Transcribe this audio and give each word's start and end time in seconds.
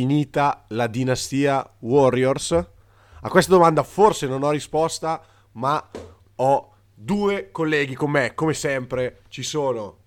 finita 0.00 0.64
la 0.68 0.86
dinastia 0.86 1.68
Warriors? 1.80 2.52
A 2.52 3.28
questa 3.28 3.52
domanda 3.52 3.82
forse 3.82 4.26
non 4.26 4.42
ho 4.42 4.50
risposta, 4.50 5.22
ma 5.52 5.90
ho 6.36 6.72
due 6.94 7.50
colleghi 7.52 7.94
con 7.94 8.10
me, 8.10 8.32
come 8.34 8.54
sempre 8.54 9.20
ci 9.28 9.42
sono 9.42 9.98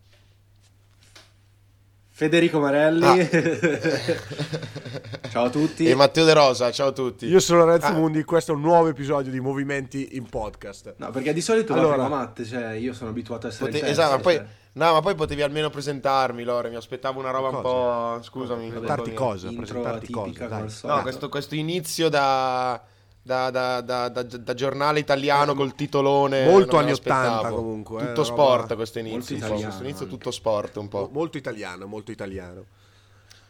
Federico 2.10 2.60
Marelli, 2.60 3.06
ah. 3.06 3.28
ciao 5.30 5.46
a 5.46 5.50
tutti. 5.50 5.88
E 5.88 5.94
Matteo 5.94 6.26
De 6.26 6.34
Rosa, 6.34 6.72
ciao 6.72 6.88
a 6.88 6.92
tutti. 6.92 7.28
Io 7.28 7.40
sono 7.40 7.66
Lorenzo 7.66 7.88
ah. 7.88 7.92
Mundi, 7.92 8.24
questo 8.24 8.52
è 8.52 8.56
un 8.56 8.62
nuovo 8.62 8.88
episodio 8.88 9.32
di 9.32 9.40
Movimenti 9.40 10.16
in 10.16 10.28
Podcast. 10.28 10.96
No, 10.98 11.12
perché 11.12 11.34
di 11.34 11.42
solito 11.42 11.74
allora, 11.74 11.96
la 11.96 12.04
prima 12.04 12.18
matte, 12.18 12.46
cioè 12.46 12.72
io 12.72 12.94
sono 12.94 13.12
abituato 13.12 13.46
a 13.46 13.50
essere 13.50 13.72
pote- 13.72 13.88
Esatto, 13.88 14.16
ma 14.16 14.22
poi... 14.22 14.42
No, 14.74 14.92
ma 14.94 15.02
poi 15.02 15.16
potevi 15.16 15.42
almeno 15.42 15.70
presentarmi, 15.70 16.44
Lore. 16.44 16.70
Mi 16.70 16.76
aspettavo 16.76 17.20
una 17.20 17.32
roba 17.32 17.50
cosa? 17.50 17.58
un 17.58 17.64
po'. 17.64 18.24
Scusami. 18.24 18.70
Presentarti 18.70 19.14
cosa? 19.14 19.50
Presentarti 19.52 20.12
cosa? 20.12 20.96
No, 20.96 21.02
questo, 21.02 21.30
questo 21.30 21.56
inizio 21.56 22.10
da 22.10 22.82
da, 23.26 23.50
da, 23.50 23.80
da, 23.80 24.10
da, 24.10 24.54
giornale 24.54 25.00
italiano 25.00 25.56
col 25.56 25.76
titolone. 25.76 26.46
Molto 26.46 26.78
anni 26.78 26.92
80 26.92 27.50
comunque. 27.50 28.04
Eh, 28.04 28.08
tutto 28.08 28.24
sport 28.26 28.76
questo 28.76 29.00
inizio. 29.00 29.38
Questo 29.38 29.84
inizio 29.84 30.08
tutto 30.08 30.30
sport 30.30 30.76
un 30.78 30.90
po'. 30.90 31.10
Molto 31.12 31.38
italiano, 31.38 31.88
molto 31.88 32.12
italiano. 32.12 32.66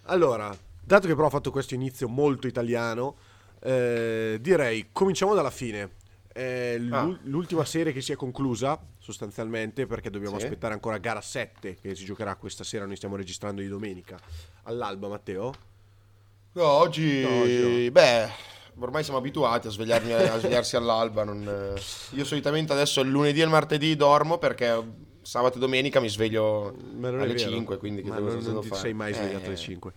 Allora, 0.04 0.56
dato 0.80 1.08
che 1.08 1.16
però 1.16 1.28
ho 1.28 1.32
fatto 1.32 1.50
questo 1.50 1.74
inizio 1.74 2.08
molto 2.08 2.46
italiano, 2.46 3.16
eh, 3.62 4.38
direi 4.40 4.90
cominciamo 4.92 5.34
dalla 5.34 5.50
fine. 5.50 6.02
È 6.34 6.80
ah. 6.90 7.18
l'ultima 7.26 7.64
serie 7.64 7.94
che 7.94 8.02
si 8.02 8.12
è 8.12 8.16
conclusa 8.16 8.80
sostanzialmente 8.98 9.86
perché 9.86 10.10
dobbiamo 10.10 10.40
sì. 10.40 10.46
aspettare 10.46 10.74
ancora 10.74 10.98
gara 10.98 11.22
7 11.22 11.76
che 11.76 11.94
si 11.94 12.06
giocherà 12.06 12.36
questa 12.36 12.64
sera. 12.64 12.88
Noi 12.88 12.96
stiamo 12.96 13.16
registrando 13.16 13.62
di 13.62 13.68
domenica 13.68 14.20
all'alba, 14.64 15.08
Matteo. 15.08 15.54
No, 16.54 16.66
oggi, 16.66 17.22
no, 17.22 17.42
oggi 17.42 17.86
no. 17.86 17.92
beh, 17.92 18.30
ormai 18.80 19.04
siamo 19.04 19.20
abituati 19.20 19.68
a, 19.68 19.70
a 19.70 19.74
svegliarsi 20.40 20.76
all'alba. 20.76 21.24
Non... 21.24 21.76
Eh. 21.76 22.16
Io 22.16 22.26
solitamente 22.26 22.74
adesso 22.74 23.02
il 23.02 23.10
lunedì 23.10 23.40
e 23.40 23.44
il 23.44 23.50
martedì 23.50 23.96
dormo 23.96 24.40
perché 24.40 25.12
sabato 25.22 25.58
e 25.58 25.60
domenica 25.60 26.00
mi 26.00 26.10
sveglio 26.10 26.76
alle 27.02 27.38
5, 27.38 27.78
quindi 27.78 28.02
che 28.02 28.10
Ma 28.10 28.16
devo, 28.16 28.34
non, 28.34 28.44
non 28.44 28.62
ti 28.62 28.68
fare? 28.70 28.82
sei 28.82 28.94
mai 28.94 29.14
svegliato 29.14 29.44
eh, 29.44 29.48
alle 29.48 29.58
5. 29.58 29.94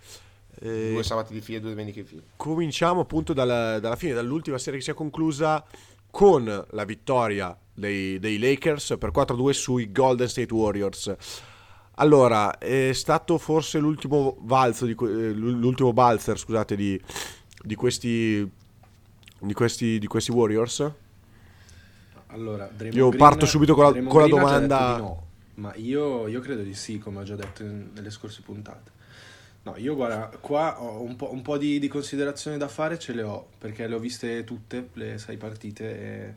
Eh, 0.58 0.90
due 0.92 1.02
sabati 1.02 1.34
di 1.34 1.40
fila 1.40 1.58
e 1.58 1.60
due 1.60 1.70
domeniche 1.70 2.02
di 2.02 2.08
fila. 2.08 2.22
Cominciamo 2.36 3.00
appunto 3.00 3.32
dalla, 3.32 3.78
dalla, 3.78 3.96
fine, 3.96 4.14
dall'ultima 4.14 4.58
serie 4.58 4.78
che 4.78 4.84
si 4.84 4.90
è 4.90 4.94
conclusa 4.94 5.64
con 6.10 6.66
la 6.70 6.84
vittoria 6.84 7.56
dei, 7.72 8.18
dei 8.18 8.38
Lakers 8.38 8.96
per 8.98 9.10
4-2 9.10 9.50
sui 9.50 9.92
Golden 9.92 10.28
State 10.28 10.52
Warriors. 10.52 11.14
Allora, 11.98 12.58
è 12.58 12.92
stato 12.92 13.38
forse 13.38 13.78
l'ultimo 13.78 14.36
balzo 14.38 14.84
di, 14.84 14.94
eh, 14.98 15.32
l'ultimo 15.32 15.92
balzer, 15.92 16.38
scusate, 16.38 16.76
di, 16.76 17.00
di 17.62 17.74
questi 17.74 18.48
di 19.38 19.52
questi, 19.52 19.98
di 19.98 20.06
questi 20.06 20.30
Warriors? 20.30 20.90
Allora, 22.28 22.66
Draymond 22.66 22.94
io 22.94 23.08
Green, 23.08 23.22
parto 23.22 23.46
subito 23.46 23.74
con 23.74 23.84
la, 23.84 24.02
con 24.02 24.20
la 24.20 24.28
domanda. 24.28 24.96
No, 24.96 25.26
ma 25.54 25.74
io, 25.76 26.26
io, 26.26 26.40
credo 26.40 26.62
di 26.62 26.74
sì, 26.74 26.98
come 26.98 27.20
ho 27.20 27.22
già 27.22 27.36
detto 27.36 27.62
in, 27.62 27.90
nelle 27.94 28.10
scorse 28.10 28.42
puntate. 28.42 28.92
No, 29.66 29.74
io 29.78 29.96
guarda, 29.96 30.28
qua 30.40 30.80
ho 30.80 31.02
un 31.02 31.16
po', 31.16 31.32
un 31.32 31.42
po 31.42 31.58
di, 31.58 31.80
di, 31.80 31.88
considerazioni 31.88 32.56
da 32.56 32.68
fare, 32.68 33.00
ce 33.00 33.12
le 33.12 33.22
ho, 33.22 33.48
perché 33.58 33.88
le 33.88 33.96
ho 33.96 33.98
viste 33.98 34.44
tutte, 34.44 34.90
le 34.92 35.18
sei 35.18 35.36
partite, 35.36 35.98
e 35.98 36.34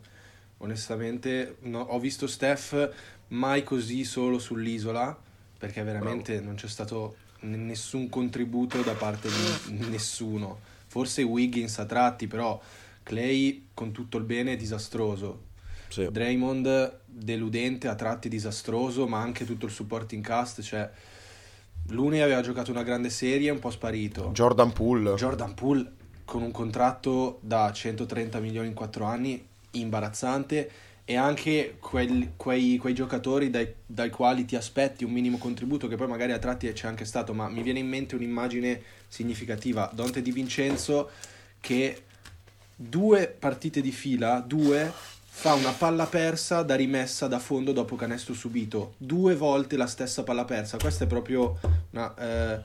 onestamente 0.58 1.58
no, 1.61 1.80
ho 1.80 1.99
visto 1.99 2.25
Steph 2.25 2.91
mai 3.27 3.61
così 3.61 4.03
solo 4.03 4.39
sull'isola, 4.39 5.15
perché 5.59 5.83
veramente 5.83 6.31
Bravo. 6.33 6.48
non 6.48 6.55
c'è 6.55 6.67
stato 6.67 7.17
nessun 7.42 8.09
contributo 8.09 8.81
da 8.81 8.93
parte 8.93 9.30
di 9.30 9.86
nessuno. 9.89 10.59
Forse 10.87 11.21
Wiggins 11.21 11.77
a 11.77 11.86
tratti, 11.86 12.25
però 12.25 12.59
Clay 13.04 13.67
con 13.75 13.92
tutto 13.92 14.17
il 14.17 14.23
bene 14.23 14.55
disastroso. 14.55 15.43
Sì. 15.89 16.09
Draymond 16.09 17.02
deludente, 17.05 17.87
a 17.87 17.93
tratti 17.93 18.27
disastroso, 18.27 19.05
ma 19.05 19.20
anche 19.20 19.45
tutto 19.45 19.67
il 19.67 19.71
supporting 19.71 20.23
cast, 20.23 20.61
cioè 20.64 20.89
Looney 21.89 22.20
aveva 22.20 22.42
giocato 22.42 22.72
una 22.72 22.83
grande 22.83 23.10
serie, 23.10 23.50
un 23.50 23.60
po' 23.60 23.72
sparito. 23.72 24.30
Jordan 24.33 24.72
Poole. 24.73 25.14
Jordan 25.16 25.54
Poole 25.54 25.92
con 26.26 26.44
un 26.44 26.52
contratto 26.52 27.39
da 27.42 27.72
130 27.72 28.39
milioni 28.39 28.67
in 28.67 28.73
4 28.73 29.04
anni, 29.05 29.44
imbarazzante, 29.72 30.72
e 31.04 31.16
anche 31.16 31.78
quel, 31.80 32.33
quei, 32.36 32.78
quei, 32.78 32.94
giocatori 32.94 33.49
dai, 33.49 33.73
dai, 33.83 34.11
quali 34.11 34.45
ti 34.45 34.55
aspetti 34.55 35.04
un 35.04 35.11
minimo 35.11 35.39
contributo, 35.39 35.88
che 35.88 35.95
poi 35.95 36.08
magari 36.08 36.33
a 36.33 36.38
tratti 36.38 36.72
c'è 36.72 36.88
anche 36.88 37.05
stato, 37.05 37.33
ma 37.33 37.49
mi 37.49 37.64
viene 37.64 37.80
in 37.80 37.88
mente 37.88 38.14
un'immagine 38.14 38.80
significativa. 39.08 39.89
Dante 39.92 40.22
Di 40.22 40.32
Vincenzo 40.32 41.10
che 41.60 42.04
due 42.76 43.28
partite 43.28 43.82
di 43.82 43.92
fila, 43.92 44.39
due, 44.39 44.94
fa 45.39 45.54
una 45.54 45.72
palla 45.72 46.05
persa 46.05 46.64
da 46.64 46.76
rimessa 46.76 47.27
da 47.27 47.39
fondo 47.39 47.72
dopo 47.72 47.95
canestro 47.95 48.33
subito. 48.33 48.95
Due 48.98 49.36
volte 49.36 49.77
la 49.77 49.88
stessa 49.88 50.23
palla 50.23 50.44
persa. 50.44 50.76
Questo 50.76 51.05
è 51.05 51.08
proprio 51.08 51.58
una, 51.92 52.14
eh, 52.16 52.61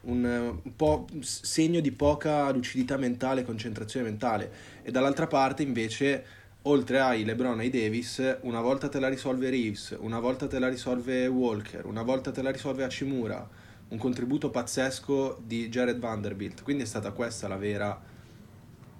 un, 0.00 0.58
un, 0.64 1.22
segno 1.22 1.78
di 1.78 1.92
poca 1.92 2.50
lucidità 2.50 2.96
mentale, 2.96 3.44
concentrazione 3.44 4.08
mentale. 4.08 4.50
E 4.82 4.90
dall'altra 4.90 5.28
parte 5.28 5.62
invece, 5.62 6.24
oltre 6.62 6.98
ai 6.98 7.24
LeBron 7.24 7.60
e 7.60 7.62
ai 7.62 7.70
Davis, 7.70 8.38
una 8.40 8.60
volta 8.60 8.88
te 8.88 8.98
la 8.98 9.08
risolve 9.08 9.48
Reeves, 9.48 9.96
una 10.00 10.18
volta 10.18 10.48
te 10.48 10.58
la 10.58 10.68
risolve 10.68 11.28
Walker, 11.28 11.86
una 11.86 12.02
volta 12.02 12.32
te 12.32 12.42
la 12.42 12.50
risolve 12.50 12.82
Hachimura. 12.82 13.48
Un 13.90 13.96
contributo 13.96 14.50
pazzesco 14.50 15.40
di 15.40 15.68
Jared 15.68 16.00
Vanderbilt. 16.00 16.64
Quindi 16.64 16.82
è 16.82 16.86
stata 16.86 17.12
questa 17.12 17.46
la 17.46 17.56
vera 17.56 17.96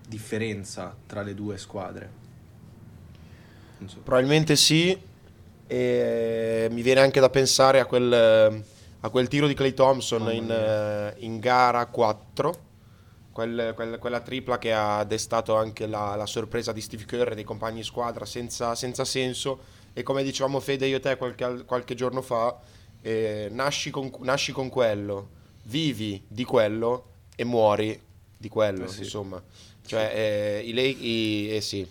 differenza 0.06 0.96
tra 1.04 1.22
le 1.22 1.34
due 1.34 1.58
squadre? 1.58 2.17
So. 3.86 3.98
Probabilmente 4.02 4.56
sì, 4.56 4.96
e 5.66 6.68
mi 6.70 6.82
viene 6.82 7.00
anche 7.00 7.20
da 7.20 7.28
pensare 7.28 7.78
a 7.78 7.84
quel, 7.84 8.64
a 9.00 9.08
quel 9.10 9.28
tiro 9.28 9.46
di 9.46 9.54
Clay 9.54 9.74
Thompson 9.74 10.22
oh, 10.22 10.30
in, 10.30 10.50
eh, 10.50 11.14
in, 11.18 11.38
gara 11.38 11.86
4, 11.86 12.54
quel, 13.30 13.72
quel, 13.74 13.98
quella 13.98 14.20
tripla 14.20 14.58
che 14.58 14.72
ha 14.72 15.04
destato 15.04 15.54
anche 15.56 15.86
la, 15.86 16.16
la, 16.16 16.26
sorpresa 16.26 16.72
di 16.72 16.80
Steve 16.80 17.04
Kerr 17.04 17.32
e 17.32 17.34
dei 17.34 17.44
compagni 17.44 17.76
di 17.76 17.84
squadra 17.84 18.24
senza, 18.24 18.74
senza 18.74 19.04
senso 19.04 19.76
e 19.92 20.02
come 20.02 20.22
dicevamo 20.22 20.58
Fede 20.58 20.86
io 20.86 20.96
e 20.96 21.00
te 21.00 21.16
qualche, 21.16 21.64
qualche 21.64 21.94
giorno 21.94 22.22
fa, 22.22 22.58
eh, 23.02 23.48
nasci, 23.50 23.90
con, 23.90 24.10
nasci 24.20 24.52
con 24.52 24.68
quello, 24.68 25.28
vivi 25.64 26.22
di 26.26 26.44
quello 26.44 27.04
e 27.36 27.44
muori 27.44 28.00
di 28.36 28.48
quello, 28.48 28.84
eh 28.84 28.88
sì. 28.88 29.00
insomma. 29.00 29.42
Cioè, 29.84 30.12
eh, 30.14 30.62
i, 30.64 31.06
i, 31.06 31.50
eh 31.54 31.60
sì, 31.60 31.86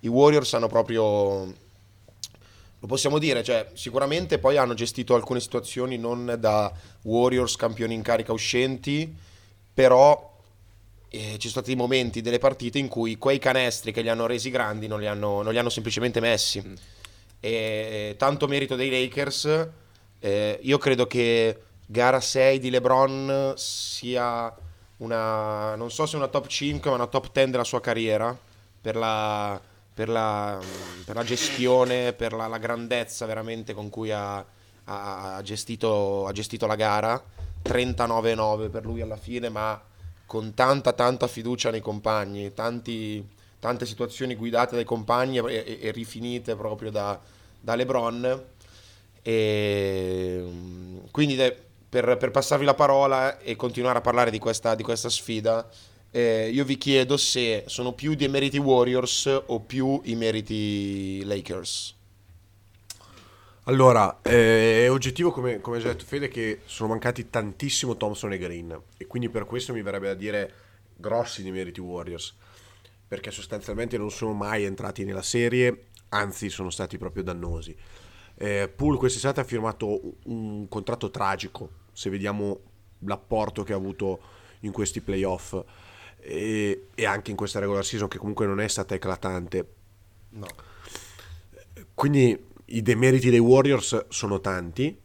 i 0.00 0.08
Warriors 0.08 0.54
hanno 0.54 0.68
proprio 0.68 1.68
lo 2.82 2.86
possiamo 2.86 3.18
dire, 3.18 3.44
cioè, 3.44 3.68
sicuramente 3.74 4.38
poi 4.38 4.56
hanno 4.56 4.72
gestito 4.72 5.14
alcune 5.14 5.38
situazioni 5.40 5.98
non 5.98 6.36
da 6.38 6.72
Warriors 7.02 7.56
campioni 7.56 7.92
in 7.92 8.00
carica 8.00 8.32
uscenti, 8.32 9.14
però 9.74 10.38
eh, 11.10 11.32
ci 11.32 11.48
sono 11.50 11.62
stati 11.62 11.74
momenti 11.74 12.22
delle 12.22 12.38
partite 12.38 12.78
in 12.78 12.88
cui 12.88 13.18
quei 13.18 13.38
canestri 13.38 13.92
che 13.92 14.00
li 14.00 14.08
hanno 14.08 14.24
resi 14.24 14.48
grandi 14.48 14.86
non 14.86 14.98
li 14.98 15.06
hanno, 15.06 15.42
non 15.42 15.52
li 15.52 15.58
hanno 15.58 15.68
semplicemente 15.68 16.20
messi. 16.20 16.62
Mm. 16.66 16.74
E, 17.40 18.14
tanto 18.16 18.48
merito 18.48 18.76
dei 18.76 18.88
Lakers, 18.90 19.68
eh, 20.18 20.58
io 20.62 20.78
credo 20.78 21.06
che 21.06 21.58
gara 21.84 22.20
6 22.20 22.58
di 22.60 22.70
LeBron 22.70 23.54
sia 23.56 24.54
una, 24.98 25.74
non 25.74 25.90
so 25.90 26.06
se 26.06 26.16
una 26.16 26.28
top 26.28 26.46
5, 26.46 26.88
ma 26.88 26.96
una 26.96 27.06
top 27.06 27.30
10 27.30 27.50
della 27.50 27.64
sua 27.64 27.80
carriera 27.82 28.34
per 28.80 28.96
la, 28.96 29.60
per 29.92 30.08
la, 30.08 30.58
per 31.04 31.14
la 31.14 31.24
gestione, 31.24 32.12
per 32.12 32.32
la, 32.32 32.46
la, 32.46 32.58
grandezza 32.58 33.26
veramente 33.26 33.74
con 33.74 33.90
cui 33.90 34.10
ha, 34.10 34.44
ha, 34.84 35.40
gestito, 35.42 36.26
ha 36.26 36.32
gestito 36.32 36.66
la 36.66 36.76
gara. 36.76 37.22
39-9 37.62 38.70
per 38.70 38.86
lui 38.86 39.02
alla 39.02 39.16
fine, 39.16 39.50
ma 39.50 39.80
con 40.24 40.54
tanta 40.54 40.92
tanta 40.92 41.26
fiducia 41.26 41.70
nei 41.70 41.80
compagni, 41.80 42.54
tanti, 42.54 43.26
tante 43.58 43.84
situazioni 43.84 44.34
guidate 44.36 44.76
dai 44.76 44.84
compagni 44.84 45.38
e, 45.38 45.42
e, 45.44 45.78
e 45.82 45.90
rifinite 45.90 46.56
proprio 46.56 46.90
da, 46.90 47.18
da 47.60 47.74
LeBron. 47.74 48.44
E, 49.22 50.44
quindi 51.10 51.36
per, 51.90 52.16
per, 52.16 52.30
passarvi 52.30 52.64
la 52.64 52.74
parola 52.74 53.38
e 53.38 53.56
continuare 53.56 53.98
a 53.98 54.00
parlare 54.00 54.30
di 54.30 54.38
questa, 54.38 54.74
di 54.74 54.82
questa 54.82 55.10
sfida, 55.10 55.68
eh, 56.10 56.50
io 56.52 56.64
vi 56.64 56.76
chiedo 56.76 57.16
se 57.16 57.64
sono 57.66 57.92
più 57.92 58.14
di 58.14 58.26
meriti 58.28 58.58
Warriors 58.58 59.42
o 59.46 59.60
più 59.60 60.00
i 60.04 60.14
meriti 60.14 61.22
Lakers. 61.24 61.96
Allora, 63.64 64.20
eh, 64.22 64.84
è 64.84 64.90
oggettivo, 64.90 65.30
come, 65.30 65.60
come 65.60 65.78
già 65.78 65.88
detto 65.88 66.04
Fede, 66.04 66.28
che 66.28 66.62
sono 66.64 66.88
mancati 66.88 67.30
tantissimo 67.30 67.96
Thompson 67.96 68.32
e 68.32 68.38
Green 68.38 68.76
e 68.96 69.06
quindi 69.06 69.28
per 69.28 69.44
questo 69.44 69.72
mi 69.72 69.82
verrebbe 69.82 70.08
da 70.08 70.14
dire 70.14 70.54
grossi 70.96 71.42
di 71.42 71.52
meriti 71.52 71.80
Warriors, 71.80 72.34
perché 73.06 73.30
sostanzialmente 73.30 73.96
non 73.96 74.10
sono 74.10 74.32
mai 74.32 74.64
entrati 74.64 75.04
nella 75.04 75.22
serie, 75.22 75.86
anzi 76.08 76.50
sono 76.50 76.70
stati 76.70 76.98
proprio 76.98 77.22
dannosi. 77.22 77.76
Eh, 78.34 78.72
Poole 78.74 78.98
quest'estate 78.98 79.40
ha 79.40 79.44
firmato 79.44 80.00
un 80.24 80.66
contratto 80.68 81.10
tragico, 81.10 81.70
se 81.92 82.10
vediamo 82.10 82.60
l'apporto 83.00 83.62
che 83.62 83.72
ha 83.72 83.76
avuto 83.76 84.20
in 84.60 84.72
questi 84.72 85.00
playoff 85.00 85.54
e, 86.20 86.88
e 86.94 87.04
anche 87.04 87.30
in 87.30 87.36
questa 87.36 87.58
regular 87.58 87.84
season 87.84 88.08
che 88.08 88.18
comunque 88.18 88.46
non 88.46 88.60
è 88.60 88.68
stata 88.68 88.94
eclatante. 88.94 89.74
No. 90.30 90.46
Quindi 91.94 92.48
i 92.66 92.82
demeriti 92.82 93.30
dei 93.30 93.38
Warriors 93.38 94.06
sono 94.08 94.40
tanti. 94.40 94.98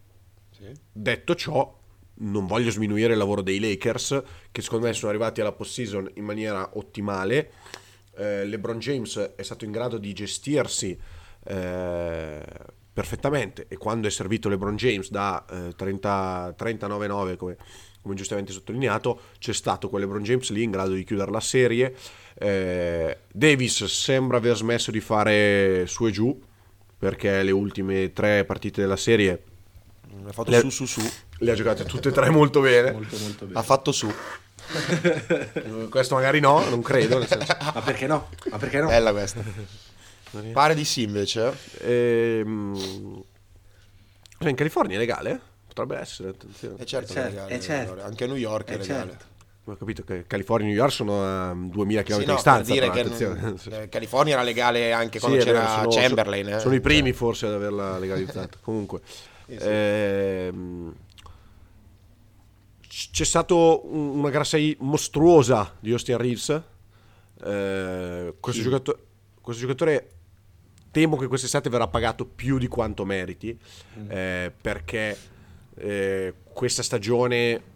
Sì. 0.51 0.71
Detto 0.91 1.35
ciò, 1.35 1.77
non 2.17 2.45
voglio 2.45 2.71
sminuire 2.71 3.13
il 3.13 3.19
lavoro 3.19 3.41
dei 3.41 3.59
Lakers, 3.59 4.23
che 4.51 4.61
secondo 4.61 4.87
me 4.87 4.93
sono 4.93 5.09
arrivati 5.09 5.41
alla 5.41 5.51
postseason 5.51 6.11
in 6.15 6.23
maniera 6.23 6.71
ottimale. 6.73 7.51
Eh, 8.15 8.45
LeBron 8.45 8.79
James 8.79 9.17
è 9.35 9.41
stato 9.43 9.65
in 9.65 9.71
grado 9.71 9.97
di 9.97 10.13
gestirsi 10.13 10.97
eh, 11.43 12.43
perfettamente 12.93 13.65
e 13.67 13.75
quando 13.77 14.07
è 14.07 14.09
servito 14.09 14.47
LeBron 14.47 14.77
James 14.77 15.09
da 15.09 15.45
eh, 15.49 15.73
30, 15.75 16.55
39-9 16.57 17.35
come, 17.35 17.57
come, 18.05 18.15
giustamente 18.15 18.51
sottolineato 18.51 19.19
c'è 19.39 19.53
stato 19.53 19.89
quel 19.89 20.03
LeBron 20.03 20.23
James 20.23 20.49
lì 20.51 20.63
in 20.63 20.71
grado 20.71 20.93
di 20.93 21.03
chiudere 21.03 21.31
la 21.31 21.39
serie 21.39 21.95
eh, 22.35 23.17
Davis 23.31 23.85
sembra 23.85 24.37
aver 24.37 24.55
smesso 24.55 24.91
di 24.91 24.99
fare 24.99 25.85
su 25.87 26.05
e 26.05 26.11
giù 26.11 26.39
perché 26.97 27.43
le 27.43 27.51
ultime 27.51 28.13
tre 28.13 28.45
partite 28.45 28.81
della 28.81 28.97
serie 28.97 29.43
ha 30.25 30.31
fatto 30.31 30.51
le, 30.51 30.59
su 30.59 30.69
su 30.69 30.85
su 30.85 31.01
le 31.39 31.51
ha 31.51 31.55
giocate 31.55 31.83
tutte 31.85 32.09
e 32.09 32.11
tre 32.11 32.29
molto 32.29 32.61
bene, 32.61 32.91
molto, 32.91 33.17
molto 33.17 33.45
bene. 33.45 33.59
ha 33.59 33.63
fatto 33.63 33.91
su 33.91 34.11
questo 35.89 36.15
magari 36.15 36.39
no, 36.39 36.67
non 36.69 36.81
credo. 36.81 37.19
Ma 37.19 37.81
perché 37.81 38.07
no? 38.07 38.29
Ma 38.49 38.57
perché 38.57 38.81
no? 38.81 38.87
Bella 38.87 39.11
questa. 39.11 39.43
Pare 40.51 40.75
di 40.75 40.85
sì 40.85 41.03
invece. 41.03 41.55
Ehm... 41.81 43.23
In 44.39 44.55
California 44.55 44.95
è 44.95 44.99
legale? 44.99 45.41
Potrebbe 45.75 45.97
essere, 46.01 46.29
attenzione. 46.29 46.75
È 46.77 46.83
certo, 46.85 47.11
è 47.11 47.15
certo, 47.15 47.27
è 47.27 47.31
legale, 47.31 47.53
è 47.53 47.59
certo. 47.59 48.01
Anche 48.01 48.23
a 48.23 48.27
New 48.27 48.35
York 48.37 48.69
è, 48.69 48.73
È 48.75 48.77
legale. 48.77 49.09
certo. 49.09 49.25
Ho 49.71 49.75
capito 49.75 50.03
che 50.05 50.23
California 50.25 50.67
e 50.67 50.69
New 50.69 50.77
York 50.79 50.91
sono 50.93 51.21
a 51.23 51.53
2000 51.53 52.03
km 52.03 52.13
Sì, 52.13 52.19
di 52.19 52.25
no, 52.27 52.33
distanza. 52.35 52.73
per 52.73 52.91
dire 52.91 53.03
però, 53.03 53.57
che 53.67 53.81
eh, 53.83 53.89
California 53.89 54.33
era 54.35 54.43
legale 54.43 54.93
anche 54.93 55.19
Sì, 55.19 55.25
quando 55.25 55.43
vero, 55.43 55.51
c'era 55.59 55.73
sono- 55.73 55.89
Chamberlain. 55.89 56.45
sono, 56.45 56.55
eh. 56.57 56.59
sono 56.61 56.75
i 56.75 56.79
primi 56.79 57.09
Cioè, 57.09 57.17
forse 57.17 57.45
ad 57.47 57.53
averla 57.55 57.99
legalizzata. 57.99 58.57
Comunque, 58.63 59.01
sì. 59.47 59.57
ehm, 59.59 60.95
c- 62.87 63.09
c'è 63.11 63.25
stata 63.25 63.53
una 63.55 64.29
gara 64.29 64.43
6 64.45 64.77
mostruosa 64.79 65.75
di 65.79 65.91
Austin 65.91 66.17
Reeves. 66.17 66.49
Eh, 67.43 68.33
questo, 68.39 68.61
Sì. 68.61 68.69
giocato- 68.69 68.99
questo 69.41 69.61
giocatore 69.61 70.09
temo 70.91 71.17
che 71.17 71.27
quest'estate 71.27 71.69
verrà 71.69 71.87
pagato 71.87 72.23
più 72.25 72.57
di 72.57 72.67
quanto 72.69 73.03
meriti 73.03 73.59
eh, 74.07 74.49
perché 74.61 75.17
eh, 75.75 76.33
questa 76.53 76.83
stagione 76.83 77.73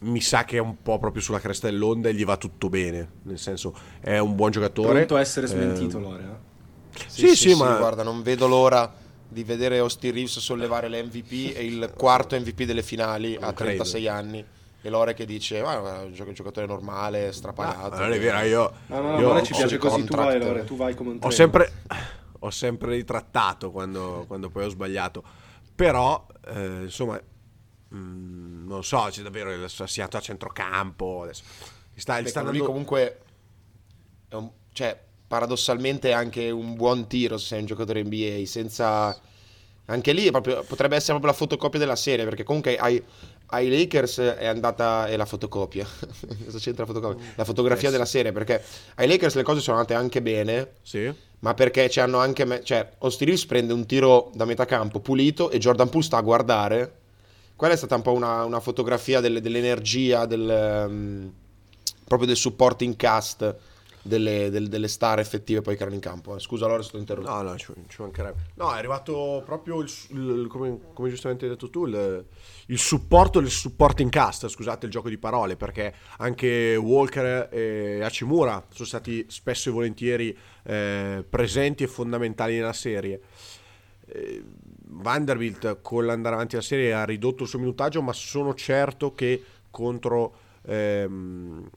mi 0.00 0.20
sa 0.20 0.44
che 0.44 0.58
è 0.58 0.60
un 0.60 0.80
po' 0.82 0.98
proprio 0.98 1.20
sulla 1.22 1.40
cresta 1.40 1.68
dell'onda 1.68 2.08
e 2.08 2.14
gli 2.14 2.24
va 2.24 2.36
tutto 2.36 2.68
bene 2.68 3.08
nel 3.22 3.38
senso 3.38 3.74
è 4.00 4.18
un 4.18 4.36
buon 4.36 4.50
giocatore 4.52 4.92
Pronto 4.92 5.16
a 5.16 5.20
essere 5.20 5.46
smentito, 5.48 5.98
Eh, 5.98 6.00
Lore. 6.00 6.22
eh? 6.22 7.02
sì, 7.08 7.34
sì, 7.34 7.54
ma 7.54 7.76
guarda, 7.78 8.02
non 8.02 8.22
vedo 8.22 8.46
l'ora 8.46 8.92
di 9.30 9.44
vedere 9.44 9.78
Austin 9.78 10.12
Reeves 10.12 10.38
sollevare 10.38 10.88
l'MVP 10.88 11.54
e 11.56 11.64
il 11.64 11.92
quarto 11.96 12.38
MVP 12.38 12.62
delle 12.62 12.82
finali 12.82 13.34
a 13.34 13.52
credo. 13.52 13.84
36 13.84 14.08
anni. 14.08 14.44
E 14.80 14.90
Lore 14.90 15.12
che 15.12 15.26
dice, 15.26 15.60
ma 15.60 15.74
è 15.74 16.04
un 16.04 16.12
gio- 16.14 16.32
giocatore 16.32 16.64
normale, 16.66 17.26
Ah, 17.28 17.32
strapagato. 17.32 17.90
ma 17.96 18.00
non 18.02 18.12
è 18.12 18.18
vero, 18.20 18.38
io, 18.40 18.72
No, 18.86 19.00
no, 19.00 19.10
no, 19.10 19.18
io 19.18 19.26
Lore 19.28 19.42
ci 19.42 19.52
piace 19.52 19.76
così. 19.76 20.04
Tu 20.04 20.14
vai, 20.14 20.38
Lore, 20.38 20.64
tu 20.64 20.76
vai 20.76 20.94
come 20.94 21.10
un 21.10 21.18
ho 21.20 21.30
sempre, 21.30 21.72
ho 22.38 22.50
sempre 22.50 22.92
ritrattato 22.92 23.70
quando, 23.72 24.24
quando 24.28 24.48
poi 24.48 24.64
ho 24.64 24.68
sbagliato. 24.68 25.22
Però, 25.74 26.24
eh, 26.46 26.82
insomma, 26.84 27.20
mm, 27.94 28.66
non 28.68 28.84
so, 28.84 29.06
c'è 29.10 29.22
davvero 29.22 29.52
il 29.52 29.62
assasinato 29.62 30.16
a 30.16 30.20
centrocampo. 30.20 31.22
Adesso. 31.22 31.42
Sta, 31.94 32.20
Beh, 32.20 32.28
sta 32.28 32.40
andando- 32.40 32.64
comunque 32.64 33.20
è 34.28 34.34
un- 34.34 34.50
cioè, 34.72 34.98
paradossalmente 35.26 36.10
è 36.10 36.12
anche 36.12 36.50
un 36.50 36.74
buon 36.76 37.06
tiro 37.06 37.36
se 37.38 37.46
sei 37.48 37.60
un 37.60 37.66
giocatore 37.66 38.02
NBA 38.04 38.44
senza 38.46 39.18
anche 39.86 40.12
lì 40.12 40.30
proprio- 40.30 40.62
potrebbe 40.62 40.96
essere 40.96 41.12
proprio 41.18 41.32
la 41.32 41.36
fotocopia 41.36 41.78
della 41.78 41.96
serie 41.96 42.24
perché 42.24 42.44
comunque 42.44 42.76
ai, 42.76 43.02
ai 43.46 43.68
Lakers 43.68 44.18
è 44.20 44.46
andata 44.46 45.06
è 45.06 45.16
la 45.16 45.24
fotocopia 45.26 45.86
cosa 46.44 46.58
c'entra 46.58 46.84
la 46.86 46.92
fotocopia? 46.92 47.32
la 47.34 47.44
fotografia 47.44 47.88
Eh, 47.88 47.92
della 47.92 48.04
serie 48.06 48.32
perché 48.32 48.62
ai 48.96 49.06
Lakers 49.08 49.34
le 49.34 49.42
cose 49.42 49.60
sono 49.60 49.76
andate 49.78 49.94
anche 49.94 50.22
bene 50.22 50.72
Sì? 50.82 51.12
ma 51.40 51.52
perché 51.54 51.88
ci 51.90 52.00
hanno 52.00 52.18
anche 52.18 52.44
me- 52.46 52.62
cioè 52.64 52.90
Austin 53.00 53.26
Reeves 53.28 53.46
prende 53.46 53.72
un 53.74 53.84
tiro 53.86 54.30
da 54.34 54.44
metà 54.46 54.64
campo 54.66 55.00
pulito 55.00 55.50
e 55.50 55.58
Jordan 55.58 55.88
Poole 55.90 56.04
sta 56.04 56.16
a 56.18 56.22
guardare 56.22 56.92
quella 57.58 57.74
è 57.74 57.76
stata 57.76 57.96
un 57.96 58.02
po' 58.02 58.12
una, 58.12 58.44
una 58.44 58.60
fotografia 58.60 59.18
del- 59.18 59.40
dell'energia 59.40 60.26
del, 60.26 60.48
ehm, 60.48 61.32
proprio 62.04 62.28
del 62.28 62.36
supporting 62.36 62.94
cast 62.94 63.56
delle, 64.00 64.48
del- 64.48 64.68
delle 64.68 64.86
star 64.86 65.18
effettive 65.18 65.60
poi 65.60 65.74
che 65.74 65.80
erano 65.80 65.96
in 65.96 66.00
campo 66.00 66.36
eh. 66.36 66.38
scusa 66.38 66.66
allora 66.66 66.82
sto 66.84 66.98
interrotto 66.98 67.28
No, 67.30 67.42
no, 67.42 67.56
ci, 67.56 67.72
ci 67.88 68.00
mancherebbe. 68.00 68.52
No, 68.54 68.72
è 68.72 68.78
arrivato 68.78 69.42
proprio, 69.44 69.80
il, 69.80 69.90
il- 70.10 70.46
come, 70.48 70.78
come 70.94 71.08
giustamente 71.10 71.44
hai 71.46 71.50
detto 71.50 71.68
tu, 71.68 71.84
il, 71.86 72.24
il 72.66 72.78
supporto 72.78 73.40
del 73.40 73.50
supporting 73.50 74.08
cast, 74.08 74.46
scusate 74.46 74.86
il 74.86 74.92
gioco 74.92 75.08
di 75.08 75.18
parole, 75.18 75.56
perché 75.56 75.92
anche 76.18 76.76
Walker 76.76 77.48
e 77.52 78.00
Hachimura 78.02 78.64
sono 78.72 78.86
stati 78.86 79.26
spesso 79.28 79.68
e 79.68 79.72
volentieri 79.72 80.38
eh, 80.62 81.24
presenti 81.28 81.82
e 81.82 81.88
fondamentali 81.88 82.54
nella 82.54 82.72
serie. 82.72 83.20
Eh, 84.06 84.42
Vanderbilt 85.00 85.78
con 85.82 86.06
l'andare 86.06 86.34
avanti 86.34 86.56
della 86.56 86.66
serie 86.66 86.92
ha 86.92 87.04
ridotto 87.04 87.44
il 87.44 87.48
suo 87.48 87.58
minutaggio, 87.58 88.02
ma 88.02 88.12
sono 88.12 88.54
certo 88.54 89.14
che 89.14 89.42
contro, 89.70 90.34
ehm, 90.66 91.68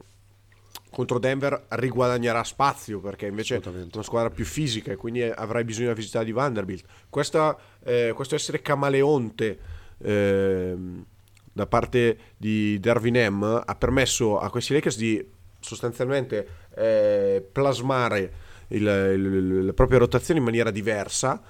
contro 0.89 1.19
Denver 1.19 1.65
riguadagnerà 1.69 2.43
spazio 2.43 2.99
perché 2.99 3.27
invece 3.27 3.57
è 3.57 3.61
una 3.93 4.03
squadra 4.03 4.29
più 4.29 4.43
fisica 4.45 4.91
e 4.91 4.95
quindi 4.95 5.23
avrai 5.23 5.63
bisogno 5.63 5.87
della 5.87 5.97
visita 5.99 6.23
di 6.23 6.31
Vanderbilt. 6.31 6.83
Questa, 7.09 7.57
eh, 7.83 8.11
questo 8.15 8.35
essere 8.35 8.61
camaleonte 8.61 9.59
ehm, 10.03 11.05
da 11.53 11.67
parte 11.67 12.17
di 12.37 12.79
Darwin 12.79 13.27
M 13.33 13.63
ha 13.65 13.75
permesso 13.75 14.39
a 14.39 14.49
questi 14.49 14.73
Lakers 14.73 14.97
di 14.97 15.23
sostanzialmente 15.59 16.47
eh, 16.75 17.45
plasmare 17.51 18.33
il- 18.69 18.81
il- 19.13 19.65
le 19.65 19.73
proprie 19.73 19.99
rotazioni 19.99 20.39
in 20.39 20.45
maniera 20.45 20.71
diversa 20.71 21.41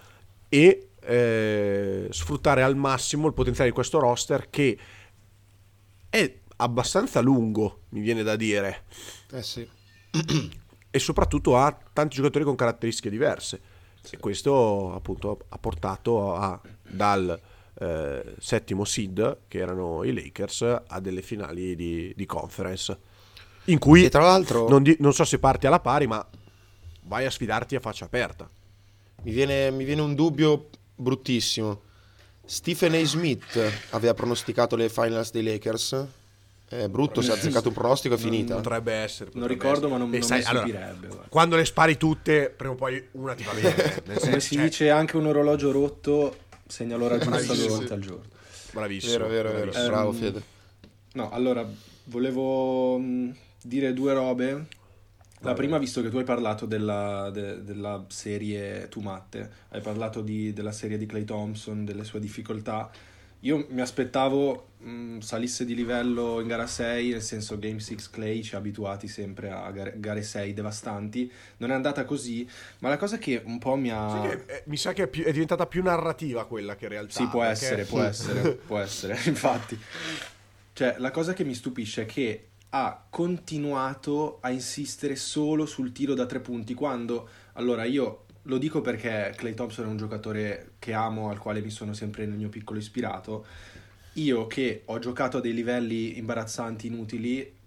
e 0.50 0.88
eh, 1.04 2.08
sfruttare 2.12 2.64
al 2.64 2.76
massimo 2.76 3.28
il 3.28 3.34
potenziale 3.34 3.70
di 3.70 3.76
questo 3.76 4.00
roster 4.00 4.50
che 4.50 4.78
è 6.10 6.40
abbastanza 6.58 7.22
lungo, 7.22 7.82
mi 7.90 8.02
viene 8.02 8.24
da 8.24 8.36
dire, 8.36 8.84
eh 9.32 9.44
sì 9.44 9.68
e 10.92 11.00
soprattutto 11.00 11.58
ha 11.58 11.76
tanti 11.94 12.18
giocatori 12.18 12.44
con 12.44 12.56
caratteristiche 12.56 13.10
diverse. 13.10 13.62
E 14.10 14.18
questo 14.18 14.94
appunto 14.94 15.46
ha 15.48 15.58
portato 15.58 16.36
a- 16.36 16.60
dal 16.82 17.40
eh, 17.80 18.36
settimo 18.40 18.84
seed, 18.84 19.40
che 19.48 19.60
erano 19.60 20.04
i 20.04 20.14
Lakers, 20.14 20.82
a 20.86 21.00
delle 21.00 21.22
finali 21.22 21.76
di, 21.76 22.14
di 22.16 22.26
conference. 22.26 22.98
In 23.66 23.80
cui 23.80 24.04
e 24.04 24.10
tra 24.10 24.24
l'altro 24.24 24.68
non, 24.68 24.84
di- 24.84 24.98
non 25.00 25.14
so 25.14 25.24
se 25.24 25.40
parti 25.40 25.66
alla 25.66 25.80
pari, 25.80 26.08
ma 26.08 26.28
vai 27.04 27.26
a 27.26 27.32
sfidarti 27.32 27.76
a 27.76 27.80
faccia 27.80 28.06
aperta. 28.06 28.50
mi 29.24 29.32
viene, 29.32 29.72
mi 29.72 29.86
viene 29.86 30.02
un 30.02 30.14
dubbio 30.14 30.70
bruttissimo 31.02 31.82
Stephen 32.46 32.94
A. 32.94 33.04
Smith 33.06 33.60
aveva 33.92 34.14
pronosticato 34.14 34.76
le 34.76 34.90
finals 34.90 35.32
dei 35.32 35.44
Lakers 35.44 36.06
è 36.68 36.88
brutto 36.88 37.22
se 37.22 37.32
ha 37.32 37.34
azzeccato 37.34 37.68
un 37.68 37.74
pronostico 37.74 38.16
è 38.16 38.18
finita 38.18 38.56
Potrebbe 38.56 38.94
essere. 38.94 39.32
Non 39.34 39.42
potrebbe 39.42 39.62
ricordo, 39.62 39.88
essere. 39.88 39.92
ma 39.92 39.98
non, 39.98 40.10
non 40.10 40.22
sai, 40.22 40.40
mi 40.40 40.46
allora, 40.46 40.66
stupirebbe. 40.68 41.08
guarda. 41.08 41.26
quando 41.28 41.56
le 41.58 41.66
spari 41.66 41.98
tutte, 41.98 42.54
prima 42.56 42.74
o 42.74 42.76
poi 42.78 43.08
una 43.12 43.34
ti 43.36 43.44
va 43.44 43.52
bene. 43.52 43.76
nel 44.08 44.18
Come 44.18 44.20
senso, 44.20 44.40
si 44.40 44.56
cioè, 44.56 44.64
dice, 44.64 44.90
anche 44.90 45.18
un 45.18 45.26
orologio 45.26 45.72
rotto 45.72 46.38
segna 46.68 46.96
l'ora 46.96 47.18
giusta 47.18 47.54
due 47.54 47.68
volte 47.68 47.94
al 47.94 48.00
giorno. 48.00 48.24
Bravissimo. 48.72 49.28
vero 49.28 49.28
vero 49.28 49.52
vero 49.52 49.88
bravo 49.90 50.12
Fede 50.14 50.42
No, 51.14 51.30
allora, 51.32 51.68
volevo 52.06 52.98
mh, 52.98 53.36
dire 53.64 53.94
due 53.94 54.14
robe. 54.14 54.68
La 55.44 55.54
prima, 55.54 55.78
visto 55.80 56.02
che 56.02 56.10
tu 56.10 56.18
hai 56.18 56.24
parlato 56.24 56.66
della, 56.66 57.30
de- 57.32 57.64
della 57.64 58.06
serie 58.10 58.88
Tu 58.90 59.00
Matte, 59.00 59.50
hai 59.70 59.82
parlato 59.82 60.22
di- 60.22 60.54
della 60.54 60.72
serie 60.72 60.98
di 60.98 61.06
Clay 61.08 61.24
Thompson, 61.24 61.84
delle 61.84 62.04
sue 62.04 62.20
difficoltà. 62.20 62.90
Io 63.44 63.66
mi 63.72 63.82
aspettavo 63.82 64.68
mh, 64.78 65.18
salisse 65.18 65.66
di 65.66 65.74
livello 65.74 66.40
in 66.42 66.48
gara 66.48 66.68
6, 66.68 67.10
nel 67.10 67.24
senso 67.24 67.58
Game 67.58 67.80
6 67.80 67.98
Clay 68.12 68.44
ci 68.44 68.54
ha 68.54 68.60
abituati 68.60 69.08
sempre 69.08 69.50
a 69.50 69.72
gare, 69.72 69.96
gare 69.98 70.22
6 70.22 70.54
devastanti. 70.54 71.32
Non 71.58 71.72
è 71.72 71.74
andata 71.74 72.06
così, 72.06 72.48
ma 72.80 72.90
la 72.90 72.98
cosa 72.98 73.18
che 73.18 73.42
un 73.44 73.58
po' 73.58 73.76
mi 73.76 73.90
ha... 73.90 74.22
Che, 74.22 74.44
eh, 74.46 74.64
mi 74.68 74.78
sa 74.78 74.94
che 74.94 75.04
è, 75.04 75.08
più- 75.08 75.24
è 75.24 75.32
diventata 75.32 75.66
più 75.66 75.82
narrativa 75.82 76.46
quella 76.46 76.76
che 76.76 76.84
in 76.86 76.92
realtà. 76.92 77.14
Sì, 77.14 77.26
può 77.28 77.40
perché- 77.42 77.66
essere, 77.66 77.84
può 77.86 78.04
essere, 78.06 78.52
può 78.52 78.78
essere, 78.78 79.18
infatti. 79.26 79.80
Cioè, 80.74 80.96
la 81.00 81.10
cosa 81.10 81.34
che 81.34 81.44
mi 81.44 81.56
stupisce 81.56 82.04
è 82.04 82.06
che 82.06 82.46
ha 82.74 83.06
continuato 83.10 84.40
a 84.42 84.50
insistere 84.50 85.16
solo 85.16 85.66
sul 85.66 85.92
tiro 85.92 86.14
da 86.14 86.26
tre 86.26 86.40
punti, 86.40 86.74
quando, 86.74 87.28
allora 87.54 87.84
io 87.84 88.26
lo 88.44 88.58
dico 88.58 88.82
perché 88.82 89.34
Clay 89.36 89.54
Thompson 89.54 89.86
è 89.86 89.88
un 89.88 89.98
giocatore 89.98 90.74
che 90.80 90.94
amo, 90.94 91.30
al 91.30 91.38
quale 91.38 91.62
mi 91.62 91.70
sono 91.70 91.94
sempre 91.94 92.26
nel 92.26 92.38
mio 92.38 92.50
piccolo 92.50 92.80
ispirato, 92.80 93.46
io 94.14 94.48
che 94.48 94.84
ho 94.86 95.00
giocato 95.00 95.38
a 95.38 95.42
dei 95.42 95.54
livelli 95.54 96.18
imbarazzanti, 96.18 96.88
inutili, 96.88 97.60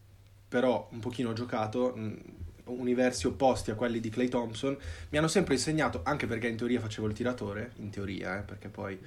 però 0.49 0.89
un 0.93 1.01
pochino 1.01 1.31
ho 1.31 1.35
giocato, 1.35 1.93
mh, 1.95 2.19
universi 2.65 3.27
opposti 3.27 3.71
a 3.71 3.75
quelli 3.75 4.01
di 4.01 4.09
Clay 4.09 4.29
Thompson, 4.29 4.77
mi 5.11 5.19
hanno 5.19 5.29
sempre 5.29 5.55
insegnato, 5.55 6.01
anche 6.03 6.27
perché 6.27 6.49
in 6.49 6.57
teoria 6.57 6.81
facevo 6.81 7.07
il 7.07 7.13
tiratore, 7.13 7.73
in 7.77 7.91
teoria, 7.91 8.39
eh, 8.39 8.43
perché 8.43 8.69
poi 8.69 8.99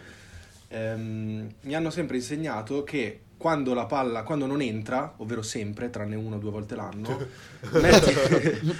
ehm, 0.67 1.53
mi 1.61 1.75
hanno 1.75 1.89
sempre 1.89 2.17
insegnato 2.17 2.83
che 2.83 3.21
quando 3.37 3.73
la 3.75 3.85
palla, 3.85 4.23
quando 4.23 4.47
non 4.47 4.61
entra, 4.61 5.13
ovvero 5.17 5.43
sempre, 5.43 5.89
tranne 5.91 6.15
una 6.15 6.37
o 6.37 6.39
due 6.39 6.49
volte 6.49 6.75
l'anno, 6.75 7.27
metti, 7.73 8.13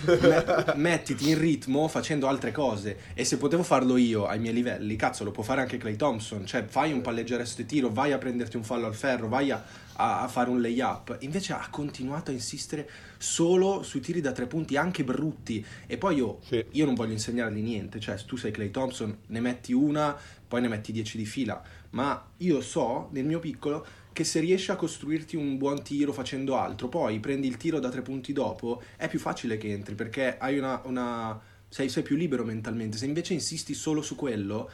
me- 0.06 0.74
mettiti 0.76 1.30
in 1.30 1.38
ritmo 1.40 1.88
facendo 1.88 2.28
altre 2.28 2.52
cose. 2.52 2.98
E 3.14 3.24
se 3.24 3.38
potevo 3.38 3.64
farlo 3.64 3.98
io 3.98 4.26
ai 4.26 4.40
miei 4.40 4.54
livelli, 4.54 4.96
cazzo, 4.96 5.24
lo 5.24 5.32
può 5.32 5.44
fare 5.44 5.62
anche 5.62 5.78
Clay 5.78 5.96
Thompson. 5.96 6.46
Cioè, 6.46 6.66
fai 6.66 6.92
un 6.92 7.02
palleggeresto 7.02 7.62
di 7.62 7.68
tiro, 7.68 7.90
vai 7.92 8.12
a 8.14 8.18
prenderti 8.18 8.58
un 8.58 8.64
fallo 8.64 8.88
al 8.88 8.96
ferro, 8.96 9.28
vai 9.28 9.52
a, 9.52 9.64
a, 9.94 10.22
a 10.22 10.28
fare 10.28 10.50
un 10.50 10.60
layup. 10.62 11.18
Invece 11.20 11.54
ha 11.54 11.68
continuato 11.70 12.32
a 12.32 12.34
insistere 12.34 12.90
solo 13.18 13.84
sui 13.84 14.00
tiri 14.00 14.22
da 14.22 14.32
tre 14.32 14.48
punti, 14.48 14.76
anche 14.76 15.04
brutti. 15.04 15.64
E 15.86 15.98
poi 15.98 16.16
io, 16.16 16.40
Sì. 16.44 16.66
io 16.72 16.86
non 16.86 16.96
voglio 16.96 17.14
insegnargli 17.14 17.62
niente. 17.62 18.00
Cioè, 18.00 18.16
tu 18.26 18.36
sei 18.38 18.52
Clay 18.52 18.72
Thompson, 18.72 19.16
ne 19.28 19.40
metti 19.40 19.72
una, 19.74 20.18
poi 20.48 20.62
ne 20.62 20.68
metti 20.68 20.92
dieci 20.92 21.18
di 21.18 21.26
fila. 21.26 21.62
Ma 21.92 22.22
io 22.38 22.60
so, 22.62 23.10
nel 23.12 23.26
mio 23.26 23.40
piccolo, 23.40 23.86
che 24.18 24.24
se 24.24 24.40
riesci 24.40 24.72
a 24.72 24.76
costruirti 24.76 25.36
un 25.36 25.60
buon 25.60 25.84
tiro 25.84 26.12
facendo 26.12 26.58
altro, 26.58 26.88
poi 26.88 27.20
prendi 27.20 27.46
il 27.46 27.56
tiro 27.56 27.78
da 27.78 27.90
tre 27.90 28.02
punti 28.02 28.34
dopo, 28.34 28.82
è 28.96 29.08
più 29.08 29.20
facile 29.20 29.58
che 29.58 29.72
entri 29.72 29.94
perché 29.94 30.40
hai 30.40 30.58
una, 30.58 30.82
una- 30.86 31.40
sei, 31.70 31.88
sei 31.88 32.02
più 32.02 32.16
libero 32.16 32.44
mentalmente. 32.44 32.98
Se 32.98 33.06
invece 33.06 33.34
insisti 33.34 33.76
solo 33.76 34.02
su 34.02 34.16
quello, 34.16 34.72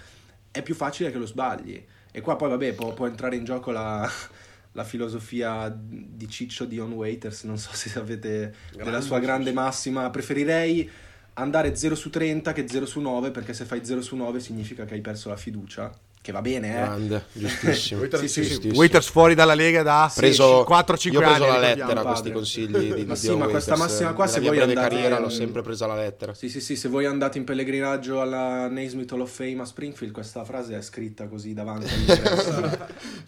è 0.50 0.62
più 0.62 0.74
facile 0.74 1.12
che 1.12 1.18
lo 1.18 1.26
sbagli. 1.26 1.86
E 2.10 2.22
qua 2.22 2.38
poi, 2.38 2.52
vabbè, 2.52 2.72
può, 2.72 2.94
può 2.94 3.06
entrare 3.06 3.36
in 3.36 3.44
gioco 3.44 3.72
la, 3.72 4.10
la 4.72 4.84
filosofia 4.86 5.70
di 5.78 6.30
Ciccio 6.30 6.64
Dion 6.64 6.94
Waiters, 6.94 7.44
non 7.44 7.58
so 7.58 7.72
se 7.74 8.00
avete 8.00 8.56
della 8.74 9.02
sua 9.02 9.20
grande 9.20 9.52
massima. 9.52 10.10
Preferirei 10.10 10.90
andare 11.34 11.76
0 11.76 11.96
su 11.96 12.10
30 12.10 12.54
che 12.54 12.66
0 12.66 12.86
su 12.86 13.02
9 13.02 13.32
perché 13.32 13.54
se 13.54 13.66
fai 13.66 13.84
0 13.84 14.02
su 14.02 14.16
9 14.16 14.40
significa 14.40 14.86
che 14.86 14.94
hai 14.94 15.02
perso 15.02 15.28
la 15.28 15.36
fiducia, 15.36 15.94
che 16.24 16.32
va 16.32 16.42
bene, 16.42 16.70
eh. 16.70 16.72
Grande, 16.72 17.26
giustissimo. 17.34 18.00
Waiters, 18.02 18.22
Sì, 18.24 18.28
sì, 18.30 18.42
giustissimo. 18.48 18.78
Waiters 18.78 19.08
fuori 19.10 19.36
dalla 19.36 19.54
Lega 19.56 19.84
da 19.84 20.10
preso, 20.16 20.62
4-5 20.64 21.12
io 21.12 21.20
ho 21.20 21.22
preso 21.22 21.22
anni. 21.22 21.22
la 21.22 21.28
ricordiamo. 21.28 21.60
lettera 21.60 22.02
questi 22.04 22.32
consigli 22.32 22.94
di, 22.94 23.04
Ma 23.06 23.16
sì, 23.16 23.36
ma 23.36 23.48
questa 23.48 23.72
Waiters. 23.72 23.92
massima 23.92 24.14
qua, 24.14 24.24
Nella 24.26 24.38
se 24.38 24.40
voi 24.48 24.60
andate- 24.60 24.74
carriera 24.90 25.20
l'ho 25.20 25.30
sempre 25.30 25.62
presa 25.62 25.86
la 25.86 25.96
lettera. 25.96 26.34
Sì, 26.34 26.48
sì, 26.48 26.62
sì, 26.62 26.78
se 26.78 26.88
voi 26.88 27.06
andate 27.06 27.38
in 27.38 27.44
pellegrinaggio 27.44 28.22
alla 28.22 28.70
Naismith 28.70 29.12
Hall 29.12 29.20
of 29.20 29.32
Fame 29.36 29.60
a 29.62 29.66
Springfield, 29.66 30.14
questa 30.14 30.46
frase 30.46 30.78
è 30.78 30.82
scritta 30.82 31.28
così 31.28 31.54
davanti 31.54 31.94
all'ingresso. 31.94 32.78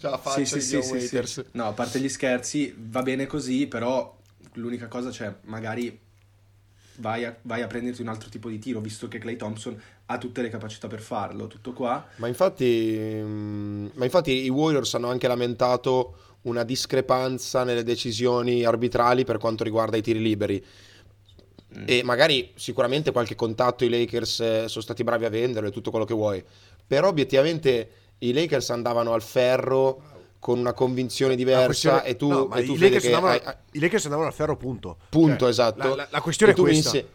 La 0.00 0.20
Sì, 0.34 0.46
sì, 0.46 0.60
sì, 0.62 0.80
sì, 0.82 1.20
sì. 1.24 1.44
No, 1.52 1.66
a 1.66 1.72
parte 1.72 2.00
gli 2.00 2.08
scherzi, 2.08 2.74
va 2.78 3.02
bene 3.02 3.26
così, 3.26 3.66
però 3.66 4.16
l'unica 4.54 4.86
cosa, 4.88 5.10
cioè, 5.10 5.34
magari 5.42 6.00
vai 6.96 7.26
a, 7.26 7.36
vai 7.42 7.60
a 7.60 7.66
prenderti 7.66 8.00
un 8.00 8.08
altro 8.08 8.30
tipo 8.30 8.48
di 8.48 8.58
tiro, 8.58 8.80
visto 8.80 9.06
che 9.06 9.18
Clay 9.18 9.36
Thompson 9.36 9.78
ha 10.06 10.18
tutte 10.18 10.40
le 10.42 10.48
capacità 10.48 10.86
per 10.86 11.00
farlo, 11.00 11.46
tutto 11.48 11.72
qua. 11.72 12.06
Ma 12.16 12.28
infatti, 12.28 12.96
mm, 12.98 13.86
ma 13.94 14.04
infatti 14.04 14.44
i 14.44 14.48
Warriors 14.48 14.94
hanno 14.94 15.08
anche 15.08 15.26
lamentato 15.28 16.14
una 16.42 16.62
discrepanza 16.62 17.64
nelle 17.64 17.82
decisioni 17.82 18.64
arbitrali 18.64 19.24
per 19.24 19.38
quanto 19.38 19.64
riguarda 19.64 19.96
i 19.96 20.02
tiri 20.02 20.20
liberi. 20.20 20.64
E 21.84 22.02
magari 22.04 22.52
sicuramente 22.54 23.12
qualche 23.12 23.34
contatto 23.34 23.84
i 23.84 23.90
Lakers 23.90 24.40
eh, 24.40 24.64
sono 24.68 24.82
stati 24.82 25.04
bravi 25.04 25.26
a 25.26 25.28
venderlo 25.28 25.68
e 25.68 25.72
tutto 25.72 25.90
quello 25.90 26.06
che 26.06 26.14
vuoi. 26.14 26.42
Però 26.86 27.08
obiettivamente 27.08 27.90
i 28.18 28.32
Lakers 28.32 28.70
andavano 28.70 29.12
al 29.12 29.20
ferro 29.22 30.14
con 30.38 30.58
una 30.58 30.72
convinzione 30.72 31.34
diversa 31.34 31.66
questione- 31.66 32.04
e 32.06 32.16
tu, 32.16 32.28
no, 32.28 32.54
e 32.54 32.64
tu 32.64 32.74
i, 32.74 32.78
Lakers 32.78 33.02
che 33.02 33.12
andavano, 33.12 33.40
hai- 33.44 33.54
i 33.72 33.78
Lakers 33.80 34.04
andavano 34.04 34.28
al 34.28 34.34
ferro, 34.34 34.56
punto. 34.56 34.96
Punto, 35.10 35.38
Cioè, 35.40 35.48
esatto. 35.50 35.88
La, 35.88 35.94
la- 35.96 36.08
la 36.10 36.20
questione 36.22 36.52
e 36.52 36.54
è 36.54 36.58
questa. 36.58 36.96
inse- 36.96 37.08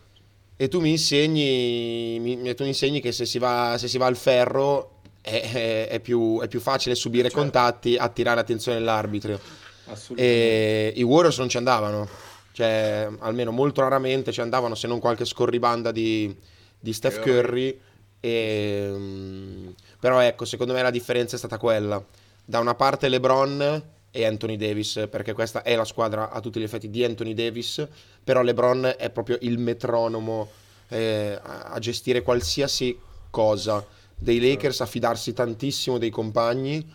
e 0.62 0.68
tu 0.68 0.80
mi 0.80 0.92
insegni, 0.92 2.20
mi- 2.20 2.54
tu 2.54 2.62
mi 2.62 2.70
insegni 2.70 3.02
che 3.02 3.12
se 3.12 3.26
si 3.26 3.40
va, 3.40 3.78
se 3.80 3.88
si 3.88 3.98
va 3.98 4.06
al 4.06 4.16
ferro 4.16 5.00
è, 5.20 5.42
è- 5.42 5.88
è 5.88 6.00
più, 6.00 6.40
è 6.40 6.48
più 6.48 6.60
facile 6.60 6.94
subire 6.94 7.30
Certo. 7.30 7.40
contatti, 7.40 7.96
attirare 7.98 8.36
l'attenzione 8.36 8.78
dell'arbitro. 8.78 9.40
Assolutamente. 9.86 10.24
E 10.24 10.94
i 10.98 11.02
Warriors 11.02 11.40
non 11.40 11.50
ci 11.50 11.58
andavano, 11.58 12.08
cioè 12.52 13.08
almeno 13.22 13.50
molto 13.50 13.82
raramente 13.82 14.32
ci 14.32 14.40
andavano 14.42 14.76
se 14.76 14.86
non 14.86 15.00
qualche 15.00 15.26
scorribanda 15.26 15.92
di, 15.92 16.32
di 16.80 16.94
Steph 16.94 17.22
Curry. 17.22 17.80
E, 18.20 18.86
mm, 18.88 19.68
però 20.00 20.20
ecco, 20.20 20.46
secondo 20.46 20.74
me 20.74 20.84
la 20.84 20.92
differenza 20.92 21.38
è 21.38 21.40
stata 21.40 21.58
quella. 21.58 22.00
Da 22.46 22.60
una 22.60 22.76
parte 22.76 23.10
LeBron 23.10 23.84
e 24.12 24.26
Anthony 24.26 24.58
Davis, 24.58 25.08
perché 25.10 25.34
questa 25.34 25.64
è 25.64 25.76
la 25.76 25.86
squadra 25.86 26.30
a 26.30 26.40
tutti 26.42 26.60
gli 26.60 26.64
effetti 26.64 26.90
di 26.90 27.04
Anthony 27.04 27.34
Davis, 27.34 27.88
però 28.24 28.42
LeBron 28.42 28.96
è 28.98 29.10
proprio 29.10 29.38
il 29.42 29.58
metronomo 29.58 30.50
eh, 30.90 31.40
a 31.42 31.80
gestire 31.80 32.22
qualsiasi 32.22 32.98
cosa 33.30 33.86
dei 34.16 34.40
Lakers, 34.40 34.82
a 34.82 34.86
fidarsi 34.86 35.34
tantissimo 35.34 35.98
dei 35.98 36.10
compagni 36.10 36.86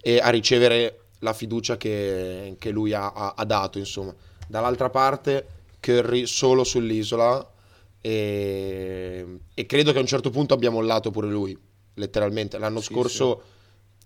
e 0.00 0.18
a 0.18 0.30
ricevere 0.30 1.00
la 1.18 1.32
fiducia 1.32 1.76
che, 1.76 2.56
che 2.58 2.70
lui 2.70 2.92
ha, 2.94 3.12
ha- 3.12 3.34
ha 3.36 3.44
dato, 3.44 3.78
insomma. 3.78 4.14
Dall'altra 4.46 4.88
parte 4.88 5.46
Curry 5.80 6.26
solo 6.26 6.64
sull'isola 6.64 7.52
e, 8.00 9.26
e 9.52 9.66
credo 9.66 9.92
che 9.92 9.98
a 9.98 10.00
un 10.00 10.06
certo 10.06 10.30
punto 10.30 10.54
abbia 10.54 10.70
mollato 10.70 11.10
pure 11.10 11.28
lui, 11.28 11.56
letteralmente. 11.94 12.58
L'anno 12.58 12.80
Sì, 12.80 12.92
scorso 12.92 13.42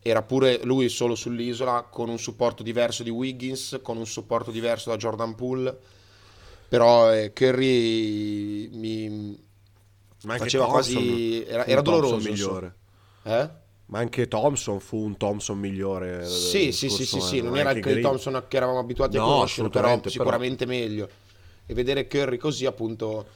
era 0.06 0.20
pure 0.20 0.60
lui 0.64 0.90
solo 0.90 1.14
sull'isola 1.14 1.88
con 1.90 2.10
un 2.10 2.18
supporto 2.18 2.62
diverso 2.62 3.02
di 3.02 3.08
Wiggins, 3.08 3.80
con 3.82 3.96
un 3.96 4.06
supporto 4.06 4.50
diverso 4.50 4.90
da 4.90 4.96
Jordan 4.98 5.34
Poole. 5.34 5.74
Però 6.68 7.10
eh, 7.10 7.32
Curry 7.32 8.68
mi 8.68 9.08
Ma 10.24 10.32
anche 10.32 10.44
faceva 10.44 10.64
Thompson 10.66 10.92
quasi... 10.94 11.44
Era, 11.46 11.64
era 11.64 11.80
doloroso. 11.80 12.16
migliore. 12.28 12.74
Eh? 13.22 13.48
Ma 13.86 13.98
anche 13.98 14.28
Thompson 14.28 14.78
fu 14.78 14.98
un 14.98 15.16
Thompson 15.16 15.58
migliore. 15.58 16.26
Sì, 16.26 16.70
sì, 16.72 16.90
sì, 16.90 17.06
sì, 17.06 17.20
sì, 17.20 17.38
anno, 17.38 17.48
non 17.48 17.58
era 17.58 17.70
il 17.70 17.80
Green. 17.80 18.02
Thompson 18.02 18.44
che 18.46 18.56
eravamo 18.58 18.80
abituati 18.80 19.16
a 19.16 19.20
No, 19.20 19.26
conoscere, 19.26 19.70
però 19.70 19.86
assolutamente, 19.86 20.10
però- 20.10 20.24
sicuramente 20.24 20.66
meglio. 20.66 21.08
E 21.64 21.72
vedere 21.72 22.06
Curry 22.06 22.36
così, 22.36 22.66
appunto... 22.66 23.26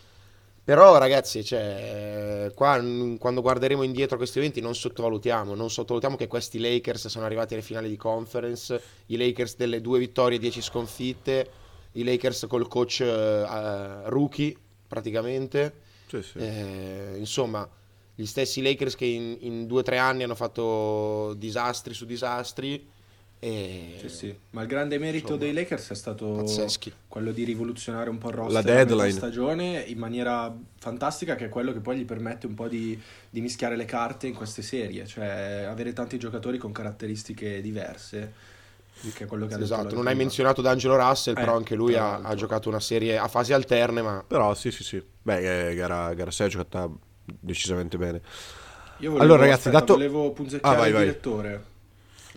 Però 0.69 0.99
ragazzi, 0.99 1.43
cioè, 1.43 2.53
qua 2.55 2.79
mm, 2.79 3.17
quando 3.17 3.41
guarderemo 3.41 3.83
indietro 3.83 4.19
questi 4.19 4.37
eventi 4.37 4.61
non 4.61 4.75
sottovalutiamo, 4.75 5.55
non 5.55 5.71
sottovalutiamo 5.71 6.15
che 6.15 6.27
questi 6.27 6.59
Lakers 6.59 7.07
sono 7.07 7.25
arrivati 7.25 7.55
alle 7.55 7.63
finali 7.63 7.89
di 7.89 7.97
conference, 7.97 8.79
i 9.07 9.17
Lakers 9.17 9.57
delle 9.57 9.81
due 9.81 9.99
vittorie 9.99 10.37
e 10.37 10.39
dieci 10.39 10.61
sconfitte, 10.61 11.51
i 11.93 12.05
Lakers 12.05 12.45
col 12.51 12.69
coach 12.69 13.01
eh, 13.01 14.11
rookie 14.11 14.55
praticamente, 14.87 15.73
Sì, 16.07 16.21
sì. 16.21 16.37
eh, 16.37 17.15
insomma, 17.17 17.67
gli 18.15 18.27
stessi 18.27 18.61
Lakers 18.61 18.95
che 18.95 19.07
in, 19.07 19.39
in 19.41 19.67
due 19.67 19.81
o 19.81 19.83
tre 19.83 19.97
anni 19.97 20.23
hanno 20.23 20.35
fatto 20.35 21.33
disastri 21.33 21.95
su 21.95 22.05
disastri. 22.05 22.87
E... 23.41 23.95
Sì, 24.01 24.09
sì. 24.09 24.39
Ma 24.51 24.63
il 24.63 24.67
grande 24.69 24.99
merito 24.99 25.35
Insomma, 25.35 25.39
dei 25.39 25.53
Lakers 25.53 25.91
è 25.91 25.95
stato 25.95 26.33
pazzeschi. 26.33 26.93
quello 27.07 27.31
di 27.31 27.45
rivoluzionare 27.45 28.11
un 28.11 28.19
po' 28.19 28.29
il 28.31 28.35
roster 28.35 28.65
La 28.65 28.71
a 28.71 28.75
metà 28.75 28.85
deadline. 28.85 29.11
stagione 29.13 29.81
in 29.87 29.99
maniera 29.99 30.53
fantastica, 30.79 31.37
che 31.37 31.45
è 31.47 31.49
quello 31.49 31.73
che 31.73 31.79
poi 31.81 31.99
gli 31.99 32.05
permette 32.05 32.47
un 32.47 32.55
po' 32.55 32.67
di, 32.67 33.01
di 33.31 33.41
mischiare 33.41 33.77
le 33.77 33.85
carte 33.85 34.27
in 34.27 34.35
queste 34.35 34.63
serie, 34.63 35.07
cioè 35.07 35.67
avere 35.69 35.93
tanti 35.93 36.19
giocatori 36.19 36.59
con 36.59 36.73
caratteristiche 36.73 37.61
diverse, 37.61 38.33
che 39.15 39.25
è 39.25 39.27
quello 39.27 39.47
che 39.47 39.55
ha 39.55 39.57
detto 39.59 39.73
Esatto, 39.73 39.95
non 39.95 40.07
hai 40.09 40.15
prima. 40.15 40.23
menzionato 40.23 40.61
D'Angelo 40.61 40.97
Russell, 40.97 41.35
Eh, 41.37 41.41
però 41.41 41.55
anche 41.55 41.77
lui 41.77 41.95
ha, 41.95 42.21
ha 42.21 42.35
giocato 42.35 42.69
una 42.69 42.81
serie 42.81 43.17
a 43.19 43.29
fasi 43.29 43.53
alterne, 43.53 44.03
ma 44.03 44.25
Però 44.27 44.53
sì, 44.55 44.73
sì, 44.73 44.83
sì. 44.83 45.01
Beh, 45.23 45.69
eh, 45.71 45.75
gara, 45.77 46.13
gara 46.15 46.33
6 46.33 46.47
è 46.49 46.51
giocata 46.51 46.91
decisamente 47.25 47.97
bene. 47.99 48.21
Io 48.99 49.11
volevo, 49.13 49.23
Allora, 49.23 49.43
ragazzi, 49.43 49.69
aspetta, 49.69 49.79
dato- 49.79 49.93
volevo 49.95 50.33
punzecchiare 50.33 50.75
Ah, 50.75 50.79
vai, 50.79 50.89
il 50.89 50.95
vai. 50.95 51.05
direttore. 51.05 51.65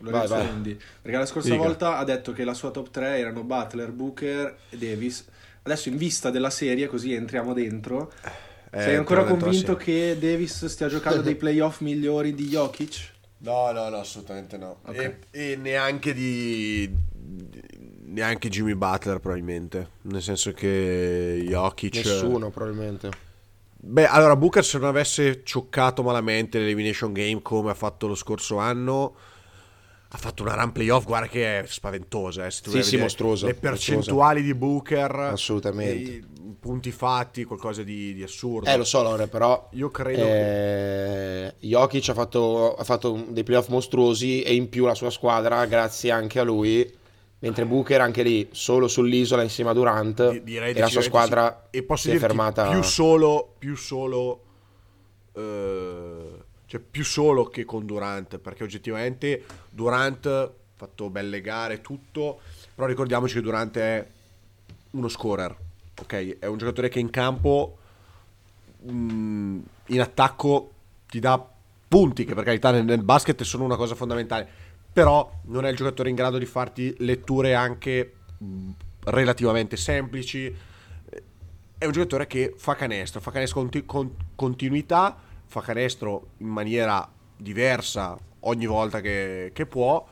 Lorenzo 0.02 0.34
Vai, 0.36 0.46
vai. 0.46 0.56
Indy. 0.56 0.78
Perché 1.02 1.18
la 1.18 1.26
scorsa 1.26 1.50
Dica. 1.50 1.62
volta 1.62 1.98
ha 1.98 2.04
detto 2.04 2.32
che 2.34 2.44
la 2.44 2.54
sua 2.54 2.72
top 2.72 2.90
3 2.90 3.18
erano 3.18 3.44
Butler, 3.44 3.92
Booker 3.92 4.58
e 4.70 4.78
Davis. 4.78 5.26
Adesso 5.64 5.90
in 5.90 5.98
vista 5.98 6.30
della 6.30 6.50
serie, 6.50 6.88
così 6.88 7.14
entriamo 7.14 7.54
dentro. 7.54 8.12
Eh, 8.72 8.82
sei 8.82 8.96
ancora 8.96 9.24
dentro 9.24 9.38
la 9.38 9.44
convinto 9.44 9.76
che 9.76 10.18
Davis 10.20 10.66
stia 10.66 10.88
giocando 10.88 11.22
dei 11.22 11.36
playoff 11.38 11.82
migliori 11.82 12.34
di 12.34 12.48
Jokic? 12.48 13.10
No, 13.40 13.72
no, 13.72 13.90
no, 13.90 13.98
assolutamente 13.98 14.58
no. 14.58 14.80
Ok. 14.86 14.98
E, 14.98 15.18
e 15.52 15.56
neanche 15.56 16.14
di, 16.14 16.90
di- 17.12 17.62
neanche 18.06 18.50
Jimmy 18.50 18.76
Butler 18.76 19.20
probabilmente, 19.20 19.90
nel 20.04 20.22
senso 20.22 20.52
che 20.52 21.44
Jokic 21.48 21.96
nessuno 21.96 22.50
probabilmente. 22.50 23.10
Beh, 23.84 24.06
allora 24.06 24.36
Booker 24.36 24.64
se 24.64 24.78
non 24.78 24.88
avesse 24.90 25.42
cioccato 25.44 26.04
malamente 26.04 26.60
l'elimination 26.60 27.14
game 27.14 27.42
come 27.42 27.72
ha 27.72 27.74
fatto 27.74 28.06
lo 28.08 28.14
scorso 28.16 28.58
anno 28.58 29.16
ha 30.14 30.18
fatto 30.18 30.44
una 30.44 30.56
run 30.56 30.74
playoff, 30.74 31.06
guarda 31.06 31.28
che 31.28 31.60
è 31.62 31.66
spaventosa, 31.66 32.46
eh, 32.46 32.52
se 32.52 32.62
tu 32.62 32.70
Sì, 32.72 32.84
sì, 32.84 32.98
mostruosa, 32.98 33.46
Le 33.46 33.54
mostruosa. 33.54 33.76
percentuali 33.76 34.42
di 34.42 34.54
Booker 34.54 35.16
Assolutamente. 35.16 36.22
punti 36.60 36.92
fatti, 36.92 37.46
qualcosa 37.46 37.82
di, 37.82 38.14
di 38.14 38.22
assurdo. 38.22 38.70
Eh, 38.70 38.76
lo 38.76 38.84
so, 38.84 39.02
Lore, 39.04 39.28
però 39.28 39.70
Io 39.72 39.90
credo 39.90 40.22
eh, 40.24 41.54
Jokic 41.60 42.10
ha 42.10 42.14
fatto, 42.14 42.76
ha 42.76 42.84
fatto 42.84 43.26
dei 43.30 43.44
playoff 43.44 43.70
mostruosi 43.70 44.42
e 44.42 44.54
in 44.54 44.68
più 44.68 44.86
la 44.86 44.96
sua 44.96 45.10
squadra, 45.10 45.66
grazie 45.66 46.12
anche 46.12 46.40
a 46.40 46.44
lui, 46.44 47.00
Mentre 47.40 47.66
Booker 47.66 48.00
anche 48.02 48.22
lì, 48.22 48.50
solo 48.52 48.88
sull'isola 48.88 49.42
insieme 49.42 49.72
a 49.72 49.74
Durant, 49.74 50.30
Di- 50.30 50.44
direi 50.44 50.74
e 50.76 50.80
la 50.80 50.86
sua 50.88 51.02
squadra 51.02 51.70
e 51.72 51.82
posso 51.82 52.10
si 52.10 52.16
è 52.16 52.20
fermata... 52.20 52.70
più 52.70 52.84
solo 52.84 53.56
più 53.58 53.76
solo 53.76 54.42
eh, 55.34 56.31
cioè 56.72 56.80
più 56.80 57.04
solo 57.04 57.48
che 57.48 57.66
con 57.66 57.86
Durant 57.86 58.38
perché 58.38 58.64
oggettivamente 58.64 59.44
Durant 59.70 60.26
ha 60.26 60.50
fatto 60.74 61.10
belle 61.10 61.42
gare 61.42 61.82
tutto 61.82 62.40
però 62.74 62.88
ricordiamoci 62.88 63.34
che 63.34 63.42
Durant 63.42 63.78
è 63.78 64.08
uno 64.92 65.10
scorer 65.10 65.54
ok? 66.00 66.38
È 66.40 66.46
un 66.46 66.58
giocatore 66.58 66.88
che 66.88 67.00
in 67.00 67.10
campo 67.10 67.78
mm, 68.90 69.60
in 69.88 70.00
attacco 70.00 70.72
ti 71.10 71.20
dà 71.20 71.46
punti 71.90 72.24
che 72.24 72.34
per 72.34 72.46
carità 72.46 72.72
nel, 72.72 72.86
nel 72.86 73.04
basket 73.04 73.44
sono 73.44 73.66
una 73.66 73.76
cosa 73.76 73.94
fondamentale 73.94 74.48
però 74.94 75.30
non 75.48 75.66
è 75.66 75.70
il 75.70 75.76
giocatore 75.76 76.08
in 76.08 76.16
grado 76.16 76.38
di 76.38 76.46
farti 76.46 76.96
letture 77.00 77.54
anche 77.54 78.14
mh, 78.38 78.70
relativamente 79.08 79.76
semplici. 79.76 80.56
È 81.78 81.86
un 81.86 81.92
giocatore 81.92 82.28
che 82.28 82.54
fa 82.56 82.76
canestro, 82.76 83.20
fa 83.20 83.32
canestro 83.32 83.68
con 83.86 84.16
continuità, 84.36 85.18
fa 85.52 85.60
canestro 85.60 86.28
in 86.38 86.48
maniera 86.48 87.06
diversa 87.36 88.18
ogni 88.42 88.66
volta 88.66 89.02
che, 89.02 89.52
che 89.54 89.66
può. 89.66 90.08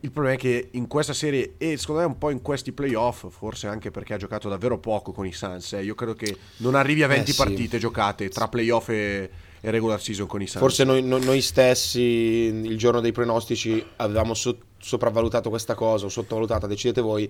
Il 0.00 0.12
problema 0.12 0.36
è 0.36 0.38
che 0.38 0.68
in 0.72 0.86
questa 0.86 1.12
serie 1.12 1.54
e 1.58 1.76
secondo 1.76 2.02
me 2.02 2.06
un 2.06 2.18
po' 2.18 2.30
in 2.30 2.40
questi 2.40 2.70
playoff, 2.70 3.26
forse 3.30 3.66
anche 3.66 3.90
perché 3.90 4.14
ha 4.14 4.16
giocato 4.16 4.48
davvero 4.48 4.78
poco 4.78 5.10
con 5.10 5.26
i 5.26 5.32
Suns, 5.32 5.72
eh, 5.72 5.82
io 5.82 5.96
credo 5.96 6.14
che 6.14 6.36
non 6.58 6.76
arrivi 6.76 7.02
a 7.02 7.08
20 7.08 7.30
Eh, 7.30 7.32
sì. 7.32 7.42
partite 7.42 7.78
giocate 7.78 8.28
tra 8.28 8.46
playoff 8.46 8.90
e, 8.90 9.28
e 9.60 9.70
regular 9.72 10.00
season 10.00 10.28
con 10.28 10.40
i 10.40 10.46
Suns. 10.46 10.60
Forse 10.60 10.84
noi, 10.84 11.02
noi- 11.02 11.24
noi 11.24 11.40
stessi 11.40 11.98
il 12.00 12.78
giorno 12.78 13.00
dei 13.00 13.10
pronostici 13.10 13.84
avevamo 13.96 14.34
so- 14.34 14.58
sopravvalutato 14.78 15.48
questa 15.48 15.74
cosa 15.74 16.06
o 16.06 16.08
sottovalutata, 16.08 16.68
decidete 16.68 17.00
voi. 17.00 17.28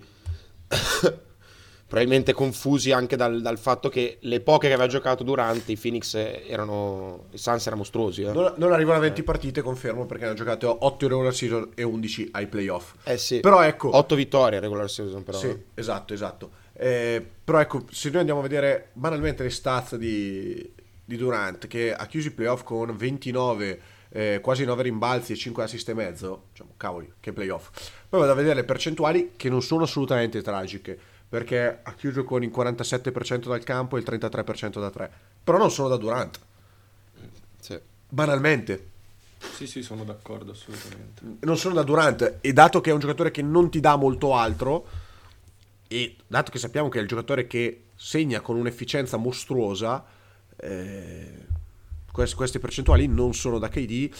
Probabilmente 1.88 2.34
confusi 2.34 2.92
anche 2.92 3.16
dal, 3.16 3.40
dal 3.40 3.58
fatto 3.58 3.88
che 3.88 4.18
le 4.20 4.40
poche 4.40 4.68
che 4.68 4.74
aveva 4.74 4.90
giocato 4.90 5.24
durante 5.24 5.72
i 5.72 5.76
Phoenix 5.76 6.14
erano. 6.14 7.24
I 7.30 7.38
Suns 7.38 7.62
erano 7.62 7.80
mostruosi. 7.80 8.22
Eh, 8.22 8.32
non, 8.32 8.52
non 8.56 8.72
arrivano 8.72 8.98
a 8.98 9.00
20 9.00 9.22
partite, 9.22 9.62
confermo, 9.62 10.04
perché 10.04 10.26
hanno 10.26 10.34
giocato 10.34 10.84
8 10.84 11.04
in 11.04 11.10
regular 11.10 11.34
season 11.34 11.70
e 11.74 11.82
11 11.82 12.28
ai 12.32 12.46
playoff. 12.46 12.92
Eh 13.04 13.16
sì. 13.16 13.40
Però 13.40 13.62
ecco, 13.62 13.96
8 13.96 14.14
vittorie 14.14 14.60
regular 14.60 14.90
season, 14.90 15.24
però. 15.24 15.38
Sì, 15.38 15.56
esatto, 15.72 16.12
esatto. 16.12 16.50
Eh, 16.74 17.26
però 17.42 17.58
ecco, 17.58 17.84
se 17.90 18.10
noi 18.10 18.18
andiamo 18.18 18.40
a 18.40 18.42
vedere 18.42 18.90
banalmente 18.92 19.42
le 19.42 19.50
stats 19.50 19.96
di, 19.96 20.70
di 21.02 21.16
Durant, 21.16 21.66
che 21.68 21.94
ha 21.94 22.06
chiuso 22.06 22.28
i 22.28 22.32
playoff 22.32 22.64
con 22.64 22.94
29, 22.94 23.80
eh, 24.10 24.40
quasi 24.42 24.66
9 24.66 24.82
rimbalzi 24.82 25.32
e 25.32 25.36
5 25.36 25.62
assist 25.62 25.88
e 25.88 25.94
mezzo, 25.94 26.44
diciamo, 26.50 26.74
cavoli, 26.76 27.10
che 27.18 27.32
playoff. 27.32 27.70
Poi 28.08 28.20
vado 28.20 28.32
a 28.32 28.34
vedere 28.34 28.56
le 28.56 28.64
percentuali 28.64 29.32
che 29.36 29.48
non 29.48 29.62
sono 29.62 29.84
assolutamente 29.84 30.42
tragiche, 30.42 30.98
perché 31.28 31.80
ha 31.82 31.92
chiuso 31.94 32.24
con 32.24 32.42
il 32.42 32.50
47% 32.54 33.48
dal 33.48 33.62
campo 33.62 33.96
e 33.96 34.00
il 34.00 34.06
33% 34.08 34.80
da 34.80 34.90
3. 34.90 35.10
Però 35.44 35.58
non 35.58 35.70
sono 35.70 35.88
da 35.88 35.96
Durant, 35.96 36.38
Sì. 37.60 37.78
banalmente. 38.08 38.88
Sì, 39.38 39.66
sì, 39.66 39.82
sono 39.82 40.02
d'accordo 40.04 40.50
assolutamente. 40.52 41.22
non 41.40 41.56
sono 41.56 41.74
da 41.74 41.82
Durant 41.84 42.38
e 42.40 42.52
dato 42.52 42.80
che 42.80 42.90
è 42.90 42.92
un 42.92 42.98
giocatore 42.98 43.30
che 43.30 43.40
non 43.42 43.70
ti 43.70 43.78
dà 43.78 43.94
molto 43.94 44.34
altro 44.34 44.86
e 45.86 46.16
dato 46.26 46.50
che 46.50 46.58
sappiamo 46.58 46.88
che 46.88 46.98
è 46.98 47.02
il 47.02 47.08
giocatore 47.08 47.46
che 47.46 47.84
segna 47.94 48.40
con 48.40 48.56
un'efficienza 48.56 49.16
mostruosa 49.16 50.04
eh, 50.56 51.46
queste, 52.10 52.34
queste 52.36 52.58
percentuali 52.58 53.06
non 53.06 53.32
sono 53.32 53.58
da 53.60 53.68
KD 53.68 54.10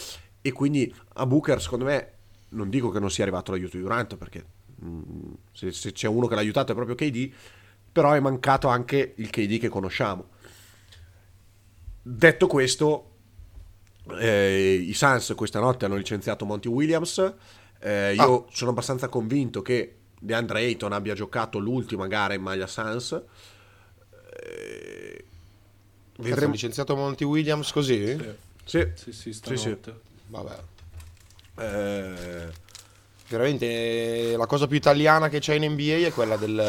e 0.40 0.52
quindi 0.52 0.94
a 1.14 1.26
Booker 1.26 1.61
secondo 1.61 1.87
me 1.87 2.12
non 2.50 2.70
dico 2.70 2.90
che 2.90 3.00
non 3.00 3.11
sia 3.11 3.24
arrivato 3.24 3.50
l'aiuto 3.50 3.76
di 3.76 3.83
Durant 3.83 4.16
perché 4.16 4.44
se, 5.52 5.72
se 5.72 5.92
c'è 5.92 6.08
uno 6.08 6.26
che 6.26 6.34
l'ha 6.34 6.40
aiutato 6.40 6.72
è 6.72 6.74
proprio 6.74 6.94
KD 6.94 7.32
però 7.90 8.12
è 8.12 8.20
mancato 8.20 8.68
anche 8.68 9.14
il 9.16 9.30
KD 9.30 9.58
che 9.58 9.68
conosciamo 9.68 10.28
detto 12.02 12.46
questo 12.46 13.10
eh, 14.18 14.74
i 14.74 14.94
Suns 14.94 15.32
questa 15.36 15.60
notte 15.60 15.84
hanno 15.84 15.96
licenziato 15.96 16.44
Monty 16.46 16.68
Williams. 16.68 17.32
Eh, 17.80 18.14
io 18.14 18.46
sono 18.50 18.70
abbastanza 18.70 19.08
convinto 19.08 19.60
che 19.62 19.96
DeAndre 20.18 20.60
Ayton 20.60 20.92
abbia 20.92 21.14
giocato 21.14 21.58
l'ultima 21.58 22.06
gara 22.06 22.34
in 22.34 22.42
maglia 22.42 22.66
Suns. 22.66 23.12
Eh, 23.12 23.24
Vedremo 26.16 26.18
vedremo. 26.34 26.52
licenziato 26.52 26.96
Monty 26.96 27.24
Williams 27.24 27.70
così? 27.70 28.16
Sì, 28.64 28.64
Sì, 28.64 28.88
sì, 28.94 29.12
sì. 29.12 29.32
stanotte. 29.32 30.00
Vabbè. 30.28 30.56
Eh, 31.58 32.48
Veramente 33.28 34.32
eh, 34.32 34.36
la 34.36 34.46
cosa 34.46 34.66
più 34.66 34.76
italiana 34.76 35.28
che 35.28 35.38
c'è 35.38 35.54
in 35.54 35.70
NBA 35.72 36.06
è 36.06 36.12
quella 36.12 36.36
del- 36.36 36.64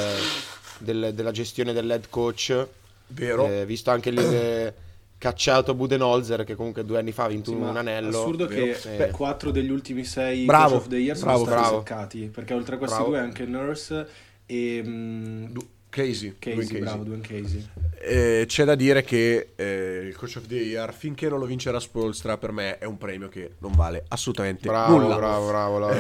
del- 0.80 1.12
della 1.14 1.32
gestione 1.32 1.72
dell'head 1.74 2.08
coach. 2.10 2.68
vero. 3.08 3.48
Eh, 3.48 3.66
visto 3.66 3.90
anche 3.92 4.10
il 4.10 4.20
eh, 4.20 4.74
cacciato 5.18 5.74
Budenholzer 5.74 6.44
che 6.44 6.56
comunque 6.56 6.86
due 6.86 7.00
anni 7.00 7.12
fa 7.12 7.24
ha 7.24 7.28
vinto 7.28 7.50
Sì, 7.52 7.56
un 7.58 7.72
ma 7.72 7.80
anello. 7.80 8.20
assurdo 8.20 8.46
vero. 8.48 8.78
che 8.78 8.98
Beh. 8.98 9.10
quattro 9.12 9.52
degli 9.52 9.70
ultimi 9.72 10.04
sei 10.06 10.46
Bravo, 10.46 10.70
Coach 10.70 10.82
of 10.82 10.88
the 10.90 10.98
Year 10.98 11.18
sono 11.18 11.32
bravo, 11.32 11.46
stati 11.46 11.62
bravo. 11.62 11.78
seccati 11.80 12.20
perché 12.34 12.54
oltre 12.54 12.76
a 12.76 12.78
questi 12.78 12.96
Bravo. 12.98 13.10
due 13.12 13.20
anche 13.20 13.46
Nurse 13.46 14.08
e 14.46 14.82
mm, 14.86 15.46
Du- 15.46 15.68
Casey, 15.90 16.36
Casey, 16.38 16.60
Casey. 16.60 16.80
bravo, 16.80 17.04
Dwayne 17.04 17.24
Casey. 17.24 17.68
Eh, 18.02 18.46
c'è 18.48 18.64
da 18.64 18.76
dire 18.76 19.04
che 19.04 19.50
eh, 19.56 20.06
il 20.08 20.16
coach 20.16 20.38
of 20.38 20.46
the 20.48 20.56
year 20.56 20.94
finché 20.94 21.28
non 21.28 21.40
lo 21.40 21.46
vincerà 21.46 21.80
Spolstra 21.80 22.38
per 22.38 22.52
me 22.52 22.78
è 22.78 22.86
un 22.86 22.98
premio 22.98 23.28
che 23.28 23.56
non 23.58 23.74
vale 23.74 24.06
assolutamente 24.08 24.68
Bravo, 24.68 24.98
nulla 24.98 25.16
bravo, 25.18 25.48
bravo. 25.48 25.80
Laura. 25.80 25.98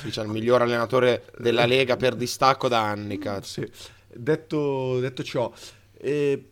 Sì, 0.00 0.08
c'è 0.10 0.22
il 0.22 0.28
miglior 0.28 0.62
allenatore 0.62 1.26
della 1.38 1.66
Lega 1.66 1.96
per 1.96 2.16
distacco 2.16 2.66
da 2.68 2.82
anni, 2.82 3.18
cazzo. 3.18 3.60
Sì. 3.62 3.70
Detto, 4.12 4.98
detto 4.98 5.22
ciò, 5.22 5.52
eh, 5.98 6.44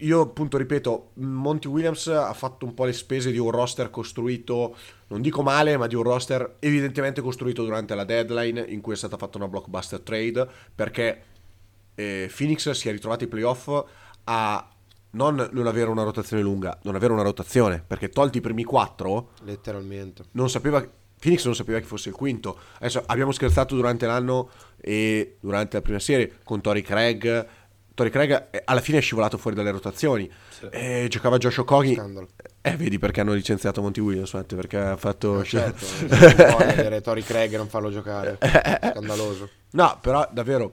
io 0.00 0.20
appunto 0.20 0.58
ripeto, 0.58 1.12
Monty 1.14 1.68
Williams 1.68 2.06
ha 2.08 2.32
fatto 2.34 2.66
un 2.66 2.74
po' 2.74 2.84
le 2.84 2.92
spese 2.92 3.30
di 3.30 3.38
un 3.38 3.50
roster 3.50 3.88
costruito, 3.88 4.76
non 5.08 5.22
dico 5.22 5.42
male, 5.42 5.76
ma 5.78 5.86
di 5.86 5.94
un 5.94 6.02
roster 6.02 6.56
evidentemente 6.58 7.22
costruito 7.22 7.64
durante 7.64 7.94
la 7.94 8.04
deadline 8.04 8.62
in 8.68 8.82
cui 8.82 8.92
è 8.92 8.96
stata 8.96 9.16
fatta 9.16 9.38
una 9.38 9.48
blockbuster 9.48 10.00
trade 10.00 10.46
perché 10.74 11.22
eh, 11.96 12.30
Phoenix 12.34 12.70
si 12.70 12.88
è 12.88 12.92
ritrovato 12.92 13.24
ai 13.24 13.30
playoff 13.30 13.84
a 14.24 14.70
non, 15.10 15.48
non 15.50 15.66
avere 15.66 15.90
una 15.90 16.04
rotazione 16.04 16.42
lunga, 16.42 16.78
non 16.82 16.94
avere 16.94 17.12
una 17.12 17.22
rotazione 17.22 17.82
perché 17.84 18.08
tolti 18.08 18.38
i 18.38 18.40
primi 18.40 18.62
quattro 18.62 19.30
Letteralmente. 19.42 20.24
non 20.32 20.48
sapeva 20.48 20.86
Phoenix 21.18 21.44
non 21.44 21.54
sapeva 21.54 21.78
chi 21.78 21.86
fosse 21.86 22.10
il 22.10 22.14
quinto. 22.14 22.58
Adesso 22.78 23.02
abbiamo 23.06 23.32
scherzato 23.32 23.74
durante 23.74 24.06
l'anno 24.06 24.50
e 24.78 25.38
durante 25.40 25.76
la 25.76 25.82
prima 25.82 25.98
serie 25.98 26.38
con 26.44 26.60
Tori 26.60 26.82
Craig. 26.82 27.46
Tori 27.94 28.10
Craig 28.10 28.48
eh, 28.50 28.62
alla 28.66 28.80
fine 28.82 28.98
è 28.98 29.00
scivolato 29.00 29.38
fuori 29.38 29.56
dalle 29.56 29.70
rotazioni. 29.70 30.30
Sì. 30.50 30.68
E 30.70 31.06
giocava 31.08 31.38
Josh 31.38 31.56
Okogi. 31.56 31.98
Eh, 32.60 32.76
vedi 32.76 32.98
perché 32.98 33.22
hanno 33.22 33.32
licenziato 33.32 33.80
Monty 33.80 34.00
Williams, 34.00 34.38
perché 34.46 34.76
ha 34.76 34.96
fatto... 34.96 35.42
Certo, 35.42 35.86
non 36.06 37.00
Tori 37.02 37.22
Craig 37.22 37.54
e 37.54 37.56
non 37.56 37.68
farlo 37.68 37.90
giocare. 37.90 38.36
Scandaloso. 38.92 39.48
No, 39.70 39.98
però 40.02 40.28
davvero, 40.30 40.72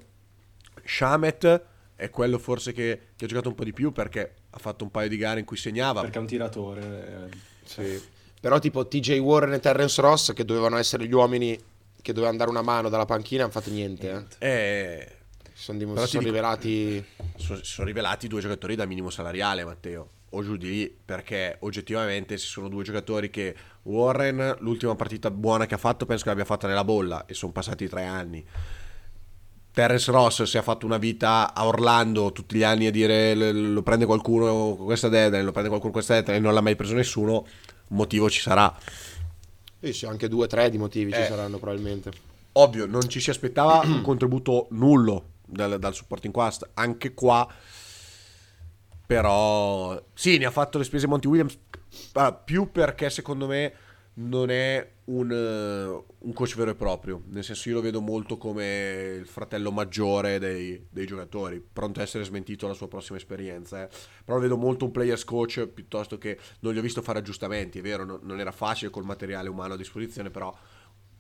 Shamet 0.84 1.62
è 1.96 2.10
quello 2.10 2.38
forse 2.38 2.72
che, 2.74 3.00
che 3.16 3.26
ha 3.26 3.28
giocato 3.28 3.50
un 3.50 3.56
po' 3.56 3.64
di 3.64 3.74
più 3.74 3.92
perché 3.92 4.34
ha 4.50 4.58
fatto 4.60 4.84
un 4.84 4.92
paio 4.92 5.10
di 5.10 5.18
gare 5.18 5.40
in 5.40 5.46
cui 5.46 5.58
segnava. 5.58 6.02
Perché 6.02 6.18
è 6.18 6.22
un 6.22 6.28
tiratore. 6.28 7.30
eh. 7.32 7.38
Sì. 7.66 8.02
Però 8.40 8.60
tipo 8.60 8.88
TJ 8.88 9.20
Warren 9.20 9.54
e 9.54 9.60
Terrence 9.60 10.02
Ross 10.02 10.34
che 10.34 10.44
dovevano 10.44 10.78
essere 10.78 11.06
gli 11.08 11.14
uomini 11.14 11.58
che 12.02 12.12
dovevano 12.12 12.38
dare 12.38 12.50
una 12.50 12.62
mano 12.62 12.90
dalla 12.90 13.06
panchina 13.06 13.44
hanno 13.44 13.52
fatto 13.54 13.70
niente. 13.70 14.28
eh. 14.40 14.48
Eh, 14.48 15.12
sono, 15.54 15.78
dim- 15.78 15.94
sono 15.94 16.06
dico- 16.08 16.24
rivelati... 16.24 17.06
sono, 17.38 17.60
sono 17.64 17.88
rivelati 17.88 18.28
due 18.28 18.42
giocatori 18.42 18.76
da 18.76 18.86
minimo 18.86 19.10
salariale, 19.10 19.64
Matteo, 19.64 20.10
o 20.32 20.44
giù 20.44 20.58
di 20.58 20.70
lì, 20.70 20.98
perché 21.06 21.56
oggettivamente 21.62 22.38
ci 22.38 22.48
sono 22.48 22.68
due 22.68 22.84
giocatori 22.84 23.30
che 23.30 23.56
Warren, 23.84 24.58
l'ultima 24.60 24.94
partita 24.96 25.32
buona 25.32 25.66
che 25.66 25.76
ha 25.76 25.78
fatto, 25.78 26.06
penso 26.06 26.24
che 26.24 26.30
l'abbia 26.32 26.44
fatta 26.44 26.68
nella 26.68 26.84
bolla 26.84 27.26
e 27.26 27.34
sono 27.34 27.54
passati 27.54 27.88
tre 27.88 28.04
anni. 28.04 28.46
Terence 29.74 30.12
Ross 30.12 30.44
si 30.44 30.58
è 30.58 30.62
fatto 30.62 30.86
una 30.86 30.98
vita 30.98 31.54
a 31.54 31.66
Orlando 31.66 32.32
tutti 32.32 32.56
gli 32.58 32.64
anni 32.64 32.86
a 32.86 32.92
dire 32.92 33.34
"L- 33.36 33.74
lo 33.74 33.82
prende 33.82 34.06
qualcuno 34.06 34.76
con 34.76 34.86
questa 34.86 35.10
deadline, 35.10 35.44
lo 35.44 35.52
prende 35.52 35.70
qualcuno 35.70 35.92
questa 35.92 36.14
deadline 36.14 36.38
e 36.38 36.42
non 36.42 36.54
l'ha 36.54 36.62
mai 36.62 36.76
preso 36.76 36.94
nessuno, 36.94 37.46
un 37.88 37.98
motivo 37.98 38.30
ci 38.30 38.40
sarà. 38.40 38.72
Sì, 39.82 39.92
sì, 39.94 40.06
anche 40.06 40.28
due 40.28 40.44
o 40.46 40.48
tre 40.48 40.70
di 40.70 40.78
motivi 40.78 41.12
ci 41.12 41.22
Eh. 41.22 41.26
saranno 41.26 41.58
probabilmente. 41.58 42.12
Ovvio, 42.54 42.86
non 42.86 43.10
ci 43.10 43.20
si 43.20 43.32
aspettava 43.32 43.82
un 43.84 44.02
contributo 44.04 44.68
nullo 44.72 45.32
dal, 45.46 45.80
dal 45.80 45.96
supporting 45.96 46.34
cast, 46.34 46.70
anche 46.76 47.14
qua 47.16 47.48
però 49.06 50.02
sì, 50.14 50.38
ne 50.38 50.46
ha 50.46 50.52
fatto 50.52 50.78
le 50.78 50.84
spese 50.84 51.08
Monty 51.08 51.28
Williams 51.28 51.58
ah, 52.14 52.32
più 52.34 52.72
perché 52.72 53.10
secondo 53.10 53.48
me 53.48 53.74
non 54.16 54.52
è 54.52 54.92
un, 55.06 55.32
eh, 55.32 56.14
un 56.20 56.34
coach 56.34 56.56
vero 56.56 56.72
e 56.72 56.76
proprio, 56.76 57.24
nel 57.30 57.44
senso 57.44 57.70
io 57.70 57.76
lo 57.76 57.82
vedo 57.82 58.00
molto 58.00 58.38
come 58.38 59.16
il 59.20 59.26
fratello 59.26 59.72
maggiore 59.72 60.38
dei, 60.38 60.86
dei 60.90 61.08
giocatori, 61.08 61.60
pronto 61.62 62.00
a 62.00 62.04
essere 62.04 62.24
smentito 62.24 62.66
alla 62.66 62.76
sua 62.76 62.88
prossima 62.88 63.18
esperienza, 63.18 63.84
eh. 63.84 63.90
però 64.24 64.38
lo 64.38 64.44
vedo 64.44 64.58
molto 64.58 64.86
un 64.86 64.92
players 64.92 65.24
coach 65.24 65.66
piuttosto 65.68 66.18
che 66.18 66.38
non 66.60 66.74
gli 66.74 66.78
ho 66.78 66.82
visto 66.82 67.02
fare 67.02 67.20
aggiustamenti, 67.20 67.80
è 67.80 67.82
vero, 67.82 68.06
no- 68.06 68.20
non 68.22 68.40
era 68.40 68.52
facile 68.52 68.92
col 68.92 69.04
materiale 69.04 69.50
umano 69.50 69.74
a 69.74 69.78
disposizione, 69.78 70.30
però 70.30 70.56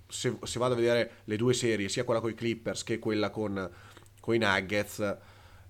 se, 0.07 0.37
se, 0.43 0.59
vado 0.59 0.73
a 0.73 0.77
vedere 0.77 1.11
le 1.23 1.35
due 1.35 1.53
serie, 1.53 1.89
sia 1.89 2.03
quella 2.03 2.19
con 2.19 2.29
i 2.29 2.35
Clippers 2.35 2.83
che 2.83 2.99
quella 2.99 3.31
con, 3.31 3.69
con 4.19 4.35
i 4.35 4.37
Nuggets, 4.37 5.17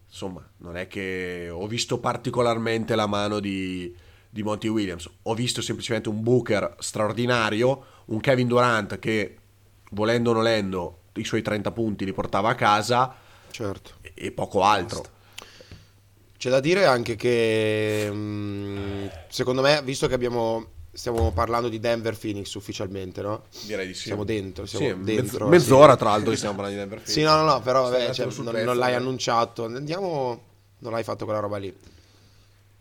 insomma, 0.05 0.45
non 0.57 0.75
è 0.75 0.87
che 0.87 1.47
ho 1.49 1.65
visto 1.67 1.99
particolarmente 1.99 2.95
la 2.95 3.07
mano 3.07 3.39
di, 3.39 3.95
di 4.33 4.41
Monty 4.41 4.67
Williams. 4.67 5.07
Ho 5.23 5.35
visto 5.35 5.61
semplicemente 5.61 6.09
un 6.09 6.23
Booker 6.23 6.75
straordinario, 6.79 7.85
un 8.05 8.19
Kevin 8.19 8.47
Durant 8.47 8.97
che, 8.97 9.37
volendo 9.91 10.31
o 10.31 10.33
nolendo, 10.33 11.01
i 11.13 11.23
suoi 11.23 11.43
30 11.43 11.71
punti 11.71 12.03
li 12.03 12.13
portava 12.13 12.49
a 12.49 12.55
casa 12.55 13.15
certo. 13.51 13.91
e, 14.01 14.31
poco 14.31 14.63
altro. 14.63 15.05
C'è 16.35 16.49
da 16.49 16.59
dire 16.59 16.87
anche 16.87 17.15
che, 17.15 18.09
mm, 18.11 19.05
secondo 19.27 19.61
me, 19.61 19.81
visto 19.83 20.07
che 20.07 20.15
abbiamo 20.15 20.71
Stiamo 20.95 21.31
parlando 21.31 21.69
di 21.69 21.79
Denver 21.79 22.15
Phoenix 22.15 22.53
ufficialmente, 22.53 23.23
no? 23.23 23.45
Direi 23.65 23.87
di 23.87 23.95
sì. 23.95 24.03
Siamo 24.03 24.23
dentro, 24.23 24.67
siamo 24.67 24.85
sì, 24.85 25.03
dentro. 25.03 25.47
mezz'ora 25.47 25.95
tra 25.95 26.11
l'altro 26.11 26.35
stiamo 26.35 26.53
parlando 26.53 26.79
di 26.79 26.87
Denver 26.87 27.03
Phoenix. 27.03 27.19
Sì, 27.19 27.23
no, 27.23 27.35
no, 27.37 27.51
no, 27.51 27.61
però 27.61 27.89
vabbè, 27.89 28.13
cioè, 28.13 28.27
non, 28.27 28.63
non, 28.63 28.77
l'hai 28.77 28.93
annunciato. 28.93 29.65
Andiamo, 29.65 30.39
non 30.77 30.91
l'hai 30.91 31.01
fatto 31.03 31.25
quella 31.25 31.39
roba 31.39 31.57
lì. 31.57 31.75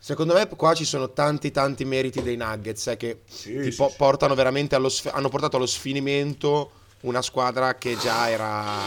Secondo 0.04 0.34
me 0.34 0.48
qua 0.48 0.74
ci 0.74 0.84
sono 0.84 1.12
tanti 1.12 1.52
tanti 1.52 1.84
meriti 1.84 2.22
dei 2.22 2.36
Nuggets 2.36 2.88
eh, 2.88 2.96
che 2.96 3.20
sì, 3.24 3.70
sì, 3.70 3.76
po- 3.76 3.94
portano 3.96 4.34
veramente 4.34 4.74
allo 4.74 4.88
sf- 4.88 5.14
hanno 5.14 5.28
portato 5.28 5.58
allo 5.58 5.66
sfinimento 5.66 6.72
una 7.02 7.22
squadra 7.22 7.76
che 7.76 7.96
già 7.96 8.28
era 8.28 8.80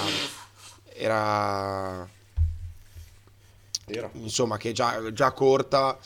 era 0.91 2.06
era. 3.86 4.10
insomma 4.15 4.58
che 4.58 4.73
già, 4.73 5.10
già 5.13 5.32
corta, 5.32 5.97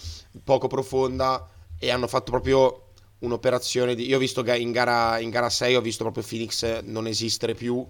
poco 0.43 0.67
profonda 0.67 1.49
e 1.79 1.89
hanno 1.89 2.05
fatto 2.05 2.29
proprio 2.29 2.89
un'operazione 3.17 3.95
di... 3.95 4.05
Io 4.05 4.17
ho 4.17 4.19
visto 4.19 4.45
in 4.53 4.71
gara, 4.71 5.17
in 5.17 5.31
gara 5.31 5.49
6, 5.49 5.75
ho 5.75 5.81
visto 5.81 6.03
proprio 6.03 6.23
Phoenix 6.23 6.81
non 6.81 7.07
esistere 7.07 7.55
più 7.55 7.83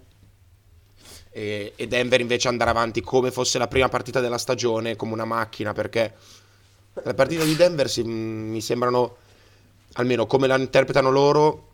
e, 1.32 1.74
e, 1.76 1.86
Denver 1.86 2.22
invece 2.22 2.48
andare 2.48 2.70
avanti 2.70 3.02
come 3.02 3.30
fosse 3.30 3.58
la 3.58 3.68
prima 3.68 3.90
partita 3.90 4.22
della 4.22 4.38
stagione, 4.38 4.96
come 4.96 5.12
una 5.12 5.26
macchina, 5.26 5.74
perché 5.74 6.14
le 6.94 7.14
partite 7.14 7.46
di 7.46 7.56
Denver 7.56 7.90
si, 7.90 8.04
mi 8.04 8.62
sembrano, 8.62 9.16
almeno 9.94 10.26
come 10.26 10.48
la 10.48 10.58
interpretano 10.58 11.10
loro, 11.10 11.68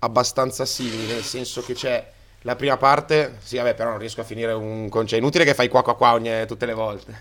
abbastanza 0.00 0.64
simili, 0.64 1.06
nel 1.06 1.22
senso 1.22 1.62
che 1.62 1.74
c'è 1.74 2.12
la 2.42 2.56
prima 2.56 2.76
parte, 2.76 3.36
sì 3.42 3.56
vabbè 3.56 3.74
però 3.74 3.90
non 3.90 3.98
riesco 3.98 4.22
a 4.22 4.24
finire 4.24 4.52
un 4.52 4.88
concetto, 4.88 5.20
inutile 5.20 5.44
che 5.44 5.54
fai 5.54 5.68
qua 5.68 5.82
qua 5.82 5.94
qua 5.94 6.14
ogni, 6.14 6.46
tutte 6.46 6.66
le 6.66 6.74
volte. 6.74 7.18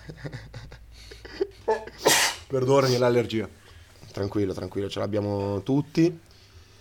Perdonami 2.48 2.98
l'allergia. 2.98 3.48
Tranquillo, 4.12 4.54
tranquillo, 4.54 4.90
ce 4.90 5.00
l'abbiamo 5.00 5.62
tutti. 5.62 6.20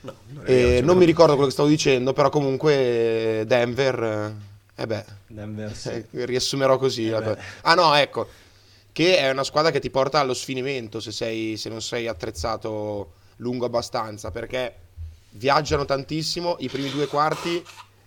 No, 0.01 0.15
non, 0.29 0.45
eh, 0.47 0.81
non 0.83 0.97
mi 0.97 1.05
ricordo 1.05 1.33
quello 1.33 1.49
che 1.49 1.53
stavo 1.53 1.69
dicendo, 1.69 2.13
però 2.13 2.31
comunque 2.31 3.43
Denver, 3.47 4.33
eh 4.75 4.87
beh, 4.87 5.05
Denver 5.27 5.75
sì. 5.75 5.89
eh, 5.91 6.07
riassumerò 6.25 6.79
così. 6.79 7.09
Eh 7.09 7.37
ah 7.63 7.75
no, 7.75 7.95
ecco, 7.95 8.29
che 8.99 9.17
è 9.17 9.31
una 9.31 9.45
squadra 9.45 9.71
che 9.71 9.79
ti 9.79 9.91
porta 9.91 10.19
allo 10.19 10.35
sfinimento 10.35 10.99
se, 10.99 11.13
sei, 11.13 11.57
se 11.57 11.69
non 11.69 11.81
sei 11.81 12.09
attrezzato 12.09 13.13
lungo 13.37 13.65
abbastanza, 13.65 14.33
perché 14.33 14.75
viaggiano 15.31 15.85
tantissimo, 15.85 16.57
i 16.59 16.69
primi 16.69 16.91
due 16.91 17.07
quarti 17.07 17.63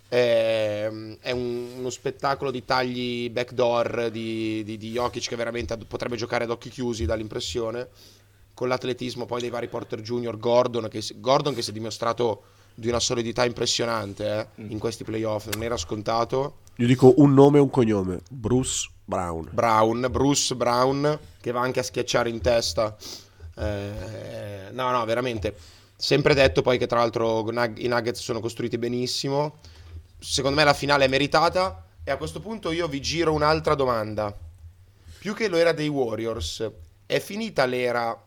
eh, 0.09 1.17
è 1.21 1.31
un, 1.31 1.67
uno 1.77 1.89
spettacolo 1.89 2.51
di 2.51 2.65
tagli 2.65 3.29
backdoor 3.29 4.09
di, 4.11 4.65
di, 4.65 4.75
di 4.75 4.91
Jokic 4.91 5.29
che 5.29 5.37
veramente 5.37 5.77
potrebbe 5.77 6.17
giocare 6.17 6.43
ad 6.43 6.49
occhi 6.49 6.67
chiusi 6.67 7.05
dall'impressione 7.05 7.87
con 8.53 8.67
l'atletismo 8.67 9.25
poi 9.25 9.39
dei 9.39 9.49
vari 9.49 9.69
Porter 9.69 10.01
Junior, 10.01 10.37
Gordon 10.37 10.89
che, 10.89 11.01
Gordon 11.15 11.53
che 11.53 11.61
si 11.61 11.69
è 11.69 11.73
dimostrato 11.73 12.41
di 12.75 12.89
una 12.89 12.99
solidità 12.99 13.45
impressionante 13.45 14.49
eh, 14.55 14.63
in 14.67 14.77
questi 14.77 15.05
playoff, 15.05 15.47
non 15.53 15.63
era 15.63 15.77
scontato. 15.77 16.57
Io 16.75 16.87
dico 16.87 17.13
un 17.15 17.33
nome 17.33 17.59
e 17.59 17.61
un 17.61 17.69
cognome, 17.69 18.19
Bruce 18.29 18.89
Brown. 19.11 19.49
Brown, 19.51 20.07
Bruce 20.09 20.55
Brown, 20.55 21.19
che 21.41 21.51
va 21.51 21.59
anche 21.59 21.81
a 21.81 21.83
schiacciare 21.83 22.29
in 22.29 22.39
testa. 22.39 22.95
Eh, 23.57 24.69
no, 24.71 24.91
no, 24.91 25.03
veramente. 25.03 25.53
Sempre 25.97 26.33
detto 26.33 26.61
poi 26.61 26.77
che 26.77 26.87
tra 26.87 26.99
l'altro 26.99 27.45
i 27.75 27.87
Nuggets 27.87 28.21
sono 28.21 28.39
costruiti 28.39 28.77
benissimo. 28.77 29.57
Secondo 30.17 30.55
me 30.55 30.63
la 30.63 30.73
finale 30.73 31.05
è 31.05 31.07
meritata. 31.09 31.87
E 32.05 32.09
a 32.09 32.15
questo 32.15 32.39
punto 32.39 32.71
io 32.71 32.87
vi 32.87 33.01
giro 33.01 33.33
un'altra 33.33 33.75
domanda. 33.75 34.33
Più 35.19 35.33
che 35.33 35.49
l'era 35.49 35.73
dei 35.73 35.89
Warriors, 35.89 36.71
è 37.05 37.19
finita 37.19 37.65
l'era 37.65 38.17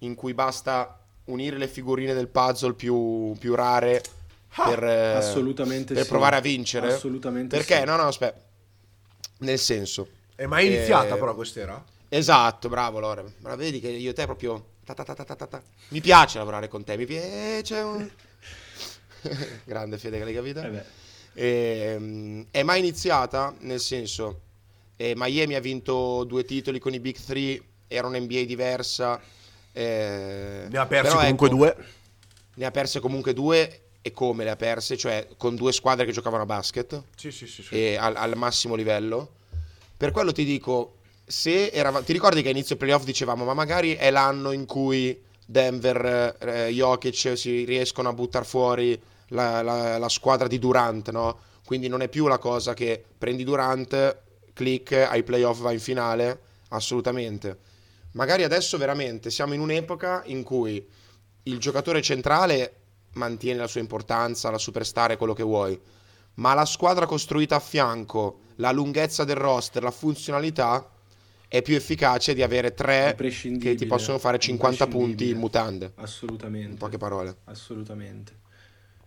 in 0.00 0.14
cui 0.14 0.34
basta 0.34 1.00
unire 1.24 1.56
le 1.56 1.68
figurine 1.68 2.12
del 2.12 2.28
puzzle 2.28 2.74
più, 2.74 3.34
più 3.38 3.54
rare 3.54 4.02
ah, 4.50 4.68
per, 4.68 4.84
assolutamente 4.84 5.94
per 5.94 6.02
sì. 6.02 6.08
provare 6.10 6.36
a 6.36 6.40
vincere. 6.40 6.92
Assolutamente 6.92 7.56
Perché? 7.56 7.78
Sì. 7.78 7.84
No, 7.84 7.96
no, 7.96 8.02
aspetta. 8.02 8.42
Nel 9.38 9.58
senso. 9.58 10.06
È 10.34 10.46
mai 10.46 10.66
iniziata 10.66 11.14
eh, 11.14 11.18
però 11.18 11.34
quest'era? 11.34 11.82
Esatto, 12.08 12.68
bravo 12.68 13.00
Lore. 13.00 13.34
Ma 13.38 13.54
vedi 13.54 13.80
che 13.80 13.88
io 13.88 14.10
e 14.10 14.12
te 14.12 14.24
proprio... 14.24 14.72
Ta 14.84 14.92
ta 14.92 15.04
ta 15.04 15.62
mi 15.88 16.00
piace 16.00 16.38
lavorare 16.38 16.68
con 16.68 16.84
te, 16.84 16.96
mi 16.96 17.06
piace... 17.06 17.76
Un... 17.76 18.10
Grande 19.64 19.98
fede 19.98 20.18
che 20.18 20.24
l'hai 20.24 20.34
capita. 20.34 20.64
Eh 20.64 21.02
eh, 21.36 22.46
è 22.50 22.62
mai 22.62 22.78
iniziata? 22.78 23.54
Nel 23.60 23.80
senso, 23.80 24.40
eh, 24.96 25.14
Miami 25.16 25.54
ha 25.54 25.60
vinto 25.60 26.24
due 26.24 26.44
titoli 26.44 26.78
con 26.78 26.94
i 26.94 27.00
Big 27.00 27.16
Three, 27.16 27.60
era 27.88 28.06
un'NBA 28.06 28.44
diversa 28.44 29.20
eh, 29.76 30.66
ne 30.70 30.78
ha 30.78 30.86
perse 30.86 31.16
comunque 31.16 31.46
ecco, 31.48 31.56
due. 31.56 31.76
Ne 32.54 32.64
ha 32.64 32.70
perse 32.70 33.00
comunque 33.00 33.32
due 33.32 33.80
e 34.00 34.12
come 34.12 34.44
le 34.44 34.50
ha 34.50 34.56
perse, 34.56 34.96
cioè 34.96 35.26
con 35.36 35.56
due 35.56 35.72
squadre 35.72 36.06
che 36.06 36.12
giocavano 36.12 36.44
a 36.44 36.46
basket 36.46 37.02
sì, 37.16 37.32
sì, 37.32 37.48
sì, 37.48 37.62
sì. 37.62 37.96
Al, 37.98 38.14
al, 38.14 38.36
massimo 38.36 38.76
livello. 38.76 39.42
Per 39.96 40.10
quello 40.10 40.32
ti 40.32 40.44
dico, 40.44 40.96
se 41.24 41.68
eravamo, 41.68 42.04
ti 42.04 42.12
ricordi 42.12 42.42
che 42.42 42.48
a 42.48 42.50
inizio 42.50 42.76
playoff 42.76 43.04
dicevamo, 43.04 43.44
ma 43.44 43.54
magari 43.54 43.94
è 43.94 44.10
l'anno 44.10 44.52
in 44.52 44.66
cui 44.66 45.22
Denver, 45.46 46.36
eh, 46.40 46.68
Jokic 46.70 47.36
si 47.36 47.64
riescono 47.64 48.08
a 48.08 48.12
buttare 48.12 48.44
fuori 48.44 49.00
la, 49.28 49.62
la, 49.62 49.98
la, 49.98 50.08
squadra 50.08 50.48
di 50.48 50.58
Durant, 50.58 51.10
no? 51.10 51.38
Quindi 51.64 51.88
non 51.88 52.02
è 52.02 52.08
più 52.08 52.26
la 52.26 52.38
cosa 52.38 52.74
che 52.74 53.02
prendi 53.16 53.44
Durant, 53.44 54.22
click, 54.52 54.92
ai 54.92 55.22
playoff 55.22 55.60
va 55.60 55.72
in 55.72 55.80
finale, 55.80 56.40
assolutamente. 56.70 57.58
Magari 58.12 58.44
adesso 58.44 58.78
veramente 58.78 59.30
siamo 59.30 59.54
in 59.54 59.60
un'epoca 59.60 60.22
in 60.26 60.42
cui 60.42 60.86
il 61.44 61.58
giocatore 61.58 62.00
centrale 62.00 62.80
mantiene 63.14 63.60
la 63.60 63.66
sua 63.66 63.80
importanza, 63.80 64.50
la 64.50 64.58
superstar 64.58 65.12
e 65.12 65.16
quello 65.16 65.34
che 65.34 65.42
vuoi, 65.42 65.78
ma 66.34 66.54
la 66.54 66.64
squadra 66.64 67.06
costruita 67.06 67.56
a 67.56 67.60
fianco, 67.60 68.40
la 68.56 68.72
lunghezza 68.72 69.24
del 69.24 69.36
roster, 69.36 69.82
la 69.82 69.90
funzionalità 69.90 70.90
è 71.48 71.62
più 71.62 71.76
efficace 71.76 72.34
di 72.34 72.42
avere 72.42 72.74
tre 72.74 73.14
che 73.14 73.74
ti 73.74 73.86
possono 73.86 74.18
fare 74.18 74.38
50 74.38 74.86
punti 74.88 75.28
in 75.28 75.38
mutande. 75.38 75.92
Assolutamente. 75.96 76.70
In 76.70 76.76
poche 76.76 76.98
parole. 76.98 77.36
Assolutamente. 77.44 78.40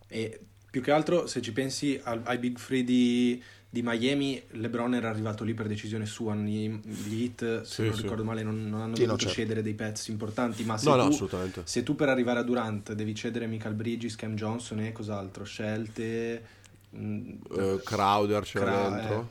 E 0.07 0.39
più 0.69 0.81
che 0.81 0.91
altro 0.91 1.27
se 1.27 1.41
ci 1.41 1.51
pensi 1.51 1.99
ai 2.03 2.37
Big 2.37 2.57
Free 2.57 2.83
di 2.83 3.43
di 3.69 3.81
Miami 3.83 4.41
LeBron 4.51 4.95
era 4.95 5.09
arrivato 5.09 5.43
lì 5.43 5.53
per 5.53 5.67
decisione 5.67 6.05
sua, 6.05 6.33
gli, 6.35 6.69
gli 6.69 7.23
hit, 7.23 7.61
se 7.61 7.65
sì, 7.65 7.83
non 7.83 7.93
sì. 7.93 8.01
ricordo 8.01 8.23
male, 8.23 8.41
non, 8.41 8.67
non 8.69 8.81
hanno 8.81 8.95
sì, 8.95 9.01
dovuto 9.03 9.11
no, 9.11 9.29
certo. 9.29 9.35
cedere 9.35 9.61
dei 9.61 9.73
pezzi 9.73 10.11
importanti, 10.11 10.63
ma 10.63 10.77
se, 10.77 10.89
no, 10.89 11.09
tu, 11.09 11.27
no, 11.29 11.51
se, 11.63 11.83
tu, 11.83 11.95
per 11.95 12.07
arrivare 12.07 12.39
a 12.39 12.43
Durant 12.43 12.93
devi 12.93 13.13
cedere 13.13 13.45
Michael 13.45 13.75
Bridges, 13.75 14.15
Cam 14.15 14.35
Johnson 14.35 14.79
e 14.79 14.91
cos'altro, 14.91 15.43
scelte... 15.43 16.55
uh, 16.89 17.81
Crowder 17.83 18.43
c'era 18.43 18.65
Cra- 18.65 18.89
dentro. 18.89 19.19
Eh, 19.19 19.25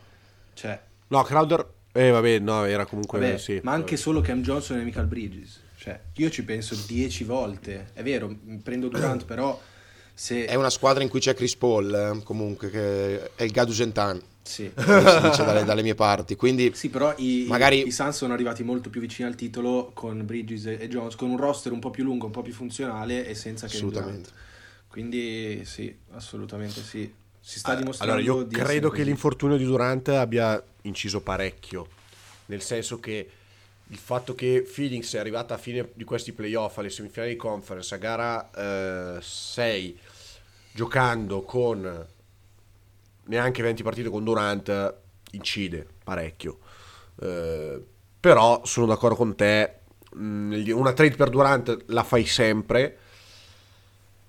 cioè... 0.55 0.81
No, 1.09 1.23
Crowder... 1.23 1.75
Eh 1.93 2.11
vabbè, 2.11 2.39
no, 2.41 2.65
era 2.65 2.85
comunque... 2.85 3.19
Vabbè, 3.19 3.39
sì, 3.39 3.61
ma 3.63 3.73
anche 3.73 3.97
solo 3.97 4.21
Cam 4.21 4.43
Johnson 4.43 4.79
e 4.79 4.85
Michael 4.85 5.07
Bridges. 5.07 5.61
Cioè, 5.77 5.99
io 6.15 6.31
ci 6.31 6.45
penso 6.45 6.77
dieci 6.87 7.25
volte. 7.25 7.91
È 7.93 8.03
vero, 8.03 8.35
prendo 8.63 8.89
Durant, 8.89 9.25
però... 9.27 9.59
Se... 10.13 10.47
È 10.47 10.55
una 10.55 10.71
squadra 10.71 11.03
in 11.03 11.11
cui 11.11 11.21
c'è 11.21 11.35
Chris 11.35 11.57
Paul, 11.57 11.93
eh, 11.93 12.23
comunque, 12.23 12.71
che 12.71 13.35
è 13.35 13.43
il 13.43 13.51
Gadugentan. 13.51 14.21
Sì. 14.47 14.71
si 14.75 14.85
dice 14.85 15.45
dalle, 15.45 15.65
dalle, 15.65 15.83
mie 15.83 15.95
parti. 15.95 16.37
Quindi 16.37 16.71
sì, 16.75 16.89
però 16.89 17.13
i, 17.19 17.47
magari... 17.49 17.87
i, 17.87 17.91
Suns 17.91 18.17
sono 18.17 18.33
arrivati 18.33 18.63
molto 18.63 18.89
più 18.89 19.01
vicini 19.01 19.29
al 19.29 19.35
titolo 19.35 19.91
con 19.93 20.25
Bridges 20.25 20.67
e 20.67 20.89
Jones, 20.89 21.17
con 21.17 21.31
un 21.31 21.37
roster 21.37 21.73
un 21.73 21.81
po' 21.81 21.91
più 21.91 22.05
lungo, 22.05 22.27
un 22.27 22.33
po' 22.33 22.43
più 22.43 22.53
funzionale 22.53 23.27
e 23.27 23.35
senza 23.35 23.67
che 23.67 23.77
Assolutamente. 23.77 24.31
Quindi 24.89 25.63
sì, 25.65 25.95
assolutamente 26.13 26.81
sì. 26.81 27.13
Si 27.47 27.61
sta 27.61 27.77
dimostrando. 27.77 28.15
Allora, 28.15 28.41
io 28.41 28.49
credo 28.49 28.91
che 28.91 29.05
l'infortunio 29.05 29.57
di 29.57 29.63
Durant 29.63 30.09
abbia 30.09 30.61
inciso 30.83 31.21
parecchio. 31.21 31.87
Nel 32.47 32.61
senso 32.61 32.99
che 32.99 33.31
il 33.87 33.97
fatto 33.97 34.35
che 34.35 34.69
Phoenix 34.69 35.15
è 35.15 35.21
arrivata 35.21 35.55
a 35.55 35.57
fine 35.57 35.91
di 35.95 36.03
questi 36.03 36.33
playoff 36.33 36.77
alle 36.79 36.91
semifinali 36.91 37.31
di 37.31 37.37
conference 37.37 37.95
a 37.95 37.99
gara 37.99 39.21
6 39.21 39.89
eh, 39.89 39.97
giocando 40.73 41.43
con 41.43 42.07
neanche 43.27 43.63
20 43.63 43.83
partite 43.85 44.09
con 44.09 44.25
Durant 44.25 44.95
incide 45.31 45.87
parecchio. 46.03 46.59
Eh, 47.21 47.81
però 48.19 48.63
sono 48.65 48.87
d'accordo 48.87 49.15
con 49.15 49.37
te, 49.37 49.83
mm, 50.17 50.69
una 50.71 50.93
trade 50.93 51.15
per 51.15 51.31
Durant 51.31 51.85
la 51.87 52.03
fai 52.03 52.27
sempre, 52.27 52.99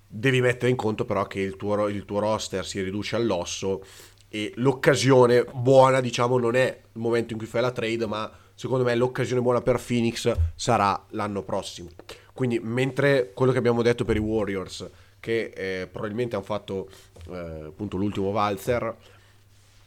devi 0.08 0.42
mettere 0.42 0.70
in 0.70 0.78
conto 0.78 1.06
però 1.06 1.28
che 1.28 1.40
il 1.40 1.58
tuo, 1.58 1.88
il 1.88 2.06
tuo 2.06 2.20
roster 2.20 2.66
si 2.66 2.82
riduce 2.82 3.16
all'osso 3.16 3.84
e 4.30 4.52
l'occasione 4.56 5.46
buona, 5.54 6.02
diciamo, 6.02 6.38
non 6.38 6.56
è 6.56 6.82
il 6.94 7.00
momento 7.00 7.34
in 7.34 7.40
cui 7.40 7.48
fai 7.48 7.62
la 7.62 7.72
trade, 7.72 8.06
ma 8.06 8.30
secondo 8.54 8.84
me 8.84 8.96
l'occasione 8.96 9.42
buona 9.42 9.62
per 9.62 9.82
Phoenix 9.86 10.34
sarà 10.56 11.06
l'anno 11.12 11.44
prossimo. 11.44 11.90
Quindi, 12.34 12.60
mentre 12.60 13.32
quello 13.34 13.52
che 13.52 13.58
abbiamo 13.58 13.82
detto 13.82 14.06
per 14.06 14.16
i 14.16 14.20
Warriors, 14.20 14.90
che 15.20 15.52
eh, 15.56 15.88
probabilmente 15.88 16.36
hanno 16.36 16.44
fatto 16.44 16.90
eh, 17.30 17.66
appunto 17.68 17.98
l'ultimo 17.98 18.32
valzer, 18.32 18.96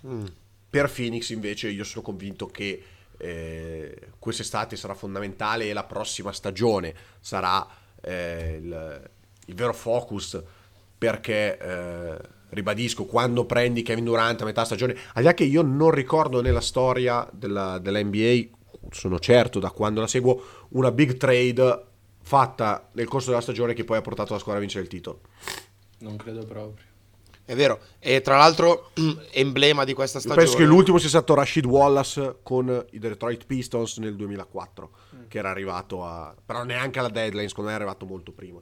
mm. 0.06 0.24
per 0.68 0.90
Phoenix 0.90 1.30
invece 1.30 1.68
io 1.68 1.84
sono 1.84 2.02
convinto 2.02 2.46
che 2.46 2.82
eh, 3.18 3.96
quest'estate 4.18 4.76
sarà 4.76 4.94
fondamentale 4.94 5.68
e 5.68 5.72
la 5.72 5.84
prossima 5.84 6.32
stagione 6.32 6.94
sarà 7.20 7.66
eh, 8.00 8.58
il, 8.60 9.10
il, 9.50 9.54
vero 9.54 9.72
focus 9.72 10.40
perché 10.96 11.58
eh, 11.58 12.18
ribadisco 12.50 13.04
quando 13.04 13.44
prendi 13.44 13.82
Kevin 13.82 14.04
Durant 14.04 14.42
a 14.42 14.44
metà 14.44 14.64
stagione 14.64 14.92
al 14.92 15.22
di 15.22 15.22
là 15.22 15.34
che 15.34 15.44
io 15.44 15.62
non 15.62 15.90
ricordo 15.90 16.40
nella 16.40 16.60
storia 16.60 17.28
della, 17.32 17.78
della 17.78 18.02
NBA 18.02 18.58
sono 18.90 19.18
certo 19.18 19.58
da 19.58 19.70
quando 19.70 20.00
la 20.00 20.06
seguo 20.06 20.42
una 20.70 20.90
big 20.90 21.16
trade 21.16 21.84
fatta 22.22 22.88
nel 22.92 23.08
corso 23.08 23.30
della 23.30 23.42
stagione 23.42 23.74
che 23.74 23.84
poi 23.84 23.98
ha 23.98 24.02
portato 24.02 24.32
la 24.32 24.38
squadra 24.38 24.58
a 24.58 24.64
vincere 24.64 24.84
il 24.84 24.90
titolo 24.90 25.20
non 25.98 26.16
credo 26.16 26.44
proprio 26.44 26.88
è 27.50 27.56
vero, 27.56 27.80
e 27.98 28.20
tra 28.20 28.36
l'altro 28.36 28.92
emblema 29.32 29.82
di 29.82 29.92
questa 29.92 30.20
stagione. 30.20 30.44
penso 30.44 30.56
che 30.56 30.64
l'ultimo 30.64 30.98
sia 30.98 31.08
stato 31.08 31.34
Rashid 31.34 31.66
Wallace 31.66 32.36
con 32.44 32.86
i 32.92 33.00
Detroit 33.00 33.44
Pistons 33.44 33.96
nel 33.96 34.14
2004, 34.14 34.90
mm. 35.16 35.22
che 35.26 35.38
era 35.38 35.50
arrivato 35.50 36.04
a... 36.06 36.32
però 36.46 36.62
neanche 36.62 37.00
alla 37.00 37.08
deadline, 37.08 37.48
secondo 37.48 37.70
me 37.70 37.76
è 37.76 37.80
arrivato 37.80 38.06
molto 38.06 38.30
prima. 38.30 38.60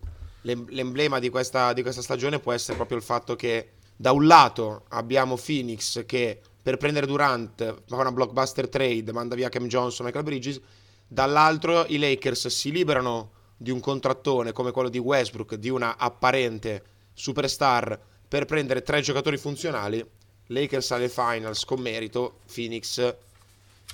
L'emblema 0.69 1.19
di 1.19 1.29
questa, 1.29 1.73
di 1.73 1.83
questa 1.83 2.01
stagione 2.01 2.39
può 2.39 2.53
essere 2.53 2.77
proprio 2.77 2.97
il 2.97 3.03
fatto 3.03 3.37
che 3.37 3.73
da 3.95 4.13
un 4.13 4.27
lato 4.27 4.85
abbiamo 4.89 5.37
Phoenix 5.37 6.07
che 6.07 6.41
per 6.63 6.77
prendere 6.77 7.07
Durant 7.07 7.83
fa 7.87 7.97
una 7.97 8.13
blockbuster 8.13 8.69
trade, 8.69 9.13
manda 9.13 9.35
via 9.35 9.49
Cam 9.49 9.67
Johnson 9.67 10.07
e 10.07 10.09
Michael 10.09 10.25
Bridges, 10.25 10.61
dall'altro 11.07 11.85
i 11.89 11.99
Lakers 11.99 12.47
si 12.47 12.71
liberano 12.71 13.33
di 13.57 13.71
un 13.71 13.81
contrattone 13.81 14.53
come 14.53 14.71
quello 14.71 14.89
di 14.89 14.99
Westbrook, 14.99 15.57
di 15.57 15.69
una 15.69 15.97
apparente 15.99 16.83
superstar 17.13 18.01
per 18.29 18.45
prendere 18.45 18.83
tre 18.83 19.01
giocatori 19.01 19.37
funzionali, 19.37 20.05
Lakers 20.47 20.91
alle 20.93 21.09
finals 21.09 21.65
con 21.65 21.81
merito, 21.81 22.41
Phoenix 22.53 23.15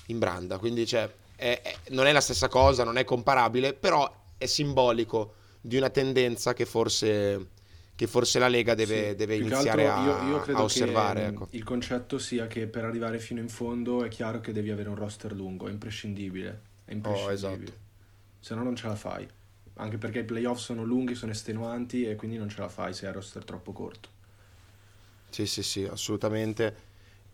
in 0.07 0.19
branda. 0.19 0.59
Quindi 0.59 0.87
cioè, 0.87 1.11
è, 1.35 1.61
è, 1.62 1.77
non 1.90 2.07
è 2.07 2.12
la 2.12 2.21
stessa 2.21 2.49
cosa, 2.49 2.85
non 2.85 2.99
è 2.99 3.05
comparabile, 3.05 3.73
però 3.73 4.12
è 4.37 4.47
simbolico 4.47 5.43
di 5.66 5.79
una 5.79 5.88
tendenza 5.88 6.53
che 6.53 6.66
forse, 6.66 7.48
che 7.96 8.07
forse 8.07 8.38
la 8.38 8.48
Lega 8.48 8.74
deve, 8.74 9.11
sì, 9.11 9.14
deve 9.14 9.37
iniziare 9.37 9.88
a, 9.88 10.05
io, 10.05 10.29
io 10.29 10.57
a, 10.57 10.62
osservare. 10.62 11.20
Che, 11.22 11.27
ecco. 11.29 11.46
Il 11.53 11.64
concetto 11.64 12.18
sia 12.18 12.46
che 12.46 12.66
per 12.66 12.85
arrivare 12.85 13.18
fino 13.18 13.40
in 13.40 13.48
fondo 13.48 14.05
è 14.05 14.09
chiaro 14.09 14.40
che 14.40 14.53
devi 14.53 14.70
avere 14.70 14.90
un 14.90 14.94
roster 14.94 15.33
lungo, 15.33 15.66
è 15.66 15.70
imprescindibile. 15.70 16.61
È 16.85 16.92
imprescindibile. 16.92 17.31
Oh, 17.31 17.57
esatto. 17.57 17.72
Se 18.40 18.55
no 18.55 18.62
non 18.62 18.77
ce 18.77 18.88
la 18.88 18.94
fai. 18.94 19.27
Anche 19.77 19.96
perché 19.96 20.18
i 20.18 20.24
playoff 20.24 20.59
sono 20.61 20.85
lunghi, 20.85 21.14
sono 21.14 21.33
estenuanti 21.33 22.07
e 22.07 22.14
quindi 22.14 22.37
non 22.37 22.50
ce 22.50 22.61
la 22.61 22.68
fai 22.68 22.92
se 22.92 23.07
hai 23.07 23.14
roster 23.14 23.42
troppo 23.42 23.72
corto. 23.72 24.11
Sì, 25.31 25.46
sì, 25.46 25.62
sì, 25.62 25.85
assolutamente. 25.85 26.77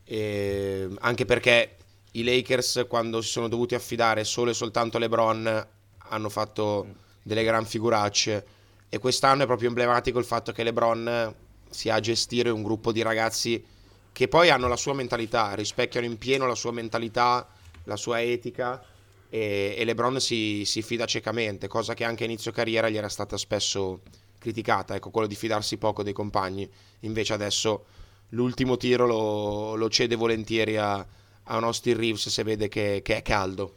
E 0.05 0.89
anche 1.01 1.25
perché 1.25 1.75
i 2.13 2.23
Lakers, 2.23 2.87
quando 2.89 3.23
si 3.23 3.31
sono 3.31 3.49
dovuti 3.49 3.75
affidare 3.75 4.23
solo 4.23 4.51
e 4.51 4.55
soltanto 4.55 4.99
a 4.99 5.01
LeBron, 5.01 5.67
hanno 5.99 6.29
fatto 6.29 7.09
delle 7.23 7.45
gran 7.45 7.65
figuracce. 7.65 8.47
E 8.89 8.99
quest'anno 8.99 9.45
è 9.45 9.47
proprio 9.47 9.69
emblematico 9.69 10.19
il 10.19 10.25
fatto 10.25 10.53
che 10.53 10.63
LeBron 10.63 11.35
sia 11.71 11.95
a 11.95 12.01
gestire 12.01 12.51
un 12.51 12.63
gruppo 12.63 12.93
di 12.93 13.03
ragazzi 13.03 13.65
che 14.13 14.29
poi 14.29 14.51
hanno 14.51 14.67
la 14.67 14.77
sua 14.77 14.93
mentalità, 14.93 15.55
rispecchiano 15.55 16.07
in 16.07 16.19
pieno 16.19 16.47
la 16.47 16.55
sua 16.55 16.73
mentalità, 16.73 17.49
la 17.85 17.97
sua 17.97 18.21
etica. 18.21 18.85
E, 19.29 19.75
e 19.79 19.85
LeBron 19.85 20.21
si, 20.21 20.65
si 20.65 20.83
fida 20.83 21.07
ciecamente, 21.07 21.69
cosa 21.69 21.95
che 21.95 22.05
anche 22.05 22.25
a 22.25 22.27
inizio 22.27 22.51
carriera 22.51 22.89
gli 22.89 22.97
era 22.97 23.09
stata 23.09 23.37
spesso 23.37 24.01
criticata, 24.39 24.97
ecco, 24.97 25.11
quello 25.11 25.29
di 25.29 25.37
fidarsi 25.37 25.77
poco 25.77 26.03
dei 26.03 26.13
compagni. 26.13 26.69
Invece 27.01 27.35
adesso 27.35 27.85
l'ultimo 28.31 28.77
tiro 28.77 29.07
lo, 29.07 29.77
lo 29.77 29.89
cede 29.89 30.17
volentieri 30.17 30.77
a, 30.77 30.95
a 30.97 31.57
un 31.57 31.65
Austin 31.65 31.97
Reeves 31.97 32.29
se 32.29 32.43
vede 32.43 32.67
che, 32.67 33.01
che, 33.05 33.17
è 33.19 33.23
caldo. 33.23 33.75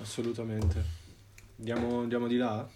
Assolutamente. 0.00 1.01
Andiamo, 1.62 2.00
andiamo 2.00 2.26
di 2.26 2.36
là? 2.38 2.68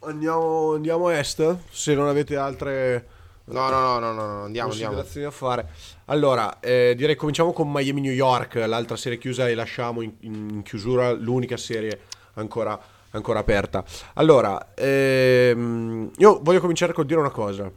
Andiamo, 0.00 0.74
andiamo, 0.74 1.06
a 1.06 1.16
est, 1.16 1.56
se 1.70 1.94
non 1.94 2.08
avete 2.08 2.36
altre... 2.36 3.08
No, 3.44 3.70
no, 3.70 3.98
no, 3.98 4.12
no, 4.12 4.26
no, 4.26 4.42
andiamo, 4.42 4.70
andiamo. 4.70 4.98
a 4.98 5.30
fare. 5.30 5.70
Allora, 6.04 6.60
eh, 6.60 6.92
direi 6.94 7.16
cominciamo 7.16 7.54
con 7.54 7.72
Miami 7.72 8.02
New 8.02 8.12
York, 8.12 8.56
l'altra 8.56 8.96
serie 8.96 9.16
chiusa 9.16 9.48
e 9.48 9.54
lasciamo 9.54 10.02
in, 10.02 10.12
in 10.20 10.62
chiusura 10.62 11.10
l'unica 11.12 11.56
serie 11.56 12.00
ancora 12.34 12.78
ancora 13.12 13.38
aperta. 13.38 13.82
Allora, 14.14 14.74
ehm, 14.74 16.10
io 16.18 16.40
voglio 16.42 16.60
cominciare 16.60 16.92
con 16.92 17.06
dire 17.06 17.20
una 17.20 17.30
cosa. 17.30 17.72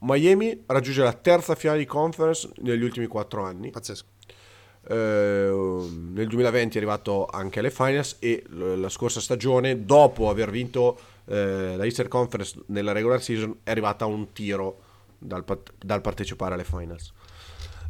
Miami 0.00 0.64
raggiunge 0.66 1.04
la 1.04 1.12
terza 1.12 1.54
finale 1.54 1.78
di 1.78 1.86
conference 1.86 2.50
negli 2.56 2.82
ultimi 2.82 3.06
quattro 3.06 3.44
anni. 3.44 3.70
Pazzesco. 3.70 4.15
Eh, 4.88 4.94
nel 6.12 6.28
2020 6.28 6.74
è 6.74 6.76
arrivato 6.78 7.26
anche 7.26 7.58
alle 7.58 7.70
finals 7.70 8.16
e 8.20 8.44
la 8.50 8.88
scorsa 8.88 9.20
stagione, 9.20 9.84
dopo 9.84 10.30
aver 10.30 10.50
vinto 10.50 10.98
eh, 11.26 11.74
la 11.76 11.84
Easter 11.84 12.08
Conference 12.08 12.60
nella 12.66 12.92
regular 12.92 13.20
season, 13.22 13.58
è 13.62 13.70
arrivata 13.70 14.04
a 14.04 14.08
un 14.08 14.32
tiro 14.32 14.80
dal, 15.18 15.44
dal 15.78 16.00
partecipare 16.00 16.54
alle 16.54 16.64
finals. 16.64 17.12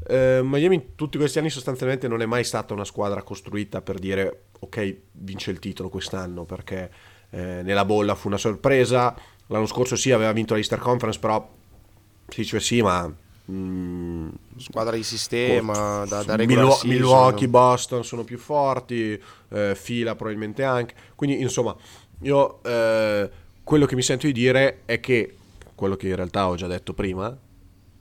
Eh, 0.09 0.41
Miami 0.43 0.93
tutti 0.95 1.19
questi 1.19 1.39
anni 1.39 1.51
sostanzialmente 1.51 2.07
non 2.07 2.23
è 2.23 2.27
mai 2.27 2.45
stata 2.45 2.73
una 2.73 2.85
squadra 2.85 3.23
costruita 3.23 3.83
per 3.83 3.99
dire 3.99 4.45
ok 4.61 4.97
vince 5.13 5.51
il 5.51 5.59
titolo 5.59 5.89
quest'anno 5.89 6.45
perché 6.45 6.91
eh, 7.31 7.63
nella 7.65 7.85
bolla 7.85 8.15
fu 8.15 8.29
una 8.29 8.37
sorpresa 8.37 9.17
l'anno 9.49 9.67
scorso 9.67 9.97
sì 9.97 10.13
aveva 10.13 10.31
vinto 10.31 10.53
la 10.53 10.61
Easter 10.61 10.79
Conference 10.79 11.19
però 11.19 11.51
si 12.29 12.43
dice 12.43 12.61
sì 12.61 12.83
ma 12.83 13.13
mm, 13.51 14.29
squadra 14.57 14.97
di 14.97 15.03
sistema 15.03 16.05
da, 16.07 16.23
da 16.23 16.37
Milwaukee, 16.37 16.89
Milwaukee 16.89 17.49
Boston 17.49 18.05
sono 18.05 18.25
più 18.25 18.39
forti 18.39 19.21
eh, 19.51 19.75
fila 19.75 20.15
probabilmente 20.15 20.65
anche. 20.65 20.95
Quindi 21.15 21.41
insomma 21.41 21.75
io 22.23 22.63
eh, 22.63 23.31
quello 23.63 23.87
che 23.87 23.95
mi 23.95 24.03
sento 24.03 24.27
di 24.27 24.33
dire 24.33 24.83
è 24.85 25.01
che 25.01 25.37
quello 25.75 25.97
che 25.97 26.09
in 26.09 26.17
realtà 26.17 26.49
ho 26.49 26.55
già 26.55 26.67
detto 26.67 26.95
prima 26.95 27.37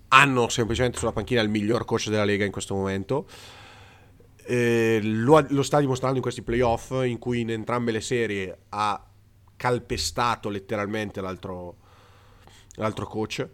hanno 0.09 0.49
semplicemente 0.49 0.97
sulla 0.97 1.11
panchina 1.11 1.41
il 1.41 1.49
miglior 1.49 1.83
coach 1.85 2.09
della 2.09 2.23
Lega 2.23 2.45
in 2.45 2.51
questo 2.51 2.73
momento. 2.73 3.27
Eh, 4.47 4.99
lo, 5.01 5.43
lo, 5.49 5.63
sta 5.63 5.79
dimostrando 5.79 6.17
in 6.17 6.21
questi 6.21 6.43
playoff 6.43 6.91
in 7.03 7.17
cui 7.17 7.41
in 7.41 7.49
entrambe 7.49 7.91
le 7.91 7.99
serie 7.99 8.57
ha 8.69 9.03
calpestato 9.55 10.49
letteralmente 10.49 11.19
l'altro, 11.19 11.77
l'altro 12.75 13.07
coach 13.07 13.47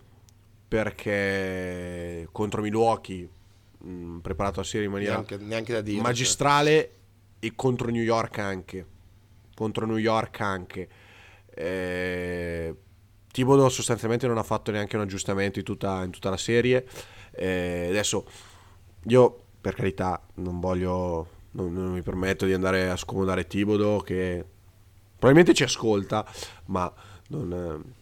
perché 0.71 2.29
contro 2.31 2.61
Milwaukee 2.61 3.27
mh, 3.79 3.89
mm, 3.89 4.19
preparato 4.19 4.61
la 4.61 4.65
serie 4.65 4.85
in 4.85 4.93
maniera 4.93 5.15
neanche, 5.15 5.37
neanche 5.37 5.83
dire, 5.83 6.01
magistrale 6.01 6.71
cioè. 6.71 6.89
e 7.39 7.53
contro 7.55 7.89
New 7.89 8.01
York 8.01 8.37
anche 8.37 8.85
contro 9.53 9.85
New 9.85 9.97
York 9.97 10.39
anche 10.39 10.87
eh, 11.53 12.73
Thibodeau 13.31 13.69
sostanzialmente 13.69 14.27
non 14.27 14.37
ha 14.37 14.43
fatto 14.43 14.71
neanche 14.71 14.95
un 14.95 15.01
aggiustamento 15.01 15.59
in 15.59 15.65
tutta, 15.65 16.03
in 16.03 16.11
tutta 16.11 16.29
la 16.29 16.37
serie. 16.37 16.85
Eh, 17.31 17.87
adesso 17.89 18.25
io 19.05 19.43
per 19.59 19.73
carità 19.73 20.21
non 20.35 20.59
voglio, 20.59 21.27
non, 21.51 21.73
non, 21.73 21.91
mi 21.91 22.01
permetto 22.01 22.45
di 22.45 22.53
andare 22.53 22.89
a 22.89 22.97
scomodare 22.97 23.47
Thibodeau 23.47 24.01
che 24.03 24.43
probabilmente 25.17 25.53
ci 25.53 25.63
ascolta, 25.63 26.25
ma 26.65 26.91
non, 27.29 27.53
eh, 27.53 28.00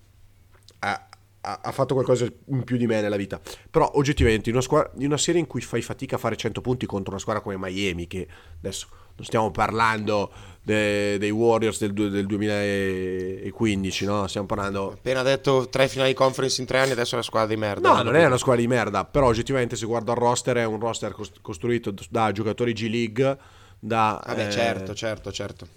ha, 1.41 1.71
fatto 1.71 1.93
qualcosa 1.93 2.27
in 2.47 2.63
più 2.63 2.77
di 2.77 2.85
me 2.85 3.01
nella 3.01 3.15
vita. 3.15 3.39
Però 3.69 3.89
oggettivamente 3.95 4.49
in 4.49 4.55
una, 4.55 4.63
squadra, 4.63 4.91
in 4.97 5.05
una 5.05 5.17
serie 5.17 5.39
in 5.39 5.47
cui 5.47 5.61
fai 5.61 5.81
fatica 5.81 6.15
a 6.15 6.19
fare 6.19 6.35
100 6.35 6.61
punti 6.61 6.85
contro 6.85 7.11
una 7.11 7.19
squadra 7.19 7.41
come 7.41 7.57
Miami, 7.57 8.07
che 8.07 8.27
adesso 8.57 8.87
non 9.15 9.25
stiamo 9.25 9.51
parlando 9.51 10.31
de, 10.61 11.17
dei 11.17 11.31
Warriors 11.31 11.79
del, 11.79 11.93
del, 11.93 12.25
2015, 12.25 14.05
no? 14.05 14.27
Stiamo 14.27 14.47
parlando... 14.47 14.93
Appena 14.93 15.23
detto 15.23 15.67
tre 15.69 15.87
finali 15.87 16.13
conference 16.13 16.61
in 16.61 16.67
tre 16.67 16.79
anni, 16.79 16.91
adesso 16.91 17.11
è 17.11 17.15
una 17.15 17.23
squadra 17.23 17.49
di 17.49 17.57
merda. 17.57 17.93
No, 17.93 18.03
non 18.03 18.15
è 18.15 18.25
una 18.25 18.37
squadra 18.37 18.61
di 18.61 18.67
merda, 18.67 19.05
però 19.05 19.27
oggettivamente 19.27 19.75
se 19.75 19.85
guardo 19.85 20.11
il 20.11 20.17
roster 20.17 20.57
è 20.57 20.65
un 20.65 20.79
roster 20.79 21.15
costruito 21.41 21.93
da 22.09 22.31
giocatori 22.31 22.73
G 22.73 22.89
League, 22.89 23.37
da... 23.79 24.21
Vabbè, 24.25 24.47
eh, 24.47 24.51
certo, 24.51 24.93
certo, 24.93 25.31
certo. 25.31 25.67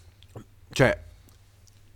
Cioè, 0.71 0.99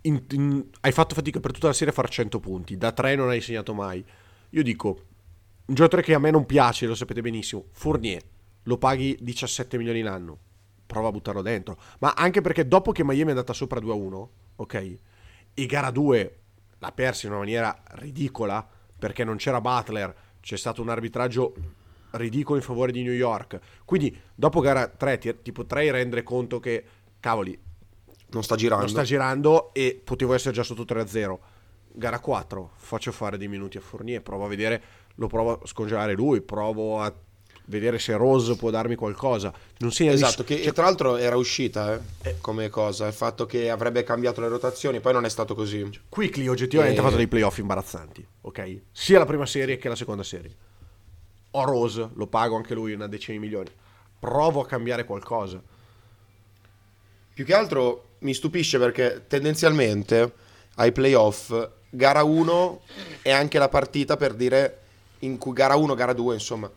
in, 0.01 0.23
in, 0.31 0.65
hai 0.81 0.91
fatto 0.91 1.15
fatica 1.15 1.39
per 1.39 1.51
tutta 1.51 1.67
la 1.67 1.73
serie 1.73 1.91
a 1.91 1.95
fare 1.95 2.09
100 2.09 2.39
punti, 2.39 2.77
da 2.77 2.91
3 2.91 3.15
non 3.15 3.29
hai 3.29 3.41
segnato 3.41 3.73
mai. 3.73 4.03
Io 4.51 4.63
dico, 4.63 5.01
un 5.65 5.75
giocatore 5.75 6.01
che 6.01 6.13
a 6.13 6.19
me 6.19 6.31
non 6.31 6.45
piace, 6.45 6.85
lo 6.85 6.95
sapete 6.95 7.21
benissimo, 7.21 7.65
Fournier, 7.71 8.21
lo 8.63 8.77
paghi 8.77 9.17
17 9.19 9.77
milioni 9.77 10.01
l'anno 10.01 10.39
prova 10.87 11.09
a 11.09 11.11
buttarlo 11.11 11.43
dentro. 11.43 11.77
Ma 11.99 12.13
anche 12.13 12.41
perché 12.41 12.67
dopo 12.67 12.91
che 12.91 13.03
Miami 13.03 13.27
è 13.27 13.29
andata 13.29 13.53
sopra 13.53 13.79
2-1, 13.79 14.27
ok? 14.55 14.93
E 15.53 15.65
gara 15.67 15.91
2 15.91 16.39
l'ha 16.79 16.91
persa 16.91 17.27
in 17.27 17.33
una 17.33 17.41
maniera 17.41 17.83
ridicola 17.91 18.67
perché 18.97 19.23
non 19.23 19.35
c'era 19.35 19.61
Butler, 19.61 20.15
c'è 20.39 20.57
stato 20.57 20.81
un 20.81 20.89
arbitraggio 20.89 21.53
ridicolo 22.11 22.57
in 22.57 22.63
favore 22.63 22.91
di 22.91 23.03
New 23.03 23.13
York. 23.13 23.59
Quindi 23.85 24.17
dopo 24.33 24.61
gara 24.61 24.87
3 24.87 25.17
ti, 25.17 25.35
ti 25.43 25.51
potrei 25.51 25.91
rendere 25.91 26.23
conto 26.23 26.59
che 26.59 26.83
cavoli 27.19 27.59
non 28.29 28.43
sta 28.43 28.55
girando. 28.55 28.83
Non 28.83 28.93
sta 28.93 29.03
girando 29.03 29.73
e 29.73 29.99
potevo 30.03 30.33
essere 30.33 30.53
già 30.53 30.63
sotto 30.63 30.83
3-0. 30.83 31.37
Gara 31.93 32.19
4, 32.19 32.71
faccio 32.75 33.11
fare 33.11 33.37
dei 33.37 33.47
minuti 33.47 33.77
a 33.77 33.81
Fournier, 33.81 34.21
provo 34.21 34.45
a 34.45 34.47
vedere, 34.47 34.81
lo 35.15 35.27
provo 35.27 35.53
a 35.53 35.59
scongelare 35.65 36.13
lui, 36.13 36.41
provo 36.41 37.01
a 37.01 37.11
vedere 37.67 37.99
se 37.99 38.15
Rose 38.15 38.55
può 38.55 38.69
darmi 38.69 38.95
qualcosa. 38.95 39.53
Non 39.79 39.91
segna 39.91 40.11
esatto, 40.11 40.43
che 40.43 40.61
cioè... 40.61 40.73
tra 40.73 40.83
l'altro 40.83 41.17
era 41.17 41.35
uscita 41.37 41.95
eh, 41.95 42.29
eh. 42.29 42.35
come 42.39 42.69
cosa, 42.69 43.07
il 43.07 43.13
fatto 43.13 43.45
che 43.45 43.69
avrebbe 43.69 44.03
cambiato 44.03 44.41
le 44.41 44.47
rotazioni, 44.47 44.99
poi 44.99 45.13
non 45.13 45.25
è 45.25 45.29
stato 45.29 45.55
così. 45.55 45.89
Quickly 46.09 46.47
oggettivamente 46.47 46.97
e... 46.97 46.99
ha 46.99 47.03
fatto 47.03 47.17
dei 47.17 47.27
playoff 47.27 47.57
imbarazzanti, 47.57 48.25
ok? 48.41 48.81
Sia 48.91 49.19
la 49.19 49.25
prima 49.25 49.45
serie 49.45 49.77
che 49.77 49.89
la 49.89 49.95
seconda 49.95 50.23
serie. 50.23 50.55
Ho 51.51 51.63
Rose, 51.65 52.09
lo 52.13 52.27
pago 52.27 52.55
anche 52.55 52.73
lui 52.73 52.93
una 52.93 53.07
decina 53.07 53.37
di 53.37 53.43
milioni. 53.43 53.69
Provo 54.19 54.61
a 54.61 54.65
cambiare 54.65 55.05
qualcosa. 55.05 55.61
Più 57.37 57.45
che 57.45 57.53
altro 57.53 58.15
mi 58.21 58.33
stupisce 58.33 58.79
perché 58.79 59.25
tendenzialmente 59.27 60.33
ai 60.77 60.91
playoff 60.91 61.53
gara 61.87 62.23
1 62.23 62.81
è 63.21 63.29
anche 63.29 63.59
la 63.59 63.69
partita 63.69 64.17
per 64.17 64.33
dire 64.33 64.79
in 65.19 65.37
cui 65.37 65.53
gara 65.53 65.75
1, 65.75 65.93
gara 65.93 66.13
2, 66.13 66.33
insomma, 66.33 66.67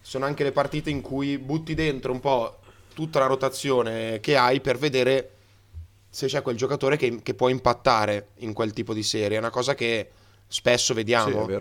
sono 0.00 0.24
anche 0.24 0.42
le 0.42 0.50
partite 0.50 0.90
in 0.90 1.00
cui 1.00 1.38
butti 1.38 1.74
dentro 1.74 2.10
un 2.10 2.18
po' 2.18 2.58
tutta 2.92 3.20
la 3.20 3.26
rotazione 3.26 4.18
che 4.18 4.36
hai 4.36 4.60
per 4.60 4.78
vedere 4.78 5.30
se 6.10 6.26
c'è 6.26 6.42
quel 6.42 6.56
giocatore 6.56 6.96
che, 6.96 7.22
che 7.22 7.34
può 7.34 7.48
impattare 7.48 8.30
in 8.38 8.52
quel 8.52 8.72
tipo 8.72 8.92
di 8.92 9.04
serie. 9.04 9.36
È 9.36 9.40
una 9.40 9.50
cosa 9.50 9.76
che 9.76 10.10
spesso 10.48 10.92
vediamo. 10.92 11.46
Sì, 11.46 11.58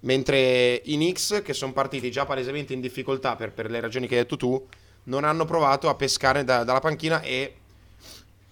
Mentre 0.00 0.74
i 0.86 0.94
Knicks, 0.94 1.42
che 1.44 1.54
sono 1.54 1.72
partiti 1.72 2.10
già 2.10 2.24
palesemente 2.24 2.72
in 2.72 2.80
difficoltà 2.80 3.36
per, 3.36 3.52
per, 3.52 3.70
le 3.70 3.78
ragioni 3.78 4.08
che 4.08 4.16
hai 4.16 4.22
detto 4.22 4.36
tu, 4.36 4.66
non 5.04 5.22
hanno 5.22 5.44
provato 5.44 5.88
a 5.88 5.94
pescare 5.94 6.42
da, 6.42 6.64
dalla 6.64 6.80
panchina 6.80 7.20
e 7.20 7.58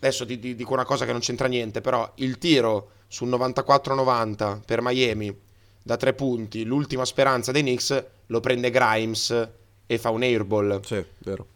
adesso 0.00 0.26
ti, 0.26 0.38
ti, 0.38 0.54
dico 0.54 0.72
una 0.72 0.84
cosa 0.84 1.04
che 1.04 1.12
non 1.12 1.20
c'entra 1.20 1.46
niente, 1.46 1.80
però 1.80 2.10
il 2.16 2.38
tiro 2.38 2.90
sul 3.06 3.28
94-90 3.28 4.60
per 4.64 4.80
Miami 4.82 5.36
da 5.82 5.96
tre 5.96 6.12
punti, 6.14 6.64
l'ultima 6.64 7.04
speranza 7.04 7.52
dei 7.52 7.62
Knicks, 7.62 8.04
lo 8.26 8.40
prende 8.40 8.70
Grimes 8.70 9.48
e 9.86 9.98
fa 9.98 10.10
un 10.10 10.22
airball. 10.22 10.80
Sì, 10.82 11.04
vero. 11.18 11.46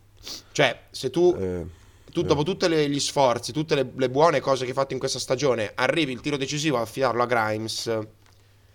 Cioè, 0.53 0.87
se 0.91 1.11
tu, 1.11 1.37
eh, 1.39 1.65
tu 2.11 2.23
dopo 2.23 2.43
tutti 2.43 2.69
gli 2.69 3.01
sforzi, 3.01 3.53
tutte 3.53 3.75
le, 3.75 3.91
le, 3.95 4.11
buone 4.11 4.41
cose 4.41 4.65
che 4.65 4.71
hai 4.71 4.77
fatto 4.77 4.93
in 4.93 4.99
questa 4.99 5.19
stagione, 5.19 5.73
arrivi 5.75 6.13
il 6.13 6.21
tiro 6.21 6.37
decisivo 6.37 6.79
a 6.79 6.83
affidarlo 6.83 7.23
a 7.23 7.27
Grimes. 7.27 7.99